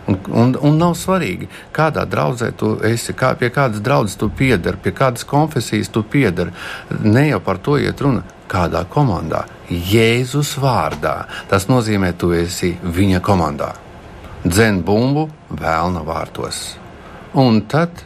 Un, 0.05 0.19
un, 0.29 0.53
un 0.61 0.77
nav 0.77 0.93
svarīgi, 0.93 1.47
kādā 1.73 2.03
draudzē 2.05 2.51
tu 2.53 2.75
esi, 2.85 3.15
kā, 3.17 3.31
pie 3.39 3.49
kādas 3.49 3.81
draudzes 3.81 4.19
tu 4.21 4.29
piedari, 4.29 4.77
pie 4.77 4.93
kādas 4.93 5.25
konfesijas 5.25 5.89
tu 5.89 6.03
piedari. 6.05 6.53
Ne 7.01 7.31
jau 7.31 7.41
par 7.41 7.57
to 7.57 7.79
iet 7.81 8.05
runa. 8.05 8.21
Kādā 8.45 8.83
komandā? 8.85 9.47
Jēzus 9.73 10.53
vārdā. 10.61 11.23
Tas 11.49 11.65
nozīmē, 11.65 12.13
tu 12.13 12.29
esi 12.37 12.75
viņa 12.77 13.25
komandā. 13.25 13.73
Dzen 14.45 14.83
bumbu 14.85 15.25
vēlna 15.49 16.05
vārtos. 16.05 16.84
Un 17.35 17.61
tad 17.69 18.03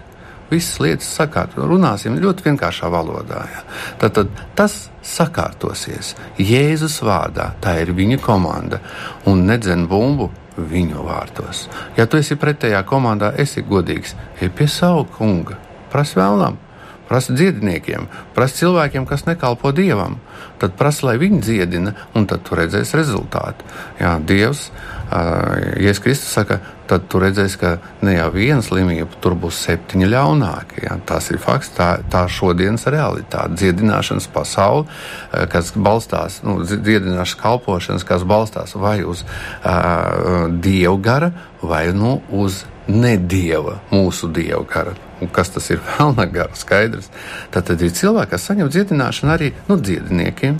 visas 0.49 0.79
lietas 0.81 1.09
sakārtot. 1.19 1.63
Runāsim 1.69 2.17
ļoti 2.21 2.47
vienkāršā 2.49 2.89
valodā. 2.91 3.43
Ja. 3.53 3.63
Tad, 4.01 4.17
tad 4.17 4.43
tas 4.57 4.77
sakārtosies 5.05 6.15
Jēzus 6.41 6.99
vārdā. 7.05 7.51
Tā 7.61 7.77
ir 7.83 7.93
viņa 7.97 8.19
komanda. 8.23 8.81
Un 9.29 9.45
nedzen 9.49 9.85
bumbu 9.89 10.29
viņu 10.59 11.05
vārtos. 11.05 11.67
Ja 11.97 12.07
tu 12.09 12.19
esi 12.19 12.37
pretējā 12.39 12.81
komandā, 12.87 13.31
esi 13.37 13.63
godīgs. 13.65 14.15
Ej 14.41 14.51
pie 14.55 14.67
savu 14.67 15.05
kunga, 15.17 15.59
prasa 15.93 16.19
vēlam. 16.19 16.57
Prasa 17.09 17.33
dziedniekiem, 17.33 18.05
prasa 18.35 18.61
cilvēkiem, 18.61 19.07
kas 19.09 19.25
nekalpo 19.25 19.71
dievam. 19.73 20.19
Tad 20.61 20.75
prasa, 20.77 21.07
lai 21.09 21.17
viņi 21.21 21.39
dziedina, 21.41 21.95
un 22.13 22.27
tad 22.29 22.43
tu 22.45 22.57
redzēsi 22.59 22.99
rezultātu. 22.99 23.65
Jā, 23.97 24.19
Dievs, 24.21 24.67
Jēzus 25.09 26.03
Kristus 26.05 26.35
saka, 26.37 26.59
tad 26.89 27.07
tu 27.09 27.21
redzēsi, 27.21 27.57
ka 27.57 27.71
ne 28.05 28.13
jau 28.13 28.27
viena 28.33 28.61
slimība, 28.65 29.09
tur 29.23 29.33
būs 29.39 29.57
septiņi 29.65 30.09
ļaunākie. 30.11 30.83
Ja? 30.85 30.99
Tas 31.09 31.31
ir 31.33 31.41
fakts, 31.41 31.71
tā, 31.77 31.89
tā 32.13 32.27
šodienas 32.29 32.85
realitāte. 32.91 33.57
Dziedināšanas 33.57 34.29
pasaule, 34.33 34.85
kas 35.53 35.73
balstās, 35.73 36.41
nu, 36.45 36.59
dziedināšanas 36.65 37.37
kalpošanas, 37.41 38.05
kas 38.05 38.25
balstās 38.29 38.77
vai 38.77 38.99
uz 39.01 39.25
uh, 39.25 40.45
dievgara, 40.61 41.33
vai 41.61 41.87
nu, 41.95 42.19
uz 42.29 42.63
nedieva, 42.89 43.79
mūsu 43.93 44.31
dievgara 44.33 44.97
kas 45.27 45.51
tas 45.53 45.69
ir 45.73 45.81
vēlna 45.87 46.27
gara, 46.31 46.55
skaidrs. 46.55 47.09
Tad, 47.51 47.67
tad 47.69 47.81
ir 47.83 47.93
cilvēki, 47.95 48.31
kas 48.33 48.49
saņem 48.49 48.71
dziedināšanu 48.73 49.33
arī 49.33 49.51
no 49.67 49.77
dziediniekiem, 49.79 50.59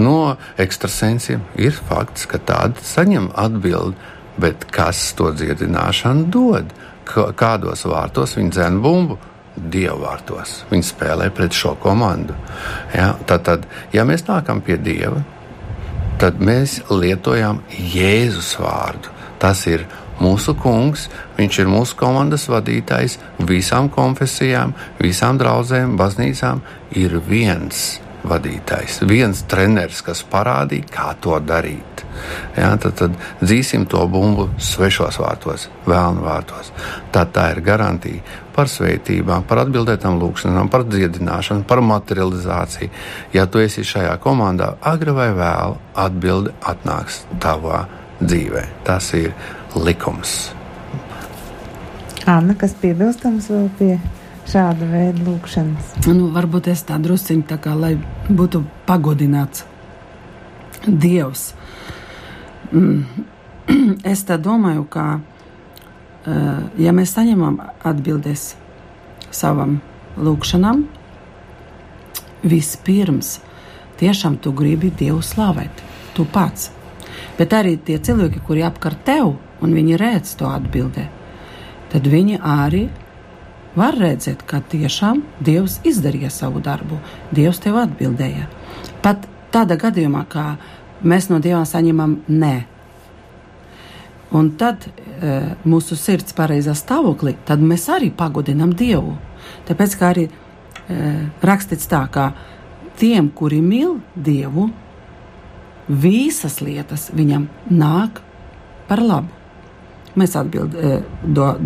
no 0.00 0.36
ekstrasensiem. 0.60 1.44
Ir 1.60 1.76
fakts, 1.76 2.26
ka 2.30 2.40
tādi 2.40 2.84
saņem 2.86 3.30
atbildi, 3.38 3.96
bet 4.40 4.68
kas 4.72 5.10
to 5.18 5.32
dziedināšanu 5.36 6.30
dod? 6.32 6.70
Kādos 7.10 7.84
vārtos 7.90 8.36
viņi 8.38 8.54
dzēna 8.54 8.80
bumbu? 8.82 9.18
Dievu 9.60 10.04
vārtos. 10.04 10.60
Viņi 10.70 10.86
spēlē 10.86 11.26
pret 11.34 11.56
šo 11.56 11.74
komandu. 11.82 12.36
Ja? 12.94 13.10
Tad, 13.26 13.42
tad, 13.48 13.66
ja 13.92 14.06
mēs 14.08 14.22
nākam 14.28 14.62
pie 14.64 14.78
Dieva, 14.80 15.18
tad 16.22 16.38
mēs 16.38 16.78
lietojam 16.88 17.58
Jēzus 17.68 18.54
vārdu. 18.62 19.10
Tas 19.42 19.64
ir 19.66 19.88
mūsu 20.20 20.54
kungs, 20.60 21.08
viņš 21.38 21.62
ir 21.62 21.72
mūsu 21.72 21.96
komandas 22.00 22.46
vadītājs 22.52 23.18
visām 23.48 23.90
konfesijām, 23.92 24.74
visām 25.00 25.40
draudzēm, 25.40 25.96
baznīcām. 26.00 26.62
Ir 26.98 27.20
viens 27.26 28.00
vadītājs, 28.26 29.00
viens 29.08 29.42
treneris, 29.48 30.02
kas 30.04 30.22
parādīja, 30.28 30.88
kā 30.92 31.08
to 31.22 31.38
darīt. 31.40 32.04
Ja, 32.56 32.74
tad, 32.80 32.96
tad 32.98 33.14
dzīsim 33.40 33.86
to 33.88 34.02
bumbu 34.10 34.48
svešos 34.60 35.20
vārtos, 35.22 35.68
vēlnu 35.88 36.24
vārtos. 36.26 36.72
Tad 37.14 37.32
tā 37.36 37.46
ir 37.54 37.62
garantija 37.64 38.20
par 38.56 38.68
svētībām, 38.68 39.46
par 39.48 39.62
atbildētām 39.64 40.18
lūkšanām, 40.20 40.68
par 40.72 40.84
dziedināšanu, 40.90 41.64
par 41.68 41.80
materializāciju. 41.86 42.90
Ja 43.36 43.46
tu 43.46 43.62
esi 43.62 43.86
šajā 43.86 44.18
komandā, 44.20 44.74
agri 44.84 45.14
vai 45.16 45.30
vēlu, 45.36 45.80
atbildi 46.04 46.52
atnāks 46.72 47.22
tavā 47.40 47.86
dzīvē. 48.20 48.66
Tas 48.84 49.14
ir 49.16 49.32
likums. 49.76 50.50
Anna, 52.28 52.54
kas 52.58 52.74
piebilstams 52.78 53.48
vēl 53.50 53.68
pie 53.78 53.94
šāda 54.50 54.86
veida 54.90 55.24
lūkšanas? 55.24 55.94
Nu, 56.10 56.28
varbūt 56.34 56.70
es 56.72 56.82
tā 56.86 56.98
drusciņi 57.02 57.46
tā 57.48 57.58
kā, 57.62 57.74
lai 57.78 57.94
būtu 58.28 58.62
pagodināts 58.88 59.66
Dievs. 60.86 61.50
Mm. 62.72 63.26
Es 64.12 64.24
tā 64.26 64.34
domāju, 64.40 64.82
ka, 64.90 65.04
uh, 65.20 66.62
ja 66.80 66.94
mēs 66.96 67.12
saņemam 67.14 67.60
atbildes 67.86 68.54
savam 69.30 69.76
lūkšanam, 70.18 70.82
vispirms 72.42 73.36
tiešām 74.00 74.40
tu 74.42 74.52
gribi 74.56 74.90
Dievu 74.90 75.20
slavēt, 75.22 75.84
tu 76.16 76.26
pats. 76.26 76.70
Bet 77.38 77.54
arī 77.54 77.76
tie 77.78 78.00
cilvēki, 78.02 78.42
kuri 78.46 78.64
apkārt 78.66 79.04
tev, 79.06 79.36
un 79.60 79.76
viņi 79.76 79.98
redz 80.00 80.34
to 80.40 80.48
atbildē, 80.50 81.06
tad 81.92 82.06
viņi 82.08 82.40
arī 82.40 82.88
var 83.76 83.94
redzēt, 83.98 84.42
ka 84.46 84.60
tiešām 84.66 85.22
Dievs 85.44 85.80
izdarīja 85.86 86.30
savu 86.34 86.62
darbu, 86.64 86.98
Dievs 87.34 87.62
tev 87.62 87.78
atbildēja. 87.82 88.48
Pat 89.02 89.28
tādā 89.54 89.78
gadījumā, 89.80 90.24
kā 90.30 90.54
mēs 91.02 91.30
no 91.30 91.40
Dieva 91.42 91.62
saņemam 91.68 92.18
nē. 92.28 92.54
Un 94.36 94.52
tad 94.58 94.86
e, 94.86 94.90
mūsu 95.66 95.98
sirds 95.98 96.34
pareizā 96.36 96.74
stāvoklī, 96.78 97.34
tad 97.46 97.62
mēs 97.62 97.88
arī 97.90 98.12
pagodinam 98.14 98.74
Dievu. 98.78 99.16
Tāpēc 99.66 99.96
kā 99.98 100.12
arī 100.14 100.28
e, 100.28 100.30
rakstīts 101.42 101.90
tā, 101.90 102.04
ka 102.12 102.30
tiem, 103.00 103.30
kuri 103.34 103.58
mīl 103.64 103.98
Dievu, 104.14 104.68
visas 105.90 106.60
lietas 106.62 107.08
viņam 107.14 107.48
nāk 107.74 108.22
par 108.86 109.02
labu. 109.02 109.39
Mēs 110.18 110.34
atbildam, 110.38 110.80
e, 110.80 111.02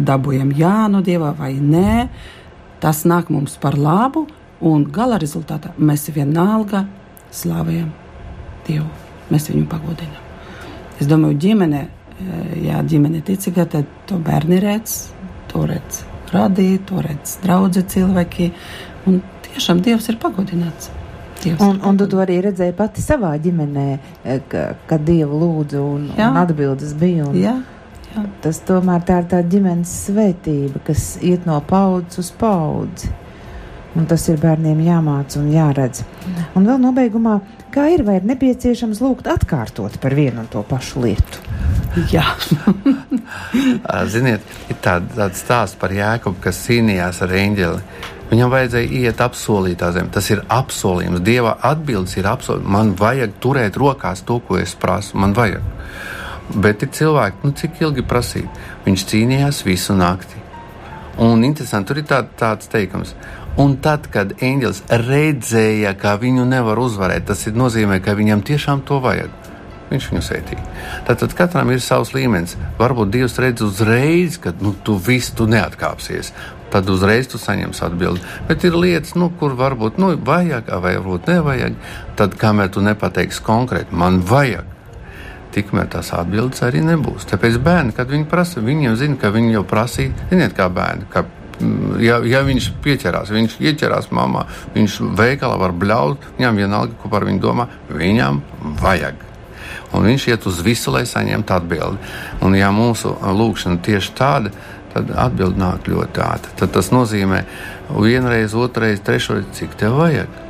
dabūjam 0.05 0.51
jā 0.57 0.77
no 0.93 1.01
Dieva 1.05 1.33
vai 1.39 1.55
nē. 1.55 2.09
Tas 2.85 3.05
nāk 3.09 3.31
mums 3.33 3.57
par 3.61 3.79
labu, 3.81 4.27
un 4.61 4.85
gala 4.93 5.17
rezultātā 5.21 5.73
mēs 5.79 6.11
vienalga 6.13 6.85
slavējam 7.35 7.91
Dievu. 8.67 8.89
Mēs 9.33 9.49
viņu 9.51 9.67
pagodinām. 9.71 10.25
Es 11.01 11.09
domāju, 11.11 11.39
ģimene, 11.43 11.85
eh, 12.21 12.57
ja 12.69 12.83
ģimene 12.83 13.23
ticīga, 13.25 13.67
tad 13.71 13.89
to 14.09 14.19
bērni 14.23 14.61
redz, 14.63 15.09
to 15.51 15.65
redz 15.67 16.05
radīja, 16.33 16.83
to 16.89 17.03
redz 17.05 17.39
draugi 17.43 17.83
cilvēki. 17.95 18.51
Un 19.07 19.23
tiešām 19.49 19.83
Dievs 19.85 20.09
ir 20.09 20.21
pagodināts. 20.23 20.91
Dievs 21.43 21.61
un, 21.61 21.81
un 21.85 21.99
tu 21.99 22.21
arī 22.23 22.39
redzēji 22.45 22.77
pati 22.77 23.03
savā 23.05 23.35
ģimenē, 23.43 23.89
eh, 24.25 24.41
ka, 24.49 24.75
kad 24.87 25.05
Dievu 25.05 25.41
lūdzu 25.41 25.83
un, 25.83 26.11
jā. 26.17 26.31
un 26.31 26.41
atbildes 26.45 26.95
bija. 27.01 27.29
Un... 27.29 27.41
Jā. 27.41 27.59
Jā. 28.15 28.25
Tas 28.45 28.61
tomēr 28.67 29.03
tā 29.07 29.21
ir 29.23 29.29
tā 29.33 29.43
ģimenes 29.43 29.93
svētība, 30.07 30.83
kas 30.87 31.15
iet 31.25 31.47
no 31.49 31.59
paudzes 31.67 32.23
uz 32.23 32.33
paudzi. 32.39 33.11
Un 33.95 34.09
tas 34.11 34.25
ir 34.27 34.41
bērniem 34.43 34.81
jāmāca 34.83 35.39
un 35.39 35.53
jāredz. 35.55 36.03
Un 36.59 36.67
vēl 36.67 36.81
nobeigumā, 36.83 37.37
kā 37.75 37.87
ir, 37.95 38.03
vai 38.07 38.19
ir 38.19 38.27
nepieciešams 38.27 39.03
lūgt 39.03 39.29
atkārtot 39.31 40.01
par 40.03 40.17
vienu 40.19 40.43
un 40.43 40.49
to 40.51 40.65
pašu 40.67 41.05
lietu? 41.05 41.43
Jā, 42.11 42.25
ziniet, 44.15 44.43
ir 44.67 44.81
tāda, 44.83 45.07
tāds 45.15 45.45
stāsts 45.45 45.79
par 45.79 45.95
Jēkabu, 45.95 46.41
kas 46.43 46.59
cīnījās 46.67 47.23
ar 47.23 47.37
eņģeli. 47.39 48.11
Viņam 48.33 48.51
vajadzēja 48.51 48.91
iet 49.05 49.23
apsolītā 49.23 49.93
zemē. 49.95 50.11
Tas 50.15 50.27
ir 50.33 50.43
apsolījums. 50.51 51.23
Dieva 51.23 51.55
atbildes 51.63 52.17
ir 52.19 52.27
apsolījums. 52.27 52.71
Man 52.75 52.95
vajag 52.99 53.37
turēt 53.43 53.79
rokās 53.79 54.25
to, 54.27 54.41
ko 54.43 54.59
es 54.59 54.75
prasu. 54.75 55.15
Man 55.23 55.37
vajag. 55.37 55.63
Bet 56.53 56.85
ir 56.85 56.91
cilvēki, 56.93 57.41
nu, 57.45 57.55
cik 57.57 57.81
ilgi 57.81 58.05
prasīt. 58.05 58.65
Viņš 58.85 59.07
cīnījās 59.11 59.63
visu 59.65 59.97
nakti. 59.97 60.43
Un 61.25 61.45
interesanti, 61.47 61.89
tur 61.89 62.03
ir 62.03 62.09
tā, 62.11 62.21
tāds 62.37 62.69
teikums. 62.69 63.15
Un 63.61 63.77
tad, 63.79 64.09
kad 64.11 64.35
eņģelis 64.43 64.83
redzēja, 64.91 65.95
ka 65.99 66.17
viņu 66.19 66.45
nevar 66.51 66.81
uzvarēt, 66.83 67.29
tas 67.31 67.47
nozīmē, 67.47 68.01
ka 68.03 68.17
viņam 68.19 68.43
tiešām 68.45 68.83
to 68.87 68.99
vajag. 69.03 69.31
Viņš 69.93 70.09
viņu 70.11 70.23
sētīja. 70.27 70.65
Tad, 71.07 71.21
tad 71.23 71.37
katram 71.39 71.71
ir 71.71 71.81
savs 71.85 72.11
līmenis. 72.17 72.57
Varbūt 72.81 73.13
Dievs 73.15 73.39
redz 73.39 73.63
uzreiz, 73.63 74.41
ka 74.43 74.53
nu, 74.65 74.75
tu 74.85 74.97
visu 74.99 75.37
tu 75.39 75.47
neatkāpsies. 75.47 76.33
Tad 76.75 76.91
uzreiz 76.91 77.29
tu 77.31 77.39
saņemsi 77.39 77.85
atbildi. 77.87 78.25
Bet 78.49 78.67
ir 78.67 78.75
lietas, 78.75 79.15
nu, 79.15 79.31
kur 79.39 79.55
varbūt 79.55 80.01
nu, 80.03 80.11
vajag, 80.19 80.73
vai 80.83 80.97
varbūt 80.99 81.31
nevajag. 81.31 81.77
Tad, 82.19 82.35
kamēr 82.41 82.73
tu 82.75 82.83
nepateiksi 82.83 83.45
konkrēti, 83.47 83.95
man 83.95 84.19
vajag, 84.27 84.74
tikmēr 85.55 85.89
tās 85.95 86.13
atbildes 86.17 86.65
arī 86.67 86.83
nebūs. 86.85 87.29
Tāpēc 87.31 87.61
bērni, 87.65 87.95
kad 87.97 88.11
viņi 88.11 88.29
prasa, 88.31 88.63
viņi 88.65 88.91
jau 88.91 88.99
zina, 89.01 89.19
ka 89.21 89.33
viņi 89.35 89.57
jau 89.57 89.65
prasīja, 89.69 90.29
ziniet, 90.33 90.57
kā 90.57 90.69
bērni. 90.73 91.09
Kā 91.13 91.25
ja, 92.03 92.19
ja 92.27 92.43
viņš 92.47 92.71
pieķerās, 92.85 93.33
viņš 93.35 93.59
ieķerās 93.63 94.11
mamā, 94.15 94.47
viņš 94.75 94.99
veikalā 95.19 95.59
var 95.61 95.75
bļaut, 95.77 96.31
viņam 96.39 96.61
vienalga, 96.63 96.99
ko 97.01 97.11
par 97.13 97.27
viņu 97.29 97.43
domā, 97.43 97.69
viņam 97.91 98.43
vajag. 98.83 99.23
Un 99.95 100.09
viņš 100.09 100.29
iet 100.33 100.47
uz 100.51 100.59
visu, 100.67 100.91
lai 100.95 101.05
saņemtu 101.07 101.55
atbildi. 101.55 102.15
Un, 102.43 102.57
ja 102.59 102.73
mūsu 102.75 103.15
lūkšana 103.15 103.83
tieši 103.85 104.15
tāda, 104.19 104.51
tad 104.95 105.11
atbildi 105.27 105.61
nāk 105.61 105.89
ļoti 105.91 106.23
ātri. 106.23 106.55
Tad 106.59 106.75
tas 106.75 106.91
nozīmē 106.95 107.45
vienreiz, 107.95 108.55
otrreiz, 108.59 109.03
trešreiz, 109.07 109.47
cik 109.55 109.79
tev 109.79 109.99
vajag. 110.03 110.44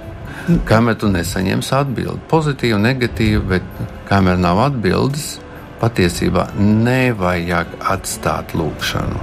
Kamēr 0.45 0.99
tu 1.01 1.09
nesaņemsi 1.09 1.70
atbildi, 1.72 2.20
pozitīvu, 2.28 2.76
negatīvu, 2.84 3.45
bet 3.49 3.84
kamēr 4.11 4.36
nav 4.36 4.59
atbildes, 4.66 5.38
patiesībā 5.80 6.51
nevajag 6.59 7.72
atstāt 7.95 8.53
lūkšanu. 8.53 9.22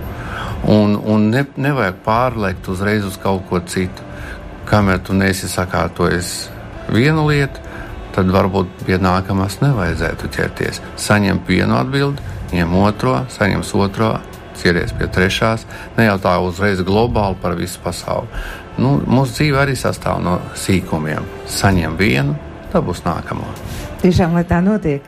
Un, 0.74 0.95
un 0.97 1.28
ne, 1.34 1.43
nevajag 1.61 1.99
pārliekt 2.05 2.69
uzreiz 2.74 3.05
uz 3.05 3.19
kaut 3.22 3.45
ko 3.49 3.61
citu. 3.69 4.07
Kamēr 4.69 5.01
tu 5.05 5.13
nesi 5.17 5.49
sakārtojis 5.51 6.34
vienu 6.89 7.28
lietu, 7.30 7.61
tad 8.15 8.34
varbūt 8.34 8.86
pie 8.88 8.97
nākamās 9.01 9.59
nevajadzētu 9.61 10.34
ķerties. 10.34 10.82
Saņem 11.01 11.45
vienu 11.45 11.78
atbildi, 11.78 12.26
ņem 12.55 12.78
otro, 12.82 13.19
saņem 13.38 13.65
otro, 13.78 14.15
ķeries 14.61 14.93
pie 14.97 15.07
trešās. 15.11 15.65
Ne 15.97 16.07
jau 16.07 16.17
tā 16.22 16.36
uzreiz 16.43 16.82
globāli 16.86 17.38
par 17.41 17.55
visu 17.57 17.82
pasauli. 17.84 18.30
Nu, 18.80 18.95
mūsu 19.03 19.39
dzīve 19.39 19.59
arī 19.65 19.76
sastāv 19.80 20.22
no 20.24 20.38
sīkumiem. 20.57 21.26
Saņem 21.51 21.97
vienu, 21.99 22.38
tad 22.72 22.86
būs 22.88 23.03
nākamā. 23.05 23.49
Tiešām, 24.01 24.34
lai 24.34 24.41
tā 24.49 24.57
notiek, 24.65 25.03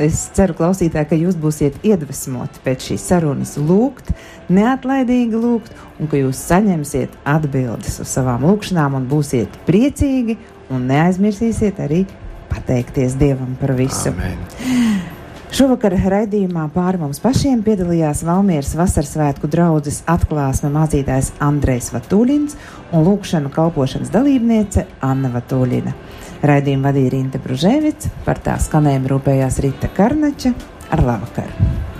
es 0.00 0.22
ceru, 0.36 0.54
klausītāji, 0.56 1.08
ka 1.10 1.18
jūs 1.18 1.36
būsiet 1.36 1.82
iedvesmoti 1.84 2.62
pēc 2.64 2.86
šīs 2.86 3.04
sarunas 3.10 3.58
lūgt, 3.60 4.14
neatlaidīgi 4.48 5.42
lūgt, 5.42 5.74
un 6.00 6.08
ka 6.08 6.22
jūs 6.22 6.40
saņemsiet 6.48 7.18
atbildes 7.28 8.00
uz 8.00 8.14
savām 8.14 8.48
lūgšanām 8.48 8.96
un 9.02 9.10
būsiet 9.10 9.60
priecīgi 9.68 10.38
un 10.72 10.88
neaizmirsīsiet 10.88 11.84
arī 11.84 12.06
pateikties 12.48 13.20
Dievam 13.20 13.52
par 13.60 13.76
visu. 13.76 14.14
Amen. 14.14 15.16
Šovakar 15.48 15.94
raidījumā 16.12 16.66
pāri 16.74 16.98
mums 17.00 17.22
pašiem 17.24 17.62
piedalījās 17.64 18.20
Valmieras 18.28 18.74
vasarsvētku 18.76 19.48
draudzes 19.48 20.02
atklāsme 20.04 20.68
mācītājs 20.74 21.30
Andrejs 21.44 21.88
Vatūļins 21.94 22.58
un 22.92 23.06
lūkšanu 23.08 23.48
kalpošanas 23.56 24.12
dalībniece 24.12 24.84
Anna 25.08 25.32
Vatūļina. 25.32 25.96
Raidījumu 26.44 26.90
vadīja 26.90 27.14
Rīta 27.16 27.40
Bružēvica, 27.42 28.12
par 28.28 28.44
tā 28.44 28.60
skanējumu 28.60 29.14
rūpējās 29.14 29.62
Rīta 29.64 29.88
Karnača 29.96 30.52
ar 30.92 31.08
labvakaru! 31.14 31.97